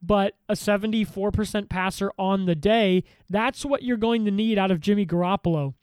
but 0.01 0.35
a 0.49 0.53
74% 0.53 1.69
passer 1.69 2.11
on 2.17 2.45
the 2.45 2.55
day. 2.55 3.03
That's 3.29 3.65
what 3.65 3.83
you're 3.83 3.97
going 3.97 4.25
to 4.25 4.31
need 4.31 4.57
out 4.57 4.71
of 4.71 4.79
Jimmy 4.79 5.05
Garoppolo. 5.05 5.73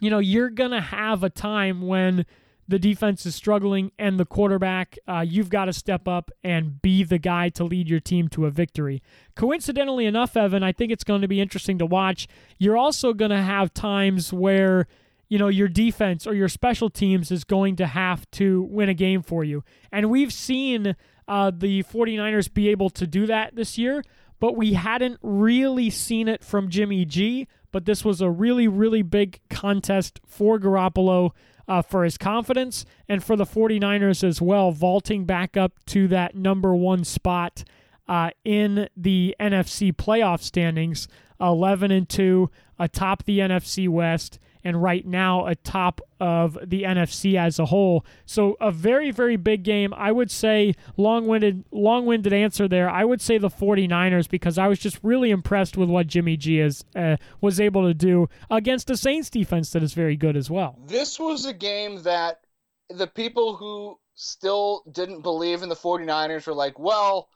You 0.00 0.10
know, 0.10 0.18
you're 0.18 0.50
going 0.50 0.70
to 0.70 0.80
have 0.80 1.22
a 1.22 1.30
time 1.30 1.82
when 1.82 2.26
the 2.68 2.78
defense 2.78 3.26
is 3.26 3.34
struggling 3.34 3.92
and 3.98 4.18
the 4.18 4.24
quarterback, 4.24 4.98
uh, 5.06 5.24
you've 5.26 5.50
got 5.50 5.66
to 5.66 5.72
step 5.72 6.06
up 6.06 6.30
and 6.42 6.80
be 6.80 7.02
the 7.02 7.18
guy 7.18 7.48
to 7.50 7.64
lead 7.64 7.88
your 7.88 8.00
team 8.00 8.28
to 8.28 8.46
a 8.46 8.50
victory. 8.50 9.02
Coincidentally 9.34 10.06
enough, 10.06 10.36
Evan, 10.36 10.62
I 10.62 10.72
think 10.72 10.92
it's 10.92 11.04
going 11.04 11.22
to 11.22 11.28
be 11.28 11.40
interesting 11.40 11.78
to 11.78 11.86
watch. 11.86 12.28
You're 12.58 12.76
also 12.76 13.12
going 13.12 13.30
to 13.30 13.42
have 13.42 13.74
times 13.74 14.32
where 14.32 14.86
you 15.32 15.38
know, 15.38 15.48
your 15.48 15.66
defense 15.66 16.26
or 16.26 16.34
your 16.34 16.46
special 16.46 16.90
teams 16.90 17.30
is 17.30 17.42
going 17.42 17.74
to 17.74 17.86
have 17.86 18.30
to 18.32 18.64
win 18.64 18.90
a 18.90 18.94
game 18.94 19.22
for 19.22 19.42
you. 19.42 19.64
And 19.90 20.10
we've 20.10 20.30
seen 20.30 20.94
uh, 21.26 21.50
the 21.56 21.82
49ers 21.84 22.52
be 22.52 22.68
able 22.68 22.90
to 22.90 23.06
do 23.06 23.24
that 23.24 23.56
this 23.56 23.78
year, 23.78 24.04
but 24.40 24.58
we 24.58 24.74
hadn't 24.74 25.18
really 25.22 25.88
seen 25.88 26.28
it 26.28 26.44
from 26.44 26.68
Jimmy 26.68 27.06
G. 27.06 27.48
But 27.70 27.86
this 27.86 28.04
was 28.04 28.20
a 28.20 28.28
really, 28.28 28.68
really 28.68 29.00
big 29.00 29.40
contest 29.48 30.20
for 30.26 30.58
Garoppolo. 30.58 31.30
Uh, 31.68 31.80
for 31.80 32.02
his 32.02 32.18
confidence 32.18 32.84
and 33.08 33.22
for 33.22 33.36
the 33.36 33.46
49ers 33.46 34.24
as 34.24 34.42
well, 34.42 34.72
vaulting 34.72 35.24
back 35.24 35.56
up 35.56 35.72
to 35.86 36.08
that 36.08 36.34
number 36.34 36.74
one 36.74 37.04
spot 37.04 37.62
uh, 38.08 38.30
in 38.44 38.88
the 38.96 39.34
NFC 39.38 39.92
playoff 39.94 40.42
standings, 40.42 41.06
11 41.40 41.92
and 41.92 42.08
2, 42.08 42.50
atop 42.80 43.22
the 43.24 43.38
NFC 43.38 43.88
West 43.88 44.40
and 44.64 44.82
right 44.82 45.06
now 45.06 45.46
atop 45.46 46.00
of 46.20 46.58
the 46.64 46.82
NFC 46.82 47.36
as 47.36 47.58
a 47.58 47.66
whole. 47.66 48.04
So 48.26 48.56
a 48.60 48.70
very 48.70 49.10
very 49.10 49.36
big 49.36 49.62
game. 49.62 49.92
I 49.94 50.12
would 50.12 50.30
say 50.30 50.74
long-winded 50.96 51.64
long-winded 51.70 52.32
answer 52.32 52.68
there. 52.68 52.88
I 52.88 53.04
would 53.04 53.20
say 53.20 53.38
the 53.38 53.50
49ers 53.50 54.28
because 54.28 54.58
I 54.58 54.68
was 54.68 54.78
just 54.78 54.98
really 55.02 55.30
impressed 55.30 55.76
with 55.76 55.88
what 55.88 56.06
Jimmy 56.06 56.36
G 56.36 56.60
is 56.60 56.84
uh, 56.94 57.16
was 57.40 57.60
able 57.60 57.86
to 57.86 57.94
do 57.94 58.28
against 58.50 58.86
the 58.86 58.96
Saints 58.96 59.30
defense 59.30 59.70
that 59.70 59.82
is 59.82 59.94
very 59.94 60.16
good 60.16 60.36
as 60.36 60.50
well. 60.50 60.78
This 60.86 61.18
was 61.18 61.44
a 61.44 61.52
game 61.52 62.02
that 62.02 62.40
the 62.88 63.06
people 63.06 63.56
who 63.56 63.98
still 64.14 64.82
didn't 64.92 65.22
believe 65.22 65.62
in 65.62 65.68
the 65.68 65.74
49ers 65.76 66.46
were 66.46 66.54
like, 66.54 66.78
well, 66.78 67.28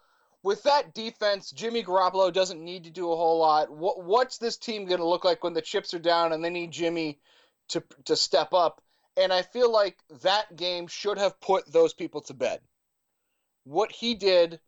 with 0.46 0.62
that 0.62 0.94
defense, 0.94 1.50
Jimmy 1.50 1.82
Garoppolo 1.82 2.32
doesn't 2.32 2.64
need 2.64 2.84
to 2.84 2.90
do 2.90 3.10
a 3.10 3.16
whole 3.16 3.40
lot. 3.40 3.68
What 3.68 4.04
what's 4.04 4.38
this 4.38 4.56
team 4.56 4.86
going 4.86 5.00
to 5.00 5.06
look 5.06 5.24
like 5.24 5.42
when 5.42 5.54
the 5.54 5.60
chips 5.60 5.92
are 5.92 5.98
down 5.98 6.32
and 6.32 6.42
they 6.42 6.50
need 6.50 6.70
Jimmy 6.70 7.18
to 7.70 7.82
to 8.04 8.14
step 8.14 8.54
up? 8.54 8.80
And 9.16 9.32
I 9.32 9.42
feel 9.42 9.72
like 9.72 9.98
that 10.22 10.54
game 10.54 10.86
should 10.86 11.18
have 11.18 11.40
put 11.40 11.70
those 11.72 11.94
people 11.94 12.20
to 12.22 12.34
bed. 12.34 12.60
What 13.64 13.90
he 13.90 14.14
did 14.14 14.60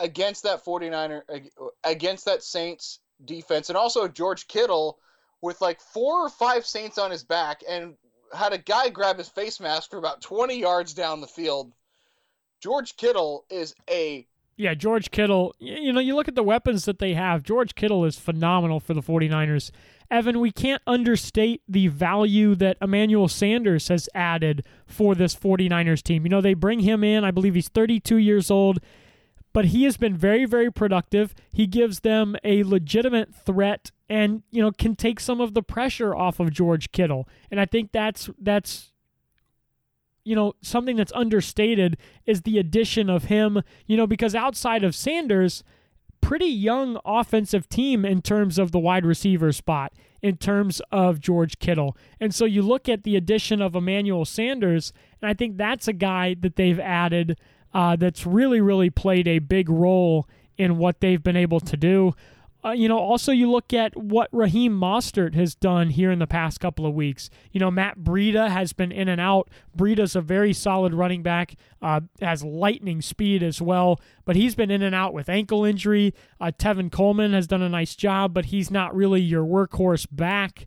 against 0.00 0.42
that 0.42 0.64
49er 0.64 1.22
against 1.84 2.24
that 2.24 2.42
Saints 2.42 2.98
defense 3.24 3.68
and 3.68 3.78
also 3.78 4.08
George 4.08 4.48
Kittle 4.48 4.98
with 5.40 5.60
like 5.60 5.80
four 5.80 6.26
or 6.26 6.30
five 6.30 6.66
Saints 6.66 6.98
on 6.98 7.12
his 7.12 7.22
back 7.22 7.62
and 7.68 7.94
had 8.34 8.54
a 8.54 8.58
guy 8.58 8.88
grab 8.88 9.18
his 9.18 9.28
face 9.28 9.60
mask 9.60 9.88
for 9.90 9.98
about 9.98 10.20
20 10.20 10.58
yards 10.58 10.94
down 10.94 11.20
the 11.20 11.28
field. 11.28 11.70
George 12.60 12.96
Kittle 12.96 13.44
is 13.48 13.72
a 13.88 14.26
yeah, 14.62 14.74
George 14.74 15.10
Kittle, 15.10 15.54
you 15.58 15.92
know, 15.92 16.00
you 16.00 16.14
look 16.14 16.28
at 16.28 16.36
the 16.36 16.42
weapons 16.42 16.84
that 16.84 17.00
they 17.00 17.14
have. 17.14 17.42
George 17.42 17.74
Kittle 17.74 18.04
is 18.04 18.16
phenomenal 18.16 18.78
for 18.78 18.94
the 18.94 19.02
49ers. 19.02 19.72
Evan, 20.08 20.38
we 20.38 20.52
can't 20.52 20.80
understate 20.86 21.62
the 21.68 21.88
value 21.88 22.54
that 22.54 22.76
Emmanuel 22.80 23.26
Sanders 23.28 23.88
has 23.88 24.08
added 24.14 24.64
for 24.86 25.14
this 25.16 25.34
49ers 25.34 26.02
team. 26.02 26.24
You 26.24 26.30
know, 26.30 26.40
they 26.40 26.54
bring 26.54 26.80
him 26.80 27.02
in, 27.02 27.24
I 27.24 27.32
believe 27.32 27.54
he's 27.54 27.68
32 27.68 28.18
years 28.18 28.50
old, 28.50 28.78
but 29.52 29.66
he 29.66 29.82
has 29.82 29.96
been 29.96 30.16
very, 30.16 30.44
very 30.44 30.70
productive. 30.70 31.34
He 31.50 31.66
gives 31.66 32.00
them 32.00 32.36
a 32.44 32.62
legitimate 32.62 33.34
threat 33.34 33.90
and, 34.08 34.42
you 34.52 34.62
know, 34.62 34.70
can 34.70 34.94
take 34.94 35.18
some 35.18 35.40
of 35.40 35.54
the 35.54 35.62
pressure 35.62 36.14
off 36.14 36.38
of 36.38 36.52
George 36.52 36.92
Kittle. 36.92 37.28
And 37.50 37.58
I 37.58 37.66
think 37.66 37.90
that's 37.90 38.30
that's 38.38 38.91
you 40.24 40.36
know, 40.36 40.54
something 40.62 40.96
that's 40.96 41.12
understated 41.14 41.96
is 42.26 42.42
the 42.42 42.58
addition 42.58 43.10
of 43.10 43.24
him, 43.24 43.62
you 43.86 43.96
know, 43.96 44.06
because 44.06 44.34
outside 44.34 44.84
of 44.84 44.94
Sanders, 44.94 45.64
pretty 46.20 46.46
young 46.46 46.98
offensive 47.04 47.68
team 47.68 48.04
in 48.04 48.22
terms 48.22 48.58
of 48.58 48.72
the 48.72 48.78
wide 48.78 49.04
receiver 49.04 49.52
spot, 49.52 49.92
in 50.22 50.36
terms 50.36 50.80
of 50.92 51.20
George 51.20 51.58
Kittle. 51.58 51.96
And 52.20 52.34
so 52.34 52.44
you 52.44 52.62
look 52.62 52.88
at 52.88 53.02
the 53.02 53.16
addition 53.16 53.60
of 53.60 53.74
Emmanuel 53.74 54.24
Sanders, 54.24 54.92
and 55.20 55.28
I 55.28 55.34
think 55.34 55.56
that's 55.56 55.88
a 55.88 55.92
guy 55.92 56.34
that 56.40 56.56
they've 56.56 56.80
added 56.80 57.38
uh, 57.74 57.96
that's 57.96 58.24
really, 58.26 58.60
really 58.60 58.90
played 58.90 59.26
a 59.26 59.40
big 59.40 59.68
role 59.68 60.28
in 60.56 60.78
what 60.78 61.00
they've 61.00 61.22
been 61.22 61.36
able 61.36 61.60
to 61.60 61.76
do. 61.76 62.14
Uh, 62.64 62.70
you 62.70 62.88
know, 62.88 62.98
also 62.98 63.32
you 63.32 63.50
look 63.50 63.72
at 63.72 63.96
what 63.96 64.28
Raheem 64.30 64.78
Mostert 64.78 65.34
has 65.34 65.54
done 65.54 65.90
here 65.90 66.12
in 66.12 66.20
the 66.20 66.28
past 66.28 66.60
couple 66.60 66.86
of 66.86 66.94
weeks. 66.94 67.28
You 67.50 67.58
know, 67.58 67.72
Matt 67.72 67.98
Breida 67.98 68.48
has 68.48 68.72
been 68.72 68.92
in 68.92 69.08
and 69.08 69.20
out. 69.20 69.50
Breida's 69.76 70.14
a 70.14 70.20
very 70.20 70.52
solid 70.52 70.94
running 70.94 71.24
back, 71.24 71.56
uh, 71.80 72.02
has 72.20 72.44
lightning 72.44 73.02
speed 73.02 73.42
as 73.42 73.60
well, 73.60 74.00
but 74.24 74.36
he's 74.36 74.54
been 74.54 74.70
in 74.70 74.82
and 74.82 74.94
out 74.94 75.12
with 75.12 75.28
ankle 75.28 75.64
injury. 75.64 76.14
Uh, 76.40 76.52
Tevin 76.56 76.90
Coleman 76.92 77.32
has 77.32 77.48
done 77.48 77.62
a 77.62 77.68
nice 77.68 77.96
job, 77.96 78.32
but 78.32 78.46
he's 78.46 78.70
not 78.70 78.94
really 78.94 79.20
your 79.20 79.44
workhorse 79.44 80.06
back. 80.10 80.66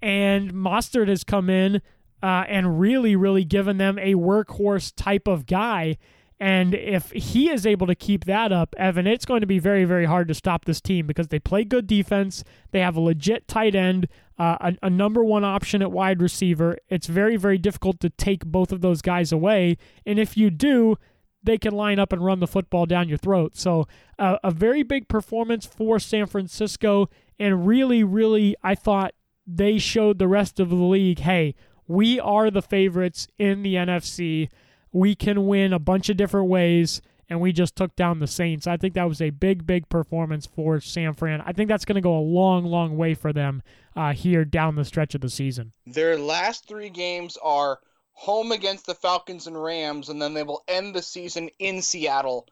And 0.00 0.52
Mostert 0.52 1.06
has 1.06 1.22
come 1.22 1.48
in 1.48 1.82
uh, 2.20 2.44
and 2.48 2.80
really, 2.80 3.14
really 3.14 3.44
given 3.44 3.78
them 3.78 3.96
a 3.98 4.14
workhorse 4.14 4.92
type 4.96 5.28
of 5.28 5.46
guy 5.46 5.98
And 6.42 6.74
if 6.74 7.12
he 7.12 7.50
is 7.50 7.64
able 7.64 7.86
to 7.86 7.94
keep 7.94 8.24
that 8.24 8.50
up, 8.50 8.74
Evan, 8.76 9.06
it's 9.06 9.24
going 9.24 9.42
to 9.42 9.46
be 9.46 9.60
very, 9.60 9.84
very 9.84 10.06
hard 10.06 10.26
to 10.26 10.34
stop 10.34 10.64
this 10.64 10.80
team 10.80 11.06
because 11.06 11.28
they 11.28 11.38
play 11.38 11.62
good 11.62 11.86
defense. 11.86 12.42
They 12.72 12.80
have 12.80 12.96
a 12.96 13.00
legit 13.00 13.46
tight 13.46 13.76
end, 13.76 14.08
uh, 14.40 14.56
a, 14.60 14.86
a, 14.86 14.90
number 14.90 15.22
one 15.22 15.44
option 15.44 15.82
at 15.82 15.92
wide 15.92 16.20
receiver. 16.20 16.78
It's 16.88 17.06
very, 17.06 17.36
very 17.36 17.58
difficult 17.58 18.00
to 18.00 18.10
take 18.10 18.44
both 18.44 18.72
of 18.72 18.80
those 18.80 19.02
guys 19.02 19.30
away. 19.30 19.78
And 20.04 20.18
if 20.18 20.36
you 20.36 20.50
do, 20.50 20.96
they 21.44 21.58
can 21.58 21.74
line 21.74 22.00
up 22.00 22.12
and 22.12 22.24
run 22.24 22.40
the 22.40 22.48
football 22.48 22.86
down 22.86 23.08
your 23.08 23.18
throat. 23.18 23.54
So, 23.54 23.86
uh, 24.18 24.38
a 24.42 24.50
very 24.50 24.82
big 24.82 25.06
performance 25.06 25.64
for 25.64 26.00
San 26.00 26.26
Francisco. 26.26 27.08
And 27.38 27.68
really, 27.68 28.02
really, 28.02 28.56
I 28.64 28.74
thought 28.74 29.14
they 29.46 29.78
showed 29.78 30.18
the 30.18 30.26
rest 30.26 30.58
of 30.58 30.70
the 30.70 30.74
league 30.74 31.20
hey, 31.20 31.54
we 31.86 32.18
are 32.18 32.50
the 32.50 32.62
favorites 32.62 33.28
in 33.38 33.62
the 33.62 33.76
NFC. 33.76 34.48
We 34.92 35.14
can 35.14 35.46
win 35.46 35.72
a 35.72 35.78
bunch 35.78 36.08
of 36.08 36.16
different 36.16 36.48
ways, 36.48 37.00
and 37.28 37.40
we 37.40 37.52
just 37.52 37.76
took 37.76 37.96
down 37.96 38.18
the 38.18 38.26
Saints. 38.26 38.66
I 38.66 38.76
think 38.76 38.94
that 38.94 39.08
was 39.08 39.22
a 39.22 39.30
big, 39.30 39.66
big 39.66 39.88
performance 39.88 40.46
for 40.46 40.80
San 40.80 41.14
Fran. 41.14 41.40
I 41.40 41.52
think 41.52 41.68
that's 41.68 41.84
going 41.84 41.96
to 41.96 42.02
go 42.02 42.16
a 42.16 42.20
long, 42.20 42.64
long 42.64 42.96
way 42.96 43.14
for 43.14 43.32
them 43.32 43.62
uh, 43.96 44.12
here 44.12 44.44
down 44.44 44.76
the 44.76 44.84
stretch 44.84 45.14
of 45.14 45.20
the 45.20 45.30
season. 45.30 45.72
Their 45.86 46.18
last 46.18 46.68
three 46.68 46.90
games 46.90 47.38
are 47.42 47.80
home 48.12 48.52
against 48.52 48.86
the 48.86 48.94
Falcons 48.94 49.46
and 49.46 49.60
Rams, 49.60 50.08
and 50.08 50.20
then 50.20 50.34
they 50.34 50.42
will 50.42 50.62
end 50.68 50.94
the 50.94 51.02
season 51.02 51.48
in 51.58 51.82
Seattle 51.82 52.46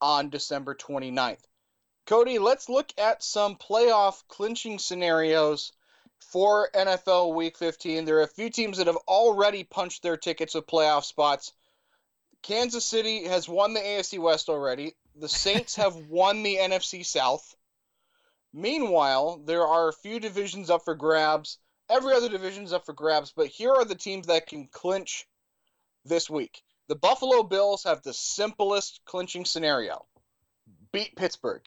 on 0.00 0.30
December 0.30 0.74
29th. 0.74 1.44
Cody, 2.06 2.38
let's 2.38 2.68
look 2.68 2.92
at 2.98 3.22
some 3.22 3.56
playoff 3.56 4.22
clinching 4.28 4.78
scenarios 4.78 5.72
for 6.20 6.70
NFL 6.74 7.34
Week 7.34 7.56
15. 7.56 8.04
There 8.04 8.18
are 8.18 8.22
a 8.22 8.28
few 8.28 8.50
teams 8.50 8.78
that 8.78 8.86
have 8.86 8.98
already 9.08 9.64
punched 9.64 10.02
their 10.02 10.16
tickets 10.16 10.54
with 10.54 10.66
playoff 10.66 11.04
spots. 11.04 11.52
Kansas 12.42 12.84
City 12.84 13.24
has 13.24 13.48
won 13.48 13.74
the 13.74 13.80
AFC 13.80 14.18
West 14.18 14.48
already. 14.48 14.94
The 15.14 15.28
Saints 15.28 15.76
have 15.82 15.96
won 15.96 16.42
the 16.42 16.56
NFC 16.56 17.04
South. 17.04 17.54
Meanwhile, 18.52 19.42
there 19.44 19.66
are 19.66 19.88
a 19.88 19.92
few 19.92 20.20
divisions 20.20 20.70
up 20.70 20.84
for 20.84 20.94
grabs. 20.94 21.58
Every 21.88 22.14
other 22.14 22.28
division 22.28 22.64
is 22.64 22.72
up 22.72 22.86
for 22.86 22.92
grabs, 22.92 23.32
but 23.32 23.48
here 23.48 23.72
are 23.72 23.84
the 23.84 23.94
teams 23.94 24.26
that 24.26 24.46
can 24.46 24.68
clinch 24.68 25.26
this 26.04 26.30
week. 26.30 26.62
The 26.88 26.96
Buffalo 26.96 27.42
Bills 27.42 27.84
have 27.84 28.02
the 28.02 28.14
simplest 28.14 29.00
clinching 29.04 29.44
scenario 29.44 30.06
beat 30.92 31.16
Pittsburgh. 31.16 31.62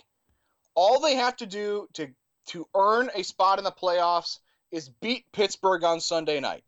All 0.76 1.00
they 1.00 1.16
have 1.16 1.36
to 1.38 1.46
do 1.46 1.88
to, 1.94 2.08
to 2.48 2.68
earn 2.74 3.12
a 3.14 3.24
spot 3.24 3.60
in 3.60 3.64
the 3.64 3.72
playoffs 3.72 4.40
is 4.72 4.90
beat 4.90 5.32
Pittsburgh 5.32 5.84
on 5.84 6.00
Sunday 6.00 6.40
night. 6.40 6.64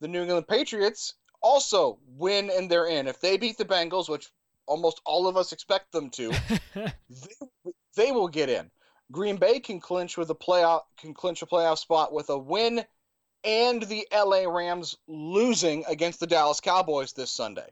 The 0.00 0.08
New 0.08 0.22
England 0.22 0.48
Patriots 0.48 1.14
also 1.44 1.98
win 2.16 2.50
and 2.50 2.68
they're 2.70 2.86
in. 2.86 3.06
If 3.06 3.20
they 3.20 3.36
beat 3.36 3.58
the 3.58 3.66
Bengals, 3.66 4.08
which 4.08 4.30
almost 4.66 5.00
all 5.04 5.28
of 5.28 5.36
us 5.36 5.52
expect 5.52 5.92
them 5.92 6.10
to, 6.10 6.32
they, 6.74 7.72
they 7.94 8.12
will 8.12 8.28
get 8.28 8.48
in. 8.48 8.70
Green 9.12 9.36
Bay 9.36 9.60
can 9.60 9.78
clinch 9.78 10.16
with 10.16 10.30
a 10.30 10.34
playoff 10.34 10.80
can 10.96 11.12
clinch 11.12 11.42
a 11.42 11.46
playoff 11.46 11.78
spot 11.78 12.12
with 12.12 12.30
a 12.30 12.38
win 12.38 12.84
and 13.44 13.82
the 13.82 14.08
LA 14.10 14.50
Rams 14.50 14.96
losing 15.06 15.84
against 15.86 16.18
the 16.18 16.26
Dallas 16.26 16.60
Cowboys 16.60 17.12
this 17.12 17.30
Sunday. 17.30 17.70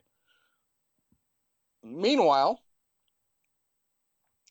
Meanwhile, 1.82 2.60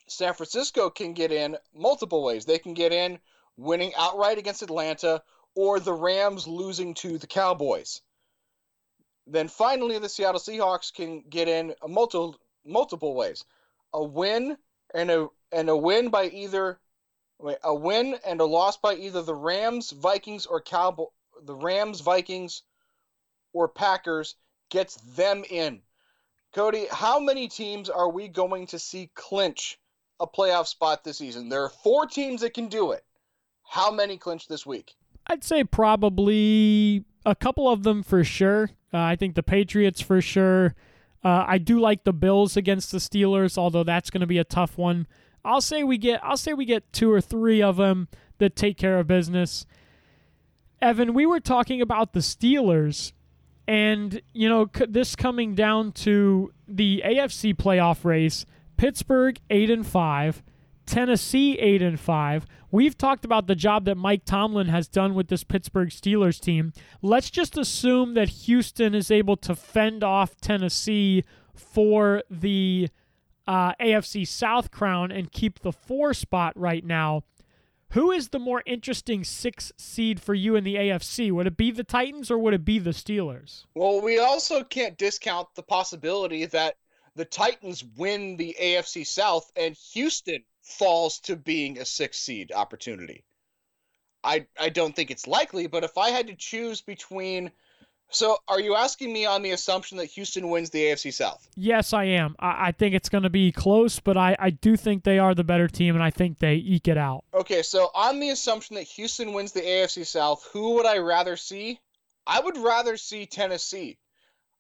San 0.08 0.34
Francisco 0.34 0.90
can 0.90 1.14
get 1.14 1.32
in 1.32 1.58
multiple 1.74 2.24
ways. 2.24 2.46
They 2.46 2.58
can 2.58 2.74
get 2.74 2.92
in 2.92 3.20
winning 3.56 3.94
outright 3.96 4.40
against 4.40 4.64
Atlanta 4.64 5.22
or 5.54 5.80
the 5.80 5.94
Rams 5.94 6.48
losing 6.48 6.96
to 6.96 7.20
the 7.20 7.28
Cowboys. 7.28 8.02
Then 9.32 9.48
finally, 9.48 9.98
the 9.98 10.10
Seattle 10.10 10.42
Seahawks 10.42 10.94
can 10.94 11.24
get 11.30 11.48
in 11.48 11.74
multiple 11.88 12.36
multiple 12.66 13.16
ways: 13.16 13.46
a 13.94 14.04
win 14.04 14.58
and 14.94 15.10
a 15.10 15.28
and 15.52 15.70
a 15.70 15.78
win 15.78 16.10
by 16.10 16.26
either 16.26 16.80
a 17.64 17.74
win 17.74 18.18
and 18.26 18.42
a 18.42 18.46
loss 18.46 18.78
by 18.78 18.96
either 18.96 19.22
the 19.22 19.34
Rams, 19.34 19.92
Vikings, 19.92 20.46
or 20.46 20.62
Cowboy 20.62 21.06
the 21.44 21.56
Rams, 21.56 22.02
Vikings, 22.02 22.64
or 23.54 23.68
Packers 23.68 24.36
gets 24.70 24.96
them 25.16 25.44
in. 25.50 25.82
Cody, 26.54 26.86
how 26.92 27.20
many 27.20 27.48
teams 27.48 27.90
are 27.90 28.10
we 28.10 28.28
going 28.28 28.68
to 28.68 28.80
see 28.80 29.10
clinch 29.16 29.80
a 30.20 30.28
playoff 30.28 30.68
spot 30.68 31.04
this 31.04 31.18
season? 31.18 31.50
There 31.50 31.64
are 31.64 31.70
four 31.70 32.06
teams 32.06 32.42
that 32.42 32.54
can 32.54 32.68
do 32.68 32.92
it. 32.92 33.04
How 33.64 33.92
many 33.92 34.18
clinch 34.18 34.48
this 34.48 34.66
week? 34.66 34.94
I'd 35.28 35.44
say 35.44 35.64
probably 35.64 37.06
a 37.26 37.36
couple 37.36 37.70
of 37.70 37.84
them 37.84 38.04
for 38.04 38.24
sure. 38.24 38.72
Uh, 38.94 39.00
I 39.00 39.16
think 39.16 39.36
the 39.36 39.44
Patriots 39.44 40.02
for 40.02 40.22
sure. 40.22 40.76
Uh, 41.24 41.46
I 41.48 41.58
do 41.58 41.80
like 41.80 42.04
the 42.04 42.14
Bills 42.14 42.58
against 42.58 42.92
the 42.92 42.98
Steelers, 42.98 43.58
although 43.58 43.84
that's 43.84 44.10
going 44.10 44.22
to 44.22 44.28
be 44.28 44.40
a 44.40 44.44
tough 44.44 44.78
one. 44.78 45.08
I'll 45.44 45.62
say 45.62 45.84
we 45.84 45.98
get 45.98 46.20
I'll 46.24 46.38
say 46.38 46.54
we 46.54 46.66
get 46.66 46.92
two 46.94 47.12
or 47.12 47.22
three 47.22 47.62
of 47.62 47.78
them 47.78 48.08
that 48.38 48.56
take 48.56 48.78
care 48.78 49.00
of 49.00 49.08
business. 49.08 49.66
Evan, 50.82 51.14
we 51.14 51.26
were 51.26 51.40
talking 51.40 51.82
about 51.82 52.14
the 52.14 52.20
Steelers, 52.20 53.12
and 53.68 54.22
you 54.34 54.50
know 54.50 54.70
this 54.88 55.16
coming 55.16 55.56
down 55.56 55.92
to 55.94 56.52
the 56.68 57.04
AFC 57.06 57.56
playoff 57.56 58.04
race. 58.04 58.46
Pittsburgh 58.78 59.40
eight 59.50 59.70
and 59.70 59.86
five, 59.86 60.42
Tennessee 60.86 61.58
8 61.58 61.82
and 61.82 62.00
5. 62.00 62.46
We've 62.72 62.98
talked 62.98 63.26
about 63.26 63.48
the 63.48 63.56
job 63.56 63.86
that 63.86 63.96
Mike 63.96 64.26
Tomlin 64.26 64.68
has 64.68 64.88
done 64.88 65.14
with 65.14 65.28
this 65.28 65.44
Pittsburgh 65.44 65.90
Steelers 65.90 66.40
team. 66.40 66.74
Let's 67.02 67.30
just 67.30 67.58
assume 67.58 68.14
that 68.14 68.30
Houston 68.30 68.96
is 68.96 69.12
able 69.12 69.38
to 69.38 69.56
fend 69.56 70.04
off 70.04 70.40
Tennessee 70.40 71.24
for 71.54 72.24
the 72.30 72.90
uh, 73.48 73.74
AFC 73.76 74.28
South 74.28 74.72
crown 74.72 75.12
and 75.12 75.32
keep 75.32 75.60
the 75.60 75.72
four 75.72 76.14
spot 76.14 76.54
right 76.56 76.86
now. 76.86 77.24
Who 77.92 78.12
is 78.12 78.30
the 78.30 78.40
more 78.40 78.64
interesting 78.66 79.26
six 79.26 79.74
seed 79.78 80.22
for 80.22 80.34
you 80.34 80.56
in 80.56 80.64
the 80.64 80.76
AFC? 80.76 81.30
Would 81.30 81.48
it 81.48 81.58
be 81.58 81.72
the 81.72 81.84
Titans 81.84 82.32
or 82.32 82.38
would 82.38 82.54
it 82.54 82.64
be 82.64 82.80
the 82.80 82.92
Steelers? 82.92 83.66
Well, 83.76 84.02
we 84.02 84.18
also 84.18 84.64
can't 84.64 84.98
discount 84.98 85.50
the 85.56 85.64
possibility 85.64 86.46
that 86.46 86.76
the 87.16 87.26
Titans 87.26 87.84
win 87.98 88.38
the 88.38 88.56
AFC 88.62 89.06
South 89.06 89.52
and 89.58 89.76
Houston 89.92 90.42
falls 90.62 91.20
to 91.20 91.36
being 91.36 91.78
a 91.78 91.86
six 91.86 92.20
seed 92.20 92.52
opportunity. 92.52 93.24
I 94.24 94.46
I 94.60 94.70
don't 94.70 94.96
think 94.96 95.12
it's 95.12 95.28
likely, 95.28 95.68
but 95.68 95.84
if 95.84 95.98
I 95.98 96.10
had 96.10 96.28
to 96.28 96.36
choose 96.36 96.82
between 96.82 97.52
so 98.14 98.38
are 98.48 98.60
you 98.60 98.76
asking 98.76 99.14
me 99.14 99.26
on 99.26 99.42
the 99.42 99.52
assumption 99.52 99.98
that 99.98 100.06
Houston 100.06 100.50
wins 100.50 100.70
the 100.70 100.84
AFC 100.84 101.14
South? 101.14 101.48
Yes, 101.56 101.94
I 101.94 102.04
am. 102.04 102.36
I, 102.40 102.68
I 102.68 102.72
think 102.74 102.94
it's 102.94 103.08
going 103.08 103.24
to 103.24 103.30
be 103.30 103.54
close, 103.54 104.02
but 104.02 104.18
I, 104.18 104.36
I 104.38 104.50
do 104.50 104.76
think 104.76 105.04
they 105.04 105.18
are 105.18 105.34
the 105.34 105.46
better 105.46 105.70
team, 105.70 105.96
and 105.96 106.04
I 106.04 106.10
think 106.10 106.40
they 106.40 106.56
eke 106.56 106.90
it 106.90 106.98
out. 106.98 107.24
Okay, 107.34 107.64
so 107.64 107.90
on 107.96 108.20
the 108.20 108.30
assumption 108.30 108.76
that 108.76 108.84
Houston 108.84 109.32
wins 109.32 109.54
the 109.54 109.62
AFC 109.62 110.06
South, 110.06 110.48
who 110.52 110.74
would 110.74 110.86
I 110.86 110.98
rather 110.98 111.38
see? 111.38 111.80
I 112.28 112.42
would 112.42 112.58
rather 112.58 112.98
see 112.98 113.26
Tennessee 113.26 113.98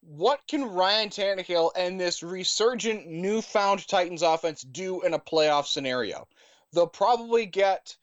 what 0.01 0.41
can 0.47 0.65
Ryan 0.65 1.09
Tannehill 1.09 1.71
and 1.75 1.99
this 1.99 2.23
resurgent 2.23 3.07
newfound 3.07 3.87
Titans 3.87 4.23
offense 4.23 4.61
do 4.61 5.01
in 5.01 5.13
a 5.13 5.19
playoff 5.19 5.65
scenario? 5.67 6.27
They'll 6.73 6.87
probably 6.87 7.45
get 7.45 7.95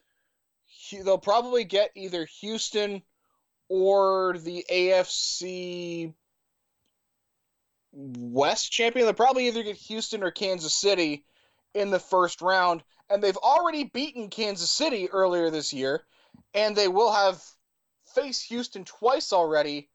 they'll 0.93 1.19
probably 1.19 1.65
get 1.65 1.91
either 1.95 2.27
Houston 2.41 3.03
or 3.69 4.37
the 4.39 4.65
AFC 4.71 6.15
West 7.93 8.71
champion. 8.71 9.07
They'll 9.07 9.15
probably 9.15 9.49
either 9.49 9.63
get 9.63 9.77
Houston 9.77 10.23
or 10.23 10.31
Kansas 10.31 10.75
City 10.75 11.25
in 11.75 11.91
the 11.91 11.99
first 11.99 12.41
round, 12.41 12.83
and 13.11 13.23
they've 13.23 13.37
already 13.37 13.85
beaten 13.85 14.31
Kansas 14.31 14.71
City 14.71 15.09
earlier 15.11 15.51
this 15.51 15.73
year, 15.73 16.05
and 16.55 16.75
they 16.75 16.89
will 16.89 17.13
have 17.13 17.43
faced 18.15 18.45
Houston 18.45 18.85
twice 18.85 19.33
already. 19.33 19.89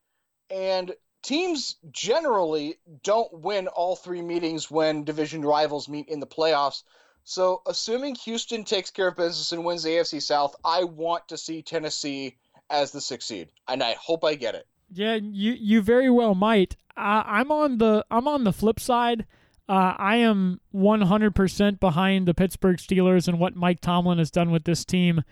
And 0.49 0.93
teams 1.24 1.78
generally 1.91 2.78
don't 3.01 3.34
win 3.34 3.67
all 3.67 3.95
three 3.95 4.21
meetings 4.21 4.69
when 4.69 5.03
division 5.03 5.43
rivals 5.43 5.89
meet 5.89 6.09
in 6.09 6.19
the 6.19 6.28
playoffs. 6.28 6.84
So, 7.24 7.61
assuming 7.65 8.15
Houston 8.15 8.65
takes 8.65 8.91
care 8.91 9.07
of 9.07 9.15
business 9.15 9.53
and 9.53 9.63
wins 9.63 9.84
the 9.84 9.91
AFC 9.91 10.21
South, 10.21 10.55
I 10.63 10.84
want 10.84 11.30
to 11.30 11.38
see 11.38 11.61
Tennessee 11.61 12.36
as 12.69 12.91
the 12.91 12.99
sixth 12.99 13.30
seed, 13.30 13.47
and 13.67 13.82
I 13.82 13.93
hope 13.93 14.26
I 14.26 14.36
get 14.36 14.55
it. 14.55 14.67
Yeah, 14.91 15.15
you 15.15 15.53
you 15.53 15.82
very 15.82 16.09
well 16.09 16.36
might. 16.36 16.76
Uh, 16.95 17.24
I'm 17.26 17.51
on 17.51 17.78
the 17.78 18.05
I'm 18.11 18.28
on 18.28 18.43
the 18.43 18.53
flip 18.53 18.80
side. 18.80 19.26
Uh, 19.69 19.95
I 19.97 20.17
am 20.17 20.59
100% 20.76 21.80
behind 21.80 22.28
the 22.28 22.34
Pittsburgh 22.34 22.76
Steelers 22.76 23.30
and 23.30 23.39
what 23.39 23.55
Mike 23.55 23.80
Tomlin 23.80 24.17
has 24.17 24.30
done 24.30 24.51
with 24.51 24.65
this 24.65 24.84
team. 24.84 25.24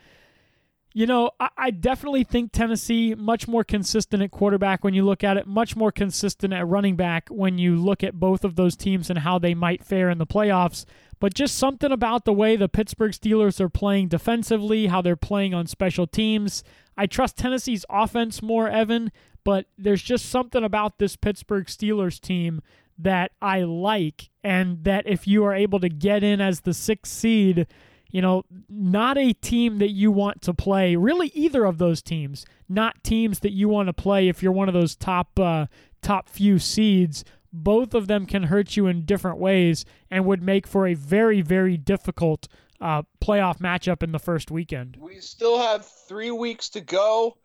You 0.94 1.06
know, 1.06 1.32
I, 1.40 1.50
I, 1.58 1.72
definitely 1.72 2.26
think 2.26 2.52
Tennessee 2.52 3.16
much 3.16 3.48
more 3.48 3.64
consistent 3.64 4.22
at 4.22 4.32
quarterback 4.32 4.84
when 4.84 4.94
you 4.94 5.06
look 5.06 5.24
at 5.24 5.38
it, 5.38 5.48
much 5.48 5.76
more 5.76 5.92
consistent 5.92 6.54
at 6.54 6.68
running 6.68 6.98
back 6.98 7.30
when 7.30 7.58
you 7.58 7.78
look 7.78 8.04
at 8.04 8.20
both 8.20 8.44
of 8.44 8.56
those 8.56 8.76
teams 8.76 9.10
and 9.10 9.20
how 9.20 9.40
they 9.40 9.54
might 9.54 9.86
fare 9.86 10.10
in 10.10 10.18
the 10.18 10.26
playoffs. 10.26 10.86
But 11.22 11.34
just 11.34 11.58
something 11.58 11.92
about 11.92 12.26
the 12.26 12.34
way 12.34 12.56
the 12.56 12.68
Pittsburgh 12.68 13.12
Steelers 13.12 13.62
are 13.62 13.70
playing 13.70 14.10
defensively, 14.10 14.88
how 14.88 15.02
they're 15.02 15.16
playing 15.16 15.54
on 15.54 15.68
special 15.68 16.08
teams. 16.08 16.64
I 16.98 17.06
trust 17.06 17.38
Tennessee's 17.38 17.86
offense 17.90 18.42
more, 18.42 18.68
Evan, 18.68 19.12
but 19.46 19.68
there's 19.78 20.02
just 20.02 20.26
something 20.26 20.64
about 20.64 21.00
this 21.00 21.16
Pittsburgh 21.16 21.68
Steelers 21.68 22.20
team 22.20 22.62
that 22.98 23.32
I 23.42 23.62
like, 23.62 24.30
and 24.44 24.84
that 24.84 25.08
if 25.08 25.28
you 25.28 25.46
are 25.46 25.54
able 25.54 25.80
to 25.80 25.90
get 25.90 26.24
in 26.24 26.42
as 26.42 26.62
the 26.62 26.74
sixth 26.74 27.14
seed, 27.14 27.68
you 28.12 28.22
know, 28.22 28.44
not 28.70 29.18
a 29.18 29.34
team 29.34 29.80
that 29.80 29.92
you 29.92 30.12
want 30.12 30.42
to 30.44 30.54
play, 30.54 30.96
really 30.96 31.28
either 31.34 31.66
of 31.66 31.78
those 31.78 32.02
teams, 32.02 32.46
not 32.68 33.04
teams 33.04 33.40
that 33.40 33.54
you 33.54 33.70
want 33.70 33.88
to 33.88 33.94
play 33.94 34.28
if 34.28 34.44
you're 34.44 34.52
one 34.52 34.68
of 34.68 34.74
those 34.74 34.96
top 34.96 35.40
uh, 35.40 35.66
top 36.02 36.30
few 36.30 36.60
seeds. 36.60 37.24
Both 37.54 37.94
of 37.94 38.08
them 38.08 38.26
can 38.26 38.44
hurt 38.44 38.78
you 38.78 38.88
in 38.88 39.06
different 39.06 39.38
ways 39.38 39.84
and 40.10 40.26
would 40.26 40.42
make 40.42 40.66
for 40.66 40.88
a 40.88 40.94
very, 40.94 41.42
very 41.42 41.76
difficult 41.76 42.48
uh, 42.80 43.04
playoff 43.22 43.60
matchup 43.60 44.04
in 44.04 44.12
the 44.12 44.20
first 44.20 44.52
weekend. 44.52 44.98
We 45.00 45.20
still 45.20 45.60
have 45.60 45.86
three 46.08 46.32
weeks 46.32 46.70
to 46.70 46.82
go 46.82 47.38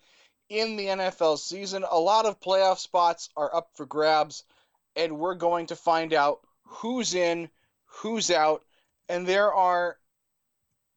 in 0.49 0.77
the 0.77 0.87
NFL 0.87 1.39
season. 1.39 1.85
A 1.91 1.99
lot 1.99 2.25
of 2.25 2.41
playoff 2.41 2.79
spots 2.79 3.29
are 3.37 3.55
up 3.55 3.71
for 3.75 3.85
grabs, 3.85 4.45
and 4.95 5.19
we're 5.19 5.35
going 5.35 5.67
to 5.67 5.77
find 5.77 6.14
out 6.14 6.41
who's 6.64 7.14
in, 7.14 7.49
who's 7.85 8.31
out, 8.31 8.62
and 9.09 9.27
there 9.27 9.53
are 9.53 9.99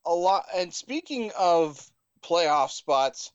a 0.06 0.14
lot. 0.14 0.46
And 0.54 0.72
speaking 0.72 1.30
of 1.38 1.80
playoff 2.22 2.70
spots, 2.70 3.32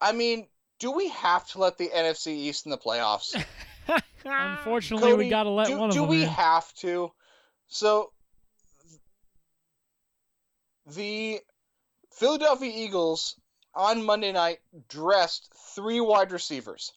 I 0.00 0.12
mean, 0.12 0.46
do 0.78 0.92
we 0.92 1.08
have 1.08 1.46
to 1.48 1.58
let 1.58 1.78
the 1.78 1.88
NFC 1.88 2.28
East 2.28 2.66
in 2.66 2.70
the 2.70 2.78
playoffs? 2.78 3.34
Unfortunately, 4.24 5.10
Cody, 5.10 5.24
we 5.24 5.30
got 5.30 5.44
to 5.44 5.50
let 5.50 5.66
do, 5.68 5.78
one 5.78 5.88
of 5.88 5.94
do 5.94 6.00
them 6.00 6.08
Do 6.08 6.10
we 6.10 6.22
in. 6.22 6.28
have 6.28 6.72
to? 6.74 7.10
So 7.68 8.12
the 10.86 11.40
Philadelphia 12.12 12.72
Eagles 12.74 13.36
on 13.74 14.04
Monday 14.04 14.32
night 14.32 14.58
dressed 14.88 15.52
three 15.74 16.00
wide 16.00 16.32
receivers. 16.32 16.92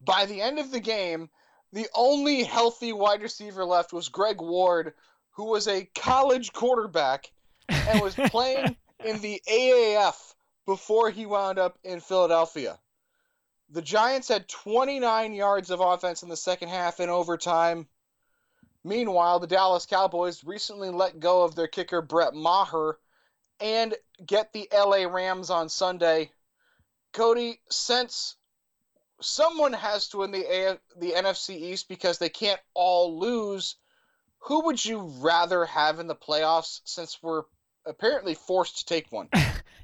By 0.00 0.26
the 0.26 0.40
end 0.40 0.58
of 0.58 0.70
the 0.70 0.80
game, 0.80 1.30
the 1.72 1.86
only 1.94 2.42
healthy 2.42 2.92
wide 2.92 3.22
receiver 3.22 3.64
left 3.64 3.92
was 3.92 4.08
Greg 4.08 4.40
Ward, 4.40 4.94
who 5.32 5.44
was 5.44 5.66
a 5.68 5.88
college 5.94 6.52
quarterback 6.52 7.30
and 7.88 8.00
was 8.00 8.14
playing 8.14 8.76
in 9.04 9.20
the 9.20 9.40
AAF 9.48 10.34
before 10.66 11.10
he 11.10 11.26
wound 11.26 11.58
up 11.58 11.78
in 11.84 12.00
Philadelphia. 12.00 12.78
The 13.70 13.82
Giants 13.82 14.28
had 14.28 14.48
29 14.48 15.32
yards 15.32 15.70
of 15.70 15.80
offense 15.80 16.22
in 16.22 16.28
the 16.28 16.36
second 16.36 16.68
half 16.68 17.00
in 17.00 17.08
overtime. 17.08 17.88
Meanwhile, 18.84 19.40
the 19.40 19.46
Dallas 19.46 19.86
Cowboys 19.86 20.44
recently 20.44 20.90
let 20.90 21.20
go 21.20 21.42
of 21.42 21.54
their 21.54 21.68
kicker 21.68 22.02
Brett 22.02 22.34
Maher 22.34 22.98
and 23.60 23.94
get 24.26 24.52
the 24.52 24.68
LA 24.72 25.04
Rams 25.04 25.50
on 25.50 25.68
Sunday. 25.68 26.30
Cody, 27.12 27.60
since 27.70 28.36
someone 29.20 29.72
has 29.72 30.08
to 30.08 30.18
win 30.18 30.32
the 30.32 30.78
the 30.96 31.12
NFC 31.12 31.56
East 31.56 31.88
because 31.88 32.18
they 32.18 32.28
can't 32.28 32.60
all 32.74 33.18
lose, 33.18 33.76
who 34.38 34.64
would 34.64 34.84
you 34.84 34.98
rather 35.18 35.64
have 35.64 36.00
in 36.00 36.08
the 36.08 36.16
playoffs 36.16 36.80
since 36.84 37.22
we're 37.22 37.44
apparently 37.86 38.34
forced 38.34 38.78
to 38.78 38.84
take 38.86 39.10
one? 39.10 39.28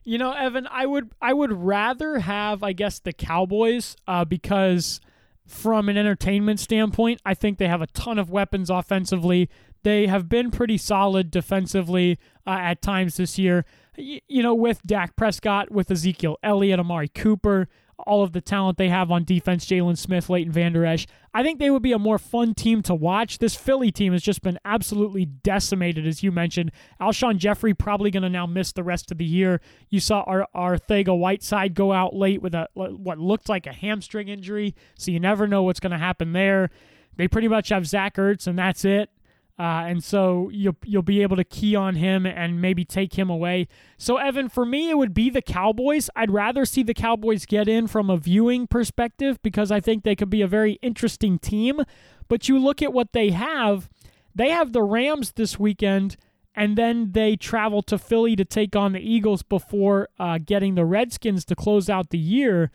You 0.05 0.17
know, 0.17 0.33
Evan, 0.33 0.67
I 0.71 0.87
would 0.87 1.11
I 1.21 1.35
would 1.35 1.53
rather 1.53 2.21
have 2.21 2.63
I 2.63 2.73
guess 2.73 2.99
the 2.99 3.13
Cowboys 3.13 3.95
uh, 4.07 4.25
because 4.25 5.03
from 5.47 5.91
an 5.91 5.99
entertainment 5.99 6.61
standpoint, 6.61 7.21
I 7.27 7.35
think 7.35 7.59
they 7.59 7.69
have 7.69 7.83
a 7.83 7.89
ton 7.89 8.19
of 8.19 8.31
weapons 8.31 8.71
offensively. 8.71 9.51
They 9.83 10.07
have 10.07 10.27
been 10.27 10.51
pretty 10.51 10.79
solid 10.79 11.31
defensively 11.31 12.19
uh, 12.47 12.53
at 12.59 12.81
times 12.81 13.19
this 13.19 13.39
year. 13.39 13.67
Y- 13.99 14.23
you 14.29 14.43
know, 14.43 14.55
with 14.55 14.83
Dak 14.83 15.15
Prescott, 15.15 15.71
with 15.71 15.91
Ezekiel 15.91 16.39
Elliott, 16.43 16.81
Amari 16.81 17.09
Cooper, 17.09 17.69
all 18.07 18.23
of 18.23 18.33
the 18.33 18.41
talent 18.41 18.79
they 18.79 18.89
have 18.89 19.11
on 19.11 19.25
defense, 19.25 19.67
Jaylon 19.67 19.99
Smith, 19.99 20.31
Leighton 20.31 20.53
Vander 20.53 20.85
Esch. 20.85 21.07
I 21.35 21.43
think 21.43 21.59
they 21.59 21.71
would 21.71 21.83
be 21.83 21.93
a 21.93 21.99
more 21.99 22.19
fun 22.19 22.55
team 22.55 22.83
to 22.83 22.95
watch. 22.95 23.39
This 23.39 23.55
Philly 23.55 23.91
team 23.91 24.13
has 24.13 24.23
just 24.23 24.43
been 24.43 24.59
absolutely 24.65 25.25
decimated, 25.25 26.07
as 26.07 26.23
you 26.23 26.33
mentioned. 26.33 26.73
Alshon 27.01 27.39
Jeffery 27.39 27.75
probably 27.75 28.11
going 28.11 28.23
to 28.23 28.29
now 28.29 28.47
miss 28.47 28.73
the 28.73 28.83
rest 28.85 29.11
of 29.11 29.19
the 29.19 29.25
year. 29.25 29.61
You 29.91 30.01
saw 30.01 30.23
our 30.23 30.47
Arcega-Whiteside 30.55 31.75
go 31.75 31.93
out 31.93 32.15
late 32.15 32.41
with 32.41 32.55
a 32.55 32.69
what 32.75 33.19
looked 33.19 33.49
like 33.49 33.67
a 33.67 33.73
hamstring 33.73 34.29
injury, 34.29 34.75
so 34.97 35.11
you 35.11 35.21
never 35.21 35.47
know 35.47 35.63
what's 35.63 35.81
going 35.81 35.93
to 35.93 35.99
happen 35.99 36.33
there. 36.33 36.71
They 37.17 37.29
pretty 37.29 37.49
much 37.49 37.71
have 37.71 37.87
Zach 37.87 38.17
Ertz, 38.17 38.47
and 38.47 38.59
that's 38.59 38.85
it. 38.85 39.11
Uh, 39.59 39.87
and 39.89 40.05
so 40.05 40.49
you'll 40.53 40.77
you'll 40.85 41.03
be 41.03 41.21
able 41.21 41.35
to 41.35 41.43
key 41.43 41.75
on 41.75 41.97
him 41.97 42.25
and 42.25 42.61
maybe 42.61 42.85
take 42.85 43.19
him 43.19 43.29
away. 43.29 43.67
So 43.97 44.17
Evan, 44.17 44.49
for 44.49 44.65
me, 44.65 44.89
it 44.89 44.97
would 44.97 45.13
be 45.13 45.31
the 45.31 45.43
Cowboys. 45.43 46.09
I'd 46.15 46.31
rather 46.31 46.65
see 46.65 46.85
the 46.85 46.95
Cowboys 46.95 47.45
get 47.45 47.67
in 47.67 47.89
from 47.89 48.09
a 48.09 48.17
viewing 48.17 48.69
perspective 48.69 49.43
because 49.43 49.73
I 49.73 49.81
think 49.81 50.05
they 50.05 50.15
could 50.15 50.31
be 50.31 50.43
a 50.43 50.47
very 50.47 50.79
interesting 50.81 51.41
team. 51.41 51.83
But 52.29 52.49
you 52.49 52.59
look 52.59 52.83
at 52.83 52.93
what 52.93 53.13
they 53.13 53.31
have; 53.31 53.89
they 54.33 54.51
have 54.51 54.73
the 54.73 54.83
Rams 54.83 55.33
this 55.33 55.59
weekend, 55.59 56.17
and 56.55 56.79
then 56.79 57.11
they 57.11 57.35
travel 57.35 57.83
to 57.83 57.99
Philly 57.99 58.37
to 58.37 58.45
take 58.45 58.77
on 58.77 58.93
the 58.93 59.01
Eagles 59.01 59.43
before 59.43 60.09
uh, 60.21 60.39
getting 60.39 60.77
the 60.77 60.85
Redskins 60.85 61.45
to 61.47 61.57
close 61.57 61.91
out 61.91 62.11
the 62.11 62.19
year. 62.19 62.71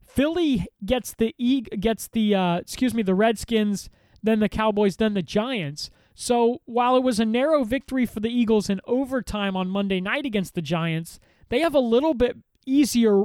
Philly 0.00 0.66
gets 0.84 1.12
the 1.12 1.34
e- 1.38 1.62
gets 1.62 2.06
the 2.06 2.36
uh, 2.36 2.56
excuse 2.58 2.94
me 2.94 3.02
the 3.02 3.16
Redskins, 3.16 3.90
then 4.22 4.38
the 4.38 4.48
Cowboys, 4.48 4.96
then 4.96 5.14
the 5.14 5.22
Giants. 5.22 5.90
So 6.20 6.60
while 6.66 6.96
it 6.96 7.02
was 7.02 7.18
a 7.18 7.24
narrow 7.24 7.64
victory 7.64 8.04
for 8.04 8.20
the 8.20 8.28
Eagles 8.28 8.68
in 8.68 8.82
overtime 8.84 9.56
on 9.56 9.70
Monday 9.70 10.02
night 10.02 10.26
against 10.26 10.54
the 10.54 10.60
Giants, 10.60 11.18
they 11.48 11.60
have 11.60 11.74
a 11.74 11.80
little 11.80 12.12
bit 12.12 12.36
easier 12.66 13.24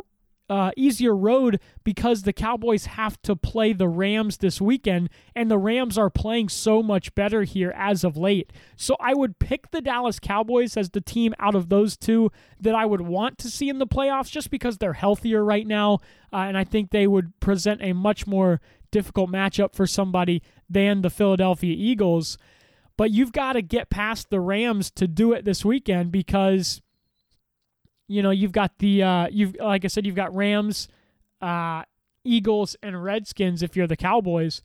uh, 0.50 0.72
easier 0.78 1.14
road 1.14 1.60
because 1.84 2.22
the 2.22 2.32
Cowboys 2.32 2.86
have 2.86 3.22
to 3.24 3.36
play 3.36 3.74
the 3.74 3.90
Rams 3.90 4.38
this 4.38 4.62
weekend, 4.62 5.10
and 5.36 5.52
the 5.52 5.58
Rams 5.58 5.98
are 5.98 6.10
playing 6.10 6.48
so 6.48 6.82
much 6.82 7.14
better 7.16 7.44
here 7.44 7.74
as 7.76 8.06
of 8.06 8.16
late. 8.16 8.54
So 8.78 8.96
I 8.98 9.14
would 9.14 9.40
pick 9.40 9.72
the 9.72 9.82
Dallas 9.82 10.18
Cowboys 10.18 10.78
as 10.78 10.92
the 10.92 11.02
team 11.02 11.34
out 11.38 11.56
of 11.56 11.68
those 11.68 11.98
two 11.98 12.32
that 12.62 12.76
I 12.76 12.86
would 12.86 13.02
want 13.02 13.38
to 13.40 13.50
see 13.50 13.68
in 13.68 13.80
the 13.80 13.88
playoffs 13.88 14.32
just 14.32 14.50
because 14.50 14.78
they're 14.78 14.94
healthier 14.94 15.44
right 15.44 15.68
now, 15.68 15.96
uh, 16.32 16.46
and 16.48 16.58
I 16.58 16.64
think 16.64 16.92
they 16.92 17.08
would 17.08 17.38
present 17.42 17.82
a 17.82 17.92
much 17.92 18.26
more 18.26 18.62
difficult 18.90 19.30
matchup 19.30 19.76
for 19.76 19.86
somebody 19.86 20.42
than 20.70 21.02
the 21.02 21.10
Philadelphia 21.10 21.76
Eagles. 21.78 22.38
But 22.98 23.12
you've 23.12 23.34
got 23.34 23.54
to 23.54 23.62
get 23.62 23.90
past 23.90 24.30
the 24.30 24.40
Rams 24.40 24.90
to 24.92 25.08
do 25.08 25.34
it 25.34 25.44
this 25.44 25.66
weekend 25.66 26.12
because 26.12 26.82
you 28.08 28.24
know 28.24 28.32
you've 28.32 28.52
got 28.52 28.78
the 28.80 29.04
uh, 29.04 29.28
you've 29.30 29.56
like 29.60 29.84
I 29.84 29.88
said 29.88 30.06
you've 30.06 30.16
got 30.16 30.34
Rams, 30.36 30.88
uh, 31.42 31.84
Eagles, 32.24 32.76
and 32.82 33.04
Redskins. 33.04 33.62
If 33.62 33.76
you're 33.76 33.88
the 33.88 33.98
Cowboys, 33.98 34.62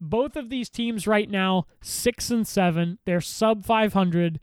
both 0.00 0.36
of 0.36 0.50
these 0.50 0.68
teams 0.68 1.06
right 1.06 1.30
now 1.30 1.66
six 1.80 2.30
and 2.30 2.46
seven. 2.46 2.98
They're 3.04 3.20
sub 3.20 3.64
500. 3.64 4.40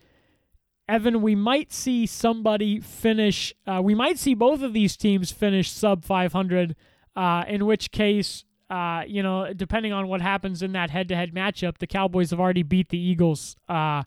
Evan, 0.88 1.22
we 1.22 1.34
might 1.34 1.74
see 1.74 2.06
somebody 2.06 2.80
finish. 2.80 3.54
Uh, 3.66 3.82
we 3.84 3.96
might 3.96 4.20
see 4.20 4.34
both 4.34 4.62
of 4.62 4.74
these 4.74 4.96
teams 4.96 5.32
finish 5.32 5.72
sub 5.72 6.06
500. 6.06 6.76
Uh, 7.16 7.46
in 7.48 7.66
which 7.66 7.92
case, 7.92 8.44
uh, 8.70 9.04
you 9.06 9.22
know, 9.22 9.54
depending 9.54 9.94
on 9.94 10.08
what 10.08 10.22
happens 10.22 10.62
in 10.62 10.72
that 10.72 10.90
head-to-head 10.90 11.34
matchup, 11.34 11.78
the 11.78 11.88
Cowboys 11.88 12.32
have 12.32 12.40
already 12.40 12.64
beat 12.64 12.90
the 12.90 13.00
Eagles. 13.00 13.56
Uh, 13.70 14.04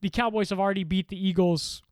the 0.00 0.10
Cowboys 0.10 0.50
have 0.50 0.60
already 0.60 0.84
beat 0.84 1.08
the 1.08 1.28
Eagles 1.28 1.82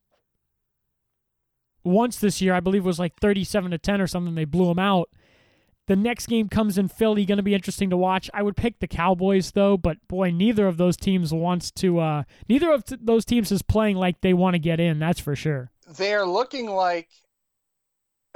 once 1.82 2.18
this 2.18 2.40
year. 2.40 2.54
I 2.54 2.60
believe 2.60 2.84
it 2.84 2.86
was 2.86 2.98
like 2.98 3.18
37 3.20 3.72
to 3.72 3.78
10 3.78 4.00
or 4.00 4.06
something. 4.06 4.34
They 4.34 4.44
blew 4.44 4.66
them 4.66 4.78
out. 4.78 5.10
The 5.86 5.96
next 5.96 6.26
game 6.26 6.48
comes 6.48 6.78
in 6.78 6.86
Philly, 6.86 7.24
going 7.24 7.38
to 7.38 7.42
be 7.42 7.54
interesting 7.54 7.90
to 7.90 7.96
watch. 7.96 8.30
I 8.32 8.42
would 8.42 8.56
pick 8.56 8.78
the 8.78 8.86
Cowboys 8.86 9.50
though, 9.50 9.76
but 9.76 9.96
boy, 10.06 10.30
neither 10.30 10.68
of 10.68 10.76
those 10.76 10.96
teams 10.96 11.32
wants 11.32 11.72
to. 11.72 11.98
Uh, 11.98 12.22
neither 12.48 12.70
of 12.70 12.84
those 13.00 13.24
teams 13.24 13.50
is 13.50 13.62
playing 13.62 13.96
like 13.96 14.20
they 14.20 14.32
want 14.32 14.54
to 14.54 14.60
get 14.60 14.78
in. 14.78 15.00
That's 15.00 15.18
for 15.18 15.34
sure. 15.34 15.72
They're 15.96 16.26
looking 16.26 16.66
like 16.66 17.08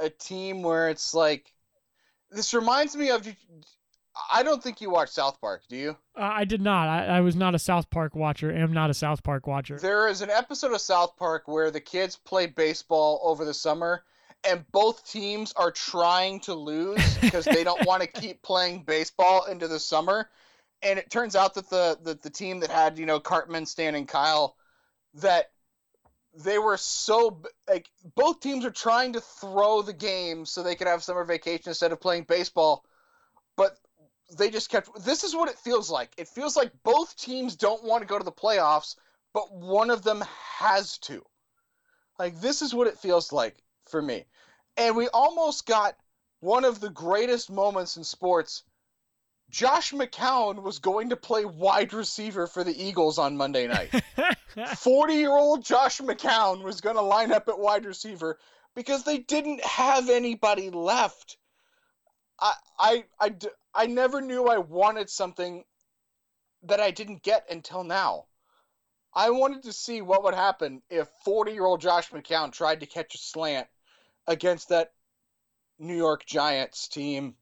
a 0.01 0.09
team 0.09 0.63
where 0.63 0.89
it's 0.89 1.13
like 1.13 1.49
this 2.35 2.53
reminds 2.53 2.95
me 2.95 3.09
of. 3.09 3.27
I 4.31 4.43
don't 4.43 4.63
think 4.63 4.79
you 4.79 4.89
watch 4.89 5.09
South 5.09 5.41
Park, 5.41 5.63
do 5.67 5.75
you? 5.75 5.97
Uh, 6.17 6.21
I 6.21 6.45
did 6.45 6.61
not. 6.61 6.87
I, 6.87 7.17
I 7.17 7.21
was 7.21 7.35
not 7.35 7.53
a 7.53 7.59
South 7.59 7.89
Park 7.89 8.15
watcher. 8.15 8.49
Am 8.49 8.71
not 8.71 8.89
a 8.89 8.93
South 8.93 9.23
Park 9.23 9.45
watcher. 9.45 9.77
There 9.77 10.07
is 10.07 10.21
an 10.21 10.29
episode 10.29 10.71
of 10.71 10.79
South 10.79 11.17
Park 11.17 11.47
where 11.47 11.69
the 11.69 11.81
kids 11.81 12.15
play 12.15 12.45
baseball 12.45 13.19
over 13.23 13.43
the 13.43 13.53
summer, 13.53 14.03
and 14.47 14.63
both 14.71 15.09
teams 15.09 15.51
are 15.57 15.71
trying 15.71 16.39
to 16.41 16.53
lose 16.53 17.17
because 17.21 17.45
they 17.45 17.63
don't 17.63 17.85
want 17.85 18.03
to 18.03 18.07
keep 18.07 18.41
playing 18.41 18.83
baseball 18.83 19.45
into 19.45 19.67
the 19.67 19.79
summer. 19.79 20.29
And 20.81 20.99
it 20.99 21.09
turns 21.09 21.35
out 21.35 21.55
that 21.55 21.69
the, 21.69 21.97
the 22.01 22.13
the 22.15 22.29
team 22.29 22.59
that 22.61 22.69
had 22.69 22.97
you 22.97 23.05
know 23.05 23.19
Cartman, 23.19 23.65
Stan, 23.65 23.95
and 23.95 24.07
Kyle, 24.07 24.55
that 25.15 25.51
they 26.43 26.59
were 26.59 26.77
so 26.77 27.41
like 27.67 27.89
both 28.15 28.39
teams 28.39 28.65
are 28.65 28.71
trying 28.71 29.13
to 29.13 29.21
throw 29.21 29.81
the 29.81 29.93
game 29.93 30.45
so 30.45 30.61
they 30.61 30.75
could 30.75 30.87
have 30.87 31.03
summer 31.03 31.23
vacation 31.23 31.69
instead 31.69 31.91
of 31.91 32.01
playing 32.01 32.23
baseball, 32.23 32.83
but 33.55 33.77
they 34.37 34.49
just 34.49 34.69
kept. 34.69 34.89
This 35.03 35.23
is 35.23 35.35
what 35.35 35.49
it 35.49 35.57
feels 35.57 35.89
like. 35.89 36.11
It 36.17 36.27
feels 36.27 36.57
like 36.57 36.71
both 36.83 37.15
teams 37.15 37.55
don't 37.55 37.83
want 37.83 38.01
to 38.01 38.07
go 38.07 38.17
to 38.17 38.23
the 38.23 38.31
playoffs, 38.31 38.95
but 39.33 39.53
one 39.53 39.89
of 39.89 40.03
them 40.03 40.23
has 40.57 40.97
to. 40.99 41.23
Like 42.19 42.39
this 42.41 42.61
is 42.61 42.73
what 42.73 42.87
it 42.87 42.97
feels 42.97 43.31
like 43.31 43.57
for 43.85 44.01
me, 44.01 44.25
and 44.77 44.95
we 44.95 45.07
almost 45.09 45.65
got 45.65 45.95
one 46.39 46.65
of 46.65 46.79
the 46.79 46.89
greatest 46.89 47.49
moments 47.49 47.97
in 47.97 48.03
sports 48.03 48.63
Josh 49.49 49.91
McCown 49.91 50.61
was 50.61 50.79
going 50.79 51.09
to 51.09 51.15
play 51.15 51.45
wide 51.45 51.93
receiver 51.93 52.47
for 52.47 52.63
the 52.63 52.83
Eagles 52.83 53.17
on 53.17 53.37
Monday 53.37 53.67
night. 53.67 53.89
40 54.77 55.13
year 55.13 55.31
old 55.31 55.63
Josh 55.63 55.99
McCown 55.99 56.63
was 56.63 56.81
going 56.81 56.95
to 56.95 57.01
line 57.01 57.31
up 57.31 57.47
at 57.47 57.59
wide 57.59 57.85
receiver 57.85 58.39
because 58.75 59.03
they 59.03 59.19
didn't 59.19 59.63
have 59.63 60.09
anybody 60.09 60.69
left. 60.69 61.37
I, 62.39 62.53
I, 62.77 63.03
I, 63.19 63.35
I 63.73 63.85
never 63.87 64.21
knew 64.21 64.47
I 64.47 64.57
wanted 64.57 65.09
something 65.09 65.63
that 66.63 66.79
I 66.79 66.91
didn't 66.91 67.23
get 67.23 67.45
until 67.49 67.83
now. 67.83 68.25
I 69.13 69.29
wanted 69.29 69.63
to 69.63 69.73
see 69.73 70.01
what 70.01 70.23
would 70.23 70.33
happen 70.33 70.81
if 70.89 71.07
40 71.23 71.53
year 71.53 71.65
old 71.65 71.79
Josh 71.79 72.09
McCown 72.09 72.51
tried 72.51 72.81
to 72.81 72.85
catch 72.85 73.15
a 73.15 73.17
slant 73.17 73.67
against 74.27 74.69
that 74.69 74.91
New 75.79 75.95
York 75.95 76.25
Giants 76.25 76.87
team. 76.89 77.35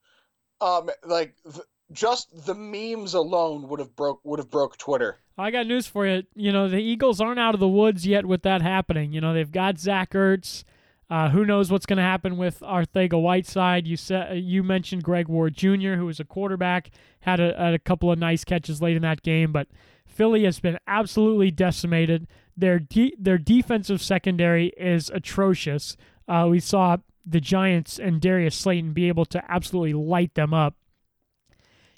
Um, 0.62 0.90
like 1.04 1.36
th- 1.44 1.66
just 1.92 2.46
the 2.46 2.56
memes 2.56 3.14
alone 3.14 3.68
would 3.70 3.80
have 3.80 3.96
broke 3.96 4.20
would 4.24 4.40
have 4.40 4.50
broke 4.50 4.78
Twitter. 4.78 5.18
I 5.38 5.52
got 5.52 5.68
news 5.68 5.88
for 5.88 6.08
you. 6.08 6.24
You 6.36 6.52
know 6.52 6.68
the 6.70 6.78
Eagles 6.78 7.20
aren't 7.20 7.40
out 7.40 7.54
of 7.54 7.60
the 7.60 7.68
woods 7.68 8.06
yet 8.06 8.26
with 8.26 8.44
that 8.44 8.62
happening. 8.62 9.14
You 9.14 9.22
know 9.22 9.34
they've 9.34 9.52
got 9.52 9.80
Zach 9.80 10.12
Ertz. 10.12 10.64
Uh, 11.10 11.30
who 11.30 11.46
knows 11.46 11.70
what's 11.70 11.86
going 11.86 11.98
to 11.98 12.04
happen 12.04 12.38
with 12.38 12.62
Arcega-Whiteside? 12.62 13.86
You 13.86 13.98
said 13.98 14.40
you 14.40 14.64
mentioned 14.64 15.04
Greg 15.04 15.28
Ward 15.28 15.54
Jr., 15.54 15.96
who 15.96 16.06
was 16.06 16.20
a 16.20 16.26
quarterback, 16.26 16.90
had 17.20 17.40
a, 17.40 17.74
a 17.74 17.78
couple 17.78 18.12
of 18.12 18.18
nice 18.18 18.44
catches 18.44 18.82
late 18.82 18.96
in 18.96 19.04
that 19.04 19.22
game, 19.22 19.52
but 19.52 19.68
Philly 20.08 20.46
has 20.46 20.60
been 20.60 20.80
absolutely 20.88 21.52
decimated. 21.52 22.28
Their 22.56 22.80
de- 22.80 23.16
their 23.20 23.38
defensive 23.38 24.02
secondary 24.02 24.68
is 24.78 25.10
atrocious. 25.10 25.98
Uh, 26.28 26.48
we 26.50 26.60
saw 26.60 26.98
the 27.26 27.42
Giants 27.42 28.00
and 28.00 28.22
Darius 28.22 28.56
Slayton 28.56 28.94
be 28.94 29.08
able 29.08 29.26
to 29.26 29.44
absolutely 29.52 29.94
light 29.94 30.36
them 30.36 30.54
up. 30.54 30.76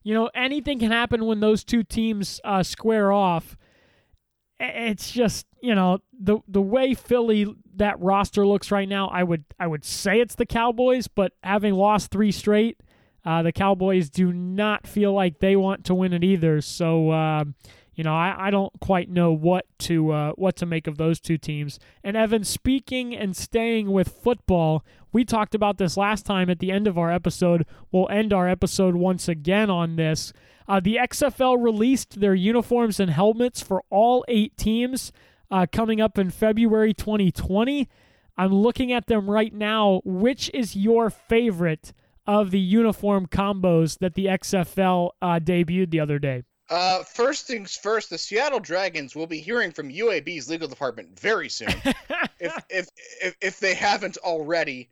You 0.06 0.14
know, 0.14 0.30
anything 0.36 0.78
can 0.78 0.92
happen 0.92 1.26
when 1.26 1.40
those 1.40 1.64
two 1.64 1.82
teams 1.82 2.40
uh, 2.44 2.62
square 2.62 3.12
off. 3.12 3.58
It's 4.60 5.12
just 5.12 5.48
you 5.62 5.74
know 5.74 5.98
the 6.18 6.38
the 6.48 6.62
way 6.62 6.94
Philly 6.94 7.48
that 7.78 8.00
roster 8.00 8.46
looks 8.46 8.70
right 8.70 8.88
now. 8.88 9.08
I 9.08 9.24
would 9.24 9.46
I 9.60 9.66
would 9.66 9.84
say 9.84 10.22
it's 10.22 10.36
the 10.36 10.46
Cowboys, 10.46 11.08
but 11.08 11.34
having 11.42 11.74
lost 11.74 12.12
three 12.12 12.32
straight, 12.32 12.80
uh, 13.26 13.42
the 13.42 13.52
Cowboys 13.52 14.12
do 14.12 14.32
not 14.32 14.86
feel 14.86 15.12
like 15.12 15.40
they 15.40 15.56
want 15.56 15.84
to 15.86 15.96
win 15.96 16.14
it 16.14 16.24
either. 16.24 16.62
So. 16.62 17.10
Uh, 17.10 17.46
you 17.98 18.04
know, 18.04 18.14
I, 18.14 18.48
I 18.48 18.52
don't 18.52 18.78
quite 18.82 19.10
know 19.10 19.32
what 19.32 19.66
to 19.80 20.12
uh, 20.12 20.32
what 20.34 20.58
to 20.58 20.66
make 20.66 20.86
of 20.86 20.98
those 20.98 21.22
two 21.22 21.38
teams. 21.38 21.80
And 22.04 22.18
Evan, 22.18 22.44
speaking 22.44 23.16
and 23.16 23.38
staying 23.38 23.90
with 23.90 24.10
football, 24.10 24.84
we 25.16 25.24
talked 25.24 25.56
about 25.56 25.78
this 25.78 25.96
last 25.96 26.26
time 26.26 26.50
at 26.50 26.60
the 26.60 26.70
end 26.70 26.88
of 26.88 26.98
our 26.98 27.10
episode. 27.10 27.66
We'll 27.90 28.10
end 28.10 28.34
our 28.34 28.50
episode 28.50 28.96
once 28.96 29.30
again 29.30 29.70
on 29.70 29.96
this. 29.96 30.34
Uh, 30.68 30.82
the 30.82 30.98
XFL 30.98 31.64
released 31.64 32.20
their 32.20 32.36
uniforms 32.36 33.00
and 33.00 33.10
helmets 33.10 33.62
for 33.62 33.82
all 33.90 34.26
eight 34.28 34.58
teams 34.58 35.14
uh, 35.50 35.68
coming 35.72 36.02
up 36.02 36.18
in 36.18 36.32
February 36.32 36.94
2020. 36.94 37.88
I'm 38.38 38.54
looking 38.54 38.92
at 38.92 39.08
them 39.08 39.30
right 39.30 39.54
now. 39.54 40.02
Which 40.04 40.52
is 40.54 40.76
your 40.76 41.10
favorite 41.10 41.94
of 42.28 42.52
the 42.52 42.60
uniform 42.60 43.28
combos 43.28 44.00
that 44.00 44.16
the 44.16 44.26
XFL 44.26 45.12
uh, 45.22 45.40
debuted 45.42 45.92
the 45.92 46.02
other 46.02 46.20
day? 46.20 46.44
Uh, 46.70 47.04
first 47.04 47.48
things 47.48 47.78
first, 47.78 48.10
the 48.10 48.18
Seattle 48.18 48.60
Dragons 48.60 49.16
will 49.16 49.28
be 49.28 49.40
hearing 49.40 49.72
from 49.72 49.90
UAB's 49.90 50.50
legal 50.50 50.68
department 50.68 51.18
very 51.18 51.48
soon, 51.48 51.70
if, 52.40 52.66
if, 52.70 52.90
if 53.22 53.38
if 53.40 53.60
they 53.62 53.76
haven't 53.76 54.18
already. 54.18 54.90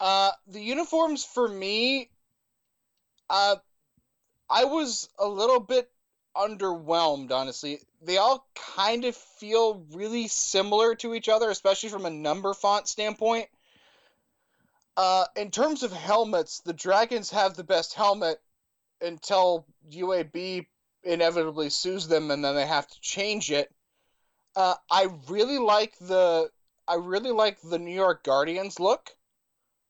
Uh, 0.00 0.30
the 0.46 0.60
uniforms 0.60 1.24
for 1.24 1.48
me, 1.48 2.10
uh, 3.30 3.56
I 4.48 4.64
was 4.64 5.08
a 5.18 5.26
little 5.28 5.60
bit 5.60 5.90
underwhelmed, 6.36 7.32
honestly. 7.32 7.80
They 8.00 8.16
all 8.16 8.46
kind 8.54 9.04
of 9.04 9.16
feel 9.16 9.84
really 9.92 10.28
similar 10.28 10.94
to 10.96 11.14
each 11.14 11.28
other, 11.28 11.50
especially 11.50 11.88
from 11.88 12.06
a 12.06 12.10
number 12.10 12.54
font 12.54 12.88
standpoint. 12.88 13.48
Uh, 14.96 15.26
in 15.36 15.50
terms 15.50 15.82
of 15.82 15.92
helmets, 15.92 16.60
the 16.60 16.72
Dragons 16.72 17.30
have 17.30 17.54
the 17.54 17.64
best 17.64 17.94
helmet 17.94 18.40
until 19.00 19.66
UAB 19.90 20.66
inevitably 21.04 21.70
sues 21.70 22.08
them 22.08 22.30
and 22.30 22.44
then 22.44 22.54
they 22.54 22.66
have 22.66 22.86
to 22.86 23.00
change 23.00 23.50
it. 23.50 23.72
Uh, 24.56 24.74
I 24.90 25.08
really 25.28 25.58
like 25.58 25.96
the 25.98 26.50
I 26.88 26.94
really 26.94 27.30
like 27.30 27.60
the 27.60 27.78
New 27.78 27.94
York 27.94 28.24
Guardians 28.24 28.80
look. 28.80 29.14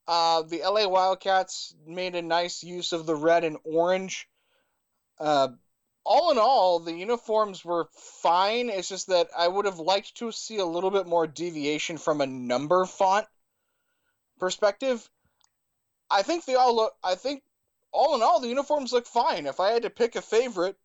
Uh, 0.09 0.41
the 0.41 0.63
LA 0.63 0.87
Wildcats 0.87 1.75
made 1.85 2.15
a 2.15 2.23
nice 2.23 2.63
use 2.63 2.93
of 2.93 3.05
the 3.05 3.15
red 3.15 3.43
and 3.43 3.57
orange. 3.63 4.27
Uh, 5.19 5.49
all 6.03 6.31
in 6.31 6.39
all, 6.39 6.79
the 6.79 6.95
uniforms 6.95 7.63
were 7.63 7.89
fine. 7.93 8.71
It's 8.71 8.89
just 8.89 9.05
that 9.09 9.27
I 9.37 9.47
would 9.47 9.65
have 9.65 9.77
liked 9.77 10.15
to 10.15 10.31
see 10.31 10.57
a 10.57 10.65
little 10.65 10.89
bit 10.89 11.05
more 11.05 11.27
deviation 11.27 11.99
from 11.99 12.21
a 12.21 12.25
number 12.25 12.85
font 12.85 13.27
perspective. 14.39 15.07
I 16.09 16.23
think 16.23 16.43
they 16.43 16.55
all 16.55 16.75
look. 16.75 16.95
I 17.03 17.13
think 17.13 17.43
all 17.91 18.15
in 18.15 18.23
all, 18.23 18.39
the 18.39 18.47
uniforms 18.47 18.91
look 18.91 19.05
fine. 19.05 19.45
If 19.45 19.59
I 19.59 19.73
had 19.73 19.83
to 19.83 19.91
pick 19.91 20.15
a 20.15 20.23
favorite, 20.23 20.75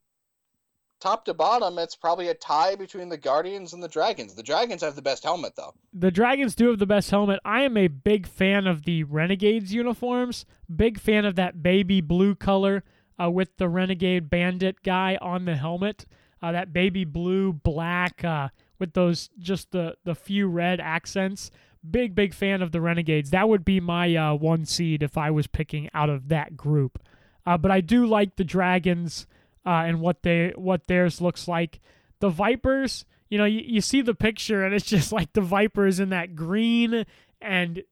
top 1.05 1.27
to 1.27 1.35
bottom, 1.35 1.79
it's 1.79 1.95
probably 1.95 2.29
a 2.29 2.35
tie 2.35 2.75
between 2.75 3.11
the 3.11 3.17
Guardians 3.19 3.75
and 3.75 3.83
the 3.83 3.89
Dragons. 3.89 4.35
The 4.35 4.43
Dragons 4.43 4.81
have 4.83 4.97
the 4.97 5.03
best 5.03 5.23
helmet, 5.23 5.55
though. 5.55 5.75
The 5.93 6.11
Dragons 6.11 6.55
do 6.55 6.69
have 6.71 6.79
the 6.79 6.87
best 6.87 7.11
helmet. 7.11 7.41
I 7.45 7.61
am 7.61 7.77
a 7.77 7.89
big 7.89 8.27
fan 8.27 8.67
of 8.67 8.85
the 8.85 9.05
Renegades 9.05 9.75
uniforms. 9.75 10.47
Big 10.75 10.99
fan 10.99 11.27
of 11.27 11.37
that 11.37 11.63
baby 11.63 12.01
blue 12.01 12.35
color 12.35 12.85
uh, 13.23 13.31
with 13.31 13.55
the 13.59 13.69
Renegade 13.69 14.31
Bandit 14.31 14.83
guy 14.83 15.19
on 15.21 15.45
the 15.45 15.57
helmet. 15.57 16.07
Uh, 16.43 16.53
that 16.53 16.73
baby 16.73 17.05
blue, 17.05 17.53
black, 17.53 18.25
uh, 18.25 18.49
with 18.79 18.95
those 18.95 19.29
just 19.39 19.73
the 19.73 19.97
the 20.05 20.15
few 20.15 20.49
red 20.49 20.81
accents. 20.81 21.51
Big 21.89 22.15
big 22.15 22.33
fan 22.33 22.63
of 22.63 22.73
the 22.73 22.81
Renegades. 22.81 23.29
That 23.29 23.51
would 23.51 23.65
be 23.65 23.79
my 23.79 24.15
uh, 24.17 24.35
one 24.35 24.65
seed 24.65 25.03
if 25.03 25.19
I 25.19 25.31
was 25.31 25.47
picking 25.47 25.91
out 25.93 26.09
of 26.09 26.29
that 26.29 26.57
group. 26.57 26.99
Uh, 27.47 27.59
but 27.59 27.71
I 27.71 27.83
do 27.83 28.07
like 28.07 28.37
the 28.37 28.45
Dragons 28.45 29.27
uh, 29.67 29.85
and 29.87 30.01
what 30.01 30.23
they 30.23 30.53
what 30.57 30.87
theirs 30.87 31.21
looks 31.21 31.49
like. 31.49 31.81
The 32.21 32.31
Vipers, 32.31 33.05
you 33.29 33.39
know, 33.39 33.45
you, 33.45 33.63
you 33.65 33.81
see 33.81 34.03
the 34.03 34.15
picture 34.15 34.65
and 34.65 34.75
it's 34.75 34.87
just 34.87 35.13
like 35.13 35.33
the 35.33 35.41
Vipers 35.41 36.01
in 36.01 36.11
that 36.11 36.35
green 36.35 37.05
and 37.41 37.83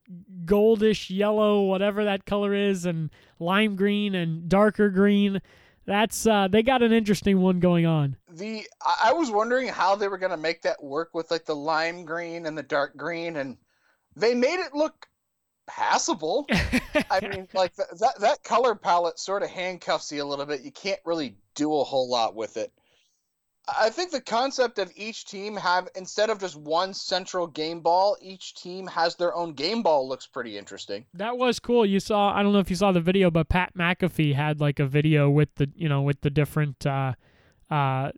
goldish 0.44 1.14
yellow, 1.14 1.62
whatever 1.62 2.04
that 2.04 2.24
color 2.24 2.54
is, 2.54 2.86
and 2.86 3.10
lime 3.38 3.76
green 3.76 4.14
and 4.14 4.48
darker 4.48 4.88
green. 4.88 5.40
That's 5.84 6.26
uh, 6.26 6.48
they 6.48 6.62
got 6.62 6.82
an 6.82 6.92
interesting 6.92 7.40
one 7.40 7.60
going 7.60 7.86
on. 7.86 8.16
The 8.30 8.66
I 9.04 9.12
was 9.12 9.30
wondering 9.30 9.68
how 9.68 9.96
they 9.96 10.08
were 10.08 10.18
gonna 10.18 10.36
make 10.36 10.62
that 10.62 10.82
work 10.82 11.10
with 11.12 11.30
like 11.30 11.44
the 11.44 11.56
lime 11.56 12.04
green 12.04 12.46
and 12.46 12.56
the 12.56 12.62
dark 12.62 12.96
green, 12.96 13.36
and 13.36 13.56
they 14.16 14.34
made 14.34 14.60
it 14.60 14.74
look 14.74 15.08
passable. 15.66 16.46
I 17.10 17.20
mean, 17.20 17.48
like 17.54 17.74
th- 17.76 17.88
that 18.00 18.20
that 18.20 18.42
color 18.42 18.74
palette 18.74 19.18
sort 19.18 19.42
of 19.42 19.50
handcuffs 19.50 20.12
you 20.12 20.22
a 20.22 20.24
little 20.24 20.46
bit. 20.46 20.62
You 20.62 20.72
can't 20.72 21.00
really 21.04 21.36
do 21.54 21.74
a 21.74 21.84
whole 21.84 22.08
lot 22.08 22.34
with 22.34 22.56
it. 22.56 22.72
I 23.68 23.90
think 23.90 24.10
the 24.10 24.20
concept 24.20 24.80
of 24.80 24.90
each 24.96 25.24
team 25.24 25.56
have 25.56 25.88
instead 25.94 26.30
of 26.30 26.40
just 26.40 26.56
one 26.56 26.92
central 26.92 27.46
game 27.46 27.80
ball, 27.80 28.16
each 28.20 28.54
team 28.54 28.88
has 28.88 29.14
their 29.14 29.34
own 29.34 29.52
game 29.52 29.82
ball 29.82 30.08
looks 30.08 30.26
pretty 30.26 30.58
interesting. 30.58 31.06
That 31.14 31.38
was 31.38 31.60
cool. 31.60 31.86
You 31.86 32.00
saw 32.00 32.34
I 32.34 32.42
don't 32.42 32.52
know 32.52 32.58
if 32.58 32.70
you 32.70 32.76
saw 32.76 32.90
the 32.90 33.00
video, 33.00 33.30
but 33.30 33.48
Pat 33.48 33.74
McAfee 33.74 34.34
had 34.34 34.60
like 34.60 34.80
a 34.80 34.86
video 34.86 35.30
with 35.30 35.54
the 35.56 35.70
you 35.76 35.88
know 35.88 36.02
with 36.02 36.20
the 36.22 36.30
different 36.30 36.84
uh 36.84 37.12
uh 37.70 38.10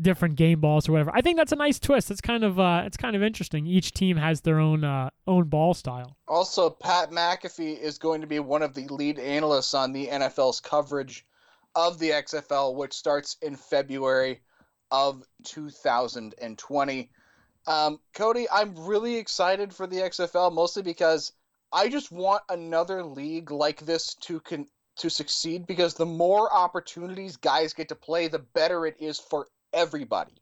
different 0.00 0.36
game 0.36 0.60
balls 0.60 0.88
or 0.88 0.92
whatever. 0.92 1.10
I 1.14 1.20
think 1.20 1.36
that's 1.36 1.52
a 1.52 1.56
nice 1.56 1.78
twist. 1.78 2.10
It's 2.10 2.20
kind 2.20 2.44
of 2.44 2.58
uh, 2.58 2.82
it's 2.86 2.96
kind 2.96 3.16
of 3.16 3.22
interesting. 3.22 3.66
Each 3.66 3.92
team 3.92 4.16
has 4.16 4.40
their 4.42 4.58
own 4.58 4.84
uh, 4.84 5.10
own 5.26 5.44
ball 5.44 5.74
style. 5.74 6.16
Also, 6.28 6.70
Pat 6.70 7.10
McAfee 7.10 7.78
is 7.78 7.98
going 7.98 8.20
to 8.20 8.26
be 8.26 8.38
one 8.38 8.62
of 8.62 8.74
the 8.74 8.86
lead 8.88 9.18
analysts 9.18 9.74
on 9.74 9.92
the 9.92 10.06
NFL's 10.06 10.60
coverage 10.60 11.26
of 11.74 11.98
the 11.98 12.10
XFL, 12.10 12.74
which 12.74 12.92
starts 12.92 13.36
in 13.42 13.56
February 13.56 14.40
of 14.90 15.24
2020. 15.44 17.10
Um, 17.66 18.00
Cody, 18.14 18.46
I'm 18.50 18.74
really 18.86 19.16
excited 19.16 19.72
for 19.72 19.86
the 19.86 19.98
XFL, 19.98 20.52
mostly 20.52 20.82
because 20.82 21.32
I 21.72 21.88
just 21.88 22.10
want 22.10 22.42
another 22.48 23.04
league 23.04 23.50
like 23.50 23.80
this 23.80 24.14
to 24.14 24.40
con- 24.40 24.66
to 24.96 25.08
succeed. 25.08 25.66
Because 25.66 25.94
the 25.94 26.06
more 26.06 26.52
opportunities 26.52 27.36
guys 27.36 27.72
get 27.72 27.88
to 27.88 27.94
play, 27.94 28.28
the 28.28 28.38
better 28.38 28.86
it 28.86 28.96
is 28.98 29.18
for 29.18 29.46
everybody. 29.72 30.32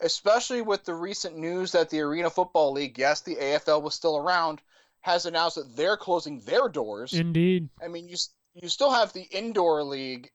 Especially 0.00 0.60
with 0.60 0.84
the 0.84 0.94
recent 0.94 1.38
news 1.38 1.72
that 1.72 1.88
the 1.88 2.00
Arena 2.00 2.28
Football 2.28 2.72
League, 2.72 2.98
yes, 2.98 3.22
the 3.22 3.36
AFL 3.36 3.82
was 3.82 3.94
still 3.94 4.18
around, 4.18 4.60
has 5.00 5.24
announced 5.24 5.56
that 5.56 5.76
they're 5.76 5.96
closing 5.96 6.40
their 6.40 6.68
doors. 6.68 7.14
Indeed. 7.14 7.70
I 7.82 7.88
mean, 7.88 8.08
you 8.08 8.16
you 8.54 8.68
still 8.68 8.90
have 8.90 9.12
the 9.12 9.26
indoor 9.30 9.84
league, 9.84 10.30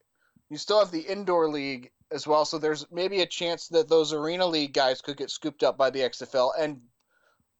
you 0.49 0.57
still 0.57 0.79
have 0.79 0.91
the 0.91 1.01
indoor 1.01 1.47
league 1.49 1.91
as 2.11 2.27
well. 2.27 2.45
So 2.45 2.57
there's 2.57 2.85
maybe 2.91 3.21
a 3.21 3.25
chance 3.25 3.67
that 3.69 3.89
those 3.89 4.13
Arena 4.13 4.45
League 4.45 4.73
guys 4.73 5.01
could 5.01 5.17
get 5.17 5.31
scooped 5.31 5.63
up 5.63 5.77
by 5.77 5.89
the 5.89 5.99
XFL, 5.99 6.51
and 6.59 6.81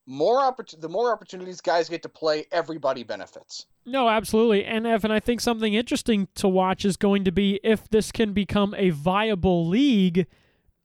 more 0.05 0.39
oppor- 0.39 0.80
the 0.80 0.89
more 0.89 1.12
opportunities 1.12 1.62
guys 1.62 1.89
get 1.89 2.03
to 2.03 2.09
play, 2.09 2.45
everybody 2.51 3.03
benefits. 3.03 3.66
No, 3.86 4.09
absolutely. 4.09 4.66
And 4.66 4.86
Evan, 4.86 5.12
I 5.12 5.20
think 5.20 5.41
something 5.41 5.74
interesting 5.74 6.28
to 6.36 6.47
watch 6.47 6.86
is 6.86 6.97
going 6.97 7.24
to 7.24 7.32
be 7.32 7.59
if 7.64 7.89
this 7.89 8.12
can 8.12 8.34
become 8.34 8.76
a 8.78 8.89
viable 8.91 9.68
league 9.68 10.28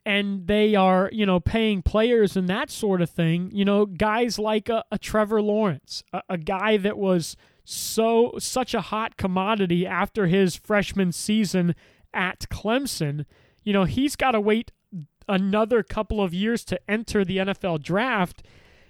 and 0.07 0.47
they 0.47 0.77
are, 0.77 1.11
you 1.13 1.27
know, 1.27 1.41
paying 1.41 1.83
players 1.83 2.37
and 2.37 2.49
that 2.49 2.71
sort 2.71 3.03
of 3.03 3.11
thing. 3.11 3.51
You 3.53 3.65
know, 3.65 3.85
guys 3.85 4.39
like 4.39 4.69
a, 4.69 4.85
a 4.93 4.99
Trevor 4.99 5.43
Lawrence, 5.43 6.05
a, 6.13 6.23
a 6.31 6.39
guy 6.39 6.77
that 6.77 6.97
was 6.97 7.37
so 7.65 8.33
such 8.39 8.73
a 8.73 8.81
hot 8.81 9.17
commodity 9.17 9.85
after 9.85 10.29
his 10.29 10.55
freshman 10.55 11.11
season 11.11 11.75
at 12.15 12.47
Clemson. 12.49 13.27
You 13.65 13.73
know, 13.73 13.83
he's 13.83 14.15
got 14.15 14.31
to 14.31 14.41
wait 14.41 14.71
another 15.29 15.83
couple 15.83 16.23
of 16.23 16.33
years 16.33 16.65
to 16.67 16.79
enter 16.89 17.25
the 17.25 17.39
NFL 17.39 17.83
draft 17.83 18.45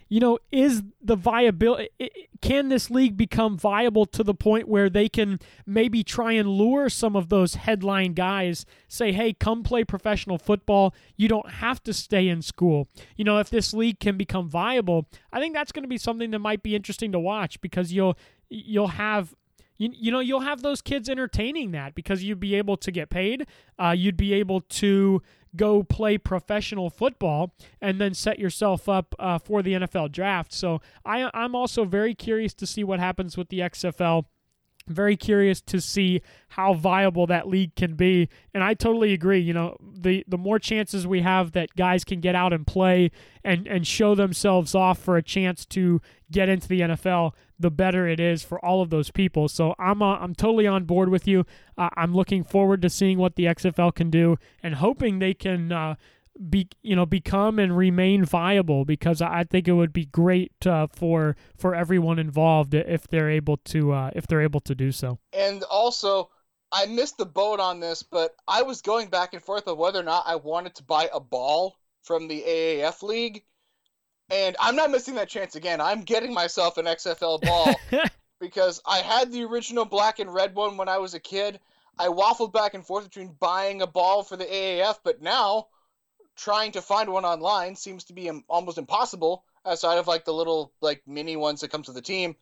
you 0.09 0.21
know, 0.21 0.39
is 0.53 0.83
the 1.03 1.17
viability, 1.17 1.89
can 2.41 2.69
this 2.69 2.91
league 2.91 3.17
become 3.17 3.59
viable 3.59 4.07
to 4.07 4.23
the 4.23 4.35
point 4.35 4.69
where 4.69 4.89
they 4.89 5.09
can 5.09 5.41
maybe 5.67 6.05
try 6.05 6.33
and 6.33 6.49
lure 6.49 6.89
some 6.89 7.17
of 7.17 7.29
those 7.29 7.57
headline 7.57 8.13
guys, 8.13 8.65
say, 8.87 9.13
hey, 9.13 9.33
come 9.33 9.63
play 9.63 9.85
professional 9.85 10.39
football. 10.39 10.95
You 11.17 11.29
don't 11.29 11.51
have 11.51 11.83
to 11.85 11.93
stay 11.93 12.29
in 12.29 12.43
school. 12.43 12.89
You 13.17 13.25
know, 13.25 13.39
if 13.39 13.51
this 13.51 13.75
league 13.75 13.99
can 13.99 14.17
become 14.17 14.49
viable, 14.49 15.09
I 15.33 15.41
think 15.41 15.55
that's 15.55 15.73
going 15.73 15.85
to 15.85 15.89
be 15.89 15.99
something 15.99 16.31
that 16.31 16.39
might 16.39 16.63
be 16.63 16.77
interesting 16.77 17.11
to 17.13 17.19
watch 17.19 17.61
because 17.61 17.93
you'll, 17.93 18.17
you'll 18.49 18.89
have 18.89 19.35
you, 19.79 19.91
you 19.93 20.11
know 20.11 20.21
you'll 20.21 20.41
have 20.41 20.63
those 20.63 20.81
kids 20.81 21.09
entertaining 21.09 21.73
that 21.73 21.95
because 21.95 22.23
you'd 22.23 22.41
be 22.41 22.55
able 22.55 22.79
to 22.79 22.91
get 22.91 23.11
paid 23.11 23.47
uh, 23.79 23.95
you'd 23.97 24.17
be 24.17 24.33
able 24.33 24.63
to 24.63 25.23
go 25.57 25.83
play 25.83 26.19
professional 26.19 26.91
football 26.91 27.55
and 27.81 28.01
then 28.01 28.15
set 28.15 28.39
yourself 28.39 28.89
up 28.89 29.15
uh, 29.19 29.39
for 29.39 29.63
the 29.63 29.75
NFL 29.75 30.13
draft. 30.13 30.53
So 30.53 30.81
I, 31.05 31.31
I'm 31.35 31.55
also 31.55 31.85
very 31.85 32.15
curious 32.15 32.55
to 32.55 32.67
see 32.67 32.85
what 32.85 33.01
happens 33.01 33.37
with 33.37 33.49
the 33.49 33.61
XFL 33.61 34.25
very 34.89 35.17
curious 35.17 35.61
to 35.61 35.81
see 35.81 36.23
how 36.49 36.75
viable 36.75 37.27
that 37.27 37.49
league 37.49 37.75
can 37.75 37.95
be. 37.95 38.29
And 38.55 38.63
i 38.63 38.75
totally 38.75 39.13
agree 39.13 39.41
you 39.41 39.53
know 39.53 39.77
the 39.81 40.25
the 40.27 40.39
more 40.39 40.59
chances 40.59 41.07
we 41.07 41.21
have 41.23 41.53
that 41.53 41.75
guys 41.77 42.05
can 42.05 42.21
get 42.21 42.35
out 42.35 42.53
and 42.53 42.67
play 42.67 43.11
and 43.45 43.67
and 43.67 43.87
show 43.87 44.15
themselves 44.15 44.75
off 44.75 44.99
for 44.99 45.17
a 45.17 45.23
chance 45.23 45.65
to 45.67 46.01
get 46.31 46.49
into 46.49 46.69
the 46.69 46.81
nfl 46.81 47.33
the 47.59 47.71
better 47.71 48.07
it 48.07 48.21
is 48.21 48.43
for 48.43 48.63
all 48.65 48.83
of 48.83 48.91
those 48.91 49.11
people. 49.11 49.49
So 49.49 49.75
i'm 49.79 50.03
uh, 50.03 50.17
i'm 50.19 50.35
totally 50.35 50.67
on 50.67 50.85
board 50.85 51.09
with 51.09 51.27
you. 51.27 51.45
Uh, 51.79 51.89
i'm 51.97 52.15
looking 52.15 52.45
forward 52.45 52.83
to 52.83 52.91
seeing 52.91 53.19
what 53.19 53.37
the 53.37 53.45
xfl 53.45 53.95
can 53.95 54.11
do 54.11 54.37
and 54.63 54.77
hoping 54.77 55.19
they 55.19 55.35
can 55.35 55.73
uh, 55.73 55.95
be 56.37 56.69
you 56.83 56.95
know 56.95 57.07
become 57.07 57.59
and 57.59 57.77
remain 57.77 58.25
viable 58.25 58.85
because 58.85 59.23
I 59.23 59.45
think 59.45 59.69
it 59.69 59.73
would 59.73 59.93
be 59.93 60.07
great 60.07 60.67
uh, 60.67 60.87
for 60.89 61.37
for 61.57 61.75
everyone 61.75 62.19
involved 62.19 62.75
if 62.75 63.09
they're 63.09 63.31
able 63.31 63.57
to 63.59 63.93
uh, 63.93 64.11
if 64.15 64.27
they're 64.27 64.43
able 64.43 64.61
to 64.61 64.75
do 64.75 64.93
so. 64.93 65.19
And 65.33 65.63
also, 65.65 66.31
I 66.73 66.87
missed 66.87 67.19
the 67.19 67.27
boat 67.27 67.61
on 67.61 67.81
this, 67.81 68.03
but 68.03 68.35
I 68.47 68.63
was 68.63 68.83
going 68.83 69.09
back 69.09 69.33
and 69.33 69.43
forth 69.43 69.67
of 69.67 69.79
whether 69.79 70.01
or 70.01 70.05
not 70.05 70.25
I 70.27 70.37
wanted 70.37 70.75
to 70.77 70.83
buy 70.83 71.09
a 71.13 71.21
ball 71.21 71.77
from 72.03 72.29
the 72.29 72.43
AAF 72.43 73.03
league, 73.03 73.43
and 74.31 74.57
I'm 74.61 74.77
not 74.77 74.91
missing 74.91 75.15
that 75.17 75.29
chance 75.29 75.57
again. 75.57 75.81
I'm 75.81 76.03
getting 76.03 76.35
myself 76.35 76.79
an 76.79 76.87
XFL 76.87 77.41
ball 77.43 77.75
because 78.41 78.81
I 78.87 78.99
had 78.99 79.33
the 79.33 79.45
original 79.45 79.85
black 79.85 80.19
and 80.19 80.33
red 80.33 80.55
one 80.55 80.77
when 80.77 80.89
I 80.89 80.99
was 80.99 81.15
a 81.15 81.21
kid. 81.21 81.61
I 81.99 82.09
waffled 82.09 82.53
back 82.53 82.75
and 82.75 82.87
forth 82.87 83.05
between 83.05 83.35
buying 83.41 83.81
a 83.81 83.87
ball 83.87 84.23
for 84.23 84.37
the 84.37 84.45
AAF, 84.45 84.99
but 85.03 85.23
now 85.23 85.69
trying 86.37 86.73
to 86.73 86.83
find 86.83 87.11
one 87.11 87.25
online 87.25 87.75
seems 87.77 88.05
to 88.05 88.13
be 88.13 88.31
almost 88.49 88.79
impossible 88.79 89.45
outside 89.65 89.99
of 89.99 90.07
like 90.07 90.25
the 90.25 90.33
little 90.33 90.73
like 90.81 91.03
mini 91.07 91.37
ones 91.37 91.61
that 91.61 91.71
come 91.71 91.83
to 91.83 91.93
the 91.93 92.03
team. 92.03 92.37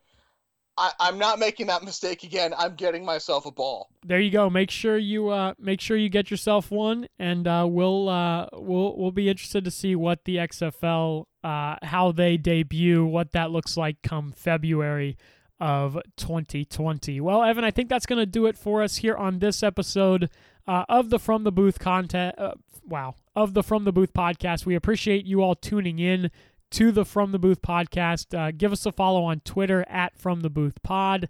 I, 0.76 0.90
I'm 0.98 1.18
not 1.18 1.38
making 1.38 1.68
that 1.68 1.84
mistake 1.84 2.24
again. 2.24 2.52
I'm 2.56 2.74
getting 2.74 3.04
myself 3.04 3.46
a 3.46 3.52
ball. 3.52 3.90
There 4.04 4.18
you 4.18 4.30
go. 4.30 4.50
Make 4.50 4.70
sure 4.70 4.98
you 4.98 5.28
uh, 5.28 5.54
make 5.58 5.80
sure 5.80 5.96
you 5.96 6.08
get 6.08 6.30
yourself 6.30 6.70
one, 6.70 7.06
and 7.18 7.46
uh, 7.46 7.66
we'll 7.68 8.08
uh, 8.08 8.48
we'll 8.52 8.96
we'll 8.96 9.12
be 9.12 9.28
interested 9.28 9.64
to 9.64 9.70
see 9.70 9.94
what 9.94 10.24
the 10.24 10.36
XFL 10.36 11.26
uh, 11.44 11.76
how 11.82 12.10
they 12.10 12.36
debut, 12.36 13.04
what 13.04 13.32
that 13.32 13.50
looks 13.50 13.76
like 13.76 14.02
come 14.02 14.32
February 14.32 15.16
of 15.60 15.98
2020. 16.16 17.20
Well, 17.20 17.42
Evan, 17.44 17.64
I 17.64 17.70
think 17.70 17.88
that's 17.88 18.06
going 18.06 18.18
to 18.18 18.26
do 18.26 18.46
it 18.46 18.58
for 18.58 18.82
us 18.82 18.96
here 18.96 19.14
on 19.14 19.38
this 19.38 19.62
episode 19.62 20.28
uh, 20.66 20.84
of 20.88 21.10
the 21.10 21.18
From 21.18 21.44
the 21.44 21.52
Booth 21.52 21.78
content. 21.78 22.34
Uh, 22.38 22.52
wow, 22.86 23.14
of 23.34 23.54
the 23.54 23.62
From 23.62 23.84
the 23.84 23.92
Booth 23.92 24.12
podcast. 24.12 24.66
We 24.66 24.74
appreciate 24.74 25.26
you 25.26 25.42
all 25.42 25.54
tuning 25.54 25.98
in 25.98 26.30
to 26.70 26.92
the 26.92 27.04
From 27.04 27.32
the 27.32 27.38
Booth 27.38 27.62
podcast. 27.62 28.36
Uh, 28.36 28.50
give 28.50 28.72
us 28.72 28.84
a 28.86 28.92
follow 28.92 29.24
on 29.24 29.40
Twitter 29.40 29.84
at 29.88 30.16
From 30.16 30.40
the 30.40 30.50
Booth 30.50 30.82
Pod. 30.82 31.28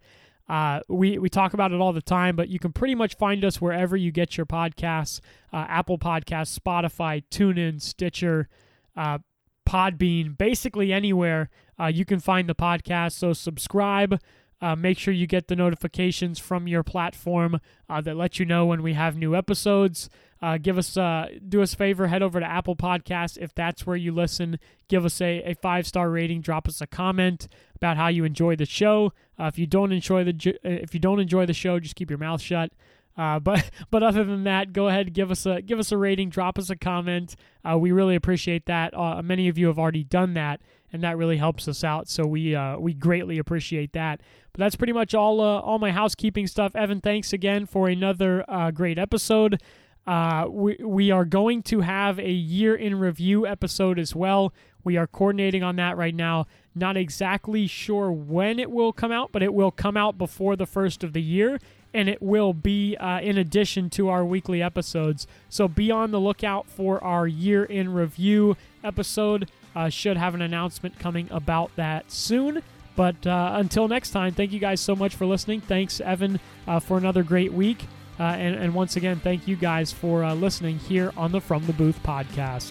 Uh, 0.49 0.81
we, 0.89 1.19
we 1.19 1.29
talk 1.31 1.55
about 1.55 1.73
it 1.73 1.81
all 1.81 1.93
the 1.93 2.03
time, 2.03 2.37
but 2.37 2.49
you 2.49 2.59
can 2.59 2.73
pretty 2.73 2.95
much 2.95 3.17
find 3.17 3.45
us 3.45 3.61
wherever 3.61 3.97
you 3.97 4.11
get 4.13 4.37
your 4.37 4.47
podcasts 4.47 5.21
uh, 5.53 5.65
Apple 5.69 5.99
Podcasts, 5.99 6.59
Spotify, 6.59 7.23
TuneIn, 7.31 7.81
Stitcher, 7.81 8.49
uh, 8.97 9.19
Podbean, 9.67 10.37
basically 10.37 10.93
anywhere 10.93 11.49
uh, 11.81 11.87
you 11.87 12.05
can 12.05 12.21
find 12.21 12.49
the 12.49 12.55
podcast. 12.55 13.13
So 13.13 13.33
subscribe. 13.33 14.21
Uh, 14.65 14.75
make 14.75 14.99
sure 14.99 15.13
you 15.13 15.27
get 15.27 15.49
the 15.49 15.55
notifications 15.55 16.39
from 16.39 16.67
your 16.67 16.83
platform 16.83 17.61
uh, 17.91 18.01
that 18.01 18.17
let 18.17 18.39
you 18.39 18.47
know 18.47 18.65
when 18.65 18.83
we 18.83 18.95
have 18.95 19.15
new 19.15 19.37
episodes. 19.37 20.09
Uh, 20.41 20.57
give 20.57 20.79
us, 20.79 20.97
uh, 20.97 21.29
do 21.47 21.61
us 21.61 21.75
a 21.75 21.77
favor, 21.77 22.07
head 22.07 22.23
over 22.23 22.41
to 22.41 22.47
Apple 22.47 22.75
Podcasts 22.75 23.37
if 23.37 23.55
that's 23.55 23.87
where 23.87 23.95
you 23.95 24.11
listen. 24.11 24.59
Give 24.89 25.05
us 25.05 25.21
a, 25.21 25.43
a 25.51 25.55
five 25.57 25.87
star 25.87 26.09
rating. 26.09 26.41
Drop 26.41 26.67
us 26.67 26.81
a 26.81 26.87
comment 26.87 27.47
about 27.77 27.99
how 27.99 28.09
you 28.09 28.25
enjoy 28.25 28.57
the 28.57 28.65
show. 28.65 29.13
Uh, 29.39 29.45
if 29.45 29.59
you 29.59 29.67
don't 29.67 29.93
enjoy 29.93 30.25
the 30.25 30.59
if 30.63 30.95
you 30.95 31.01
don't 31.01 31.21
enjoy 31.21 31.45
the 31.45 31.53
show, 31.53 31.79
just 31.79 31.95
keep 31.95 32.09
your 32.09 32.19
mouth 32.19 32.41
shut. 32.41 32.73
Uh, 33.19 33.39
but 33.41 33.71
but 33.91 34.03
other 34.03 34.25
than 34.25 34.45
that, 34.45 34.73
go 34.73 34.89
ahead 34.89 35.13
give 35.13 35.31
us 35.31 35.45
a 35.45 35.61
give 35.61 35.79
us 35.79 35.93
a 35.93 35.99
rating, 35.99 36.31
drop 36.31 36.59
us 36.59 36.71
a 36.71 36.77
comment. 36.77 37.37
Uh, 37.71 37.77
we 37.77 37.93
really 37.93 38.15
appreciate 38.15 38.65
that. 38.65 38.97
Uh, 38.97 39.21
many 39.23 39.49
of 39.49 39.59
you 39.59 39.67
have 39.67 39.79
already 39.79 40.05
done 40.05 40.33
that, 40.35 40.63
and 40.95 41.03
that 41.03 41.19
really 41.19 41.37
helps 41.37 41.67
us 41.67 41.83
out. 41.83 42.09
So 42.09 42.25
we 42.25 42.55
uh, 42.55 42.79
we 42.79 42.95
greatly 42.95 43.39
appreciate 43.39 43.93
that. 43.95 44.21
But 44.53 44.61
that's 44.61 44.77
pretty 44.77 44.93
much 44.93 45.13
all 45.13 45.41
uh, 45.41 45.59
all 45.59 45.81
my 45.81 45.91
housekeeping 45.91 46.47
stuff. 46.47 46.77
Evan, 46.77 47.01
thanks 47.01 47.33
again 47.33 47.67
for 47.67 47.89
another 47.89 48.45
uh, 48.49 48.71
great 48.71 48.97
episode. 48.97 49.61
Uh, 50.07 50.47
we 50.49 50.77
we 50.81 51.11
are 51.11 51.25
going 51.25 51.65
to 51.65 51.81
have 51.81 52.21
a 52.21 52.31
year 52.31 52.77
in 52.77 52.95
review 53.01 53.45
episode 53.45 53.99
as 53.99 54.15
well. 54.15 54.55
We 54.85 54.97
are 54.97 55.09
coordinating 55.09 55.65
on 55.65 55.75
that 55.77 55.97
right 55.97 56.15
now. 56.15 56.47
Not 56.77 56.97
exactly 56.97 57.67
sure 57.67 58.13
when 58.13 58.61
it 58.61 58.71
will 58.71 58.93
come 58.93 59.11
out, 59.11 59.33
but 59.33 59.43
it 59.43 59.53
will 59.53 59.73
come 59.73 59.97
out 59.97 60.17
before 60.17 60.55
the 60.55 60.67
first 60.67 61.03
of 61.03 61.13
the 61.13 61.23
year, 61.23 61.59
and 61.93 62.09
it 62.09 62.23
will 62.23 62.53
be 62.53 62.97
uh, 62.99 63.21
in 63.21 63.37
addition 63.37 63.91
to 63.91 64.11
our 64.11 64.25
weekly 64.25 64.63
episodes. 64.63 65.27
So 65.49 65.67
be 65.67 65.91
on 65.91 66.13
the 66.13 66.21
lookout 66.21 66.69
for 66.69 67.03
our 67.03 67.27
year 67.27 67.65
in 67.65 67.93
review 67.93 68.57
episode. 68.85 69.51
Uh, 69.75 69.89
should 69.89 70.17
have 70.17 70.35
an 70.35 70.43
announcement 70.43 70.99
coming 70.99 71.29
about 71.31 71.71
that 71.77 72.11
soon. 72.11 72.63
But 72.97 73.27
uh, 73.27 73.53
until 73.55 73.89
next 73.89 74.11
time, 74.11 74.33
thank 74.35 74.53
you 74.53 74.61
guys 74.61 74.81
so 74.81 74.95
much 74.95 75.15
for 75.15 75.27
listening. 75.27 75.61
Thanks, 75.61 76.01
Evan, 76.01 76.39
uh, 76.67 76.79
for 76.79 76.97
another 76.97 77.23
great 77.23 77.53
week. 77.53 77.85
Uh, 78.19 78.23
and, 78.23 78.55
and, 78.55 78.73
once 78.75 78.95
again, 78.95 79.19
thank 79.19 79.49
you 79.49 79.57
guys 79.57 79.91
for 79.91 80.23
uh, 80.23 80.35
listening 80.35 80.79
here 80.79 81.13
on 81.17 81.33
the 81.33 81.41
From 81.41 81.67
the 81.67 81.73
Booth 81.73 82.01
podcast. 82.05 82.71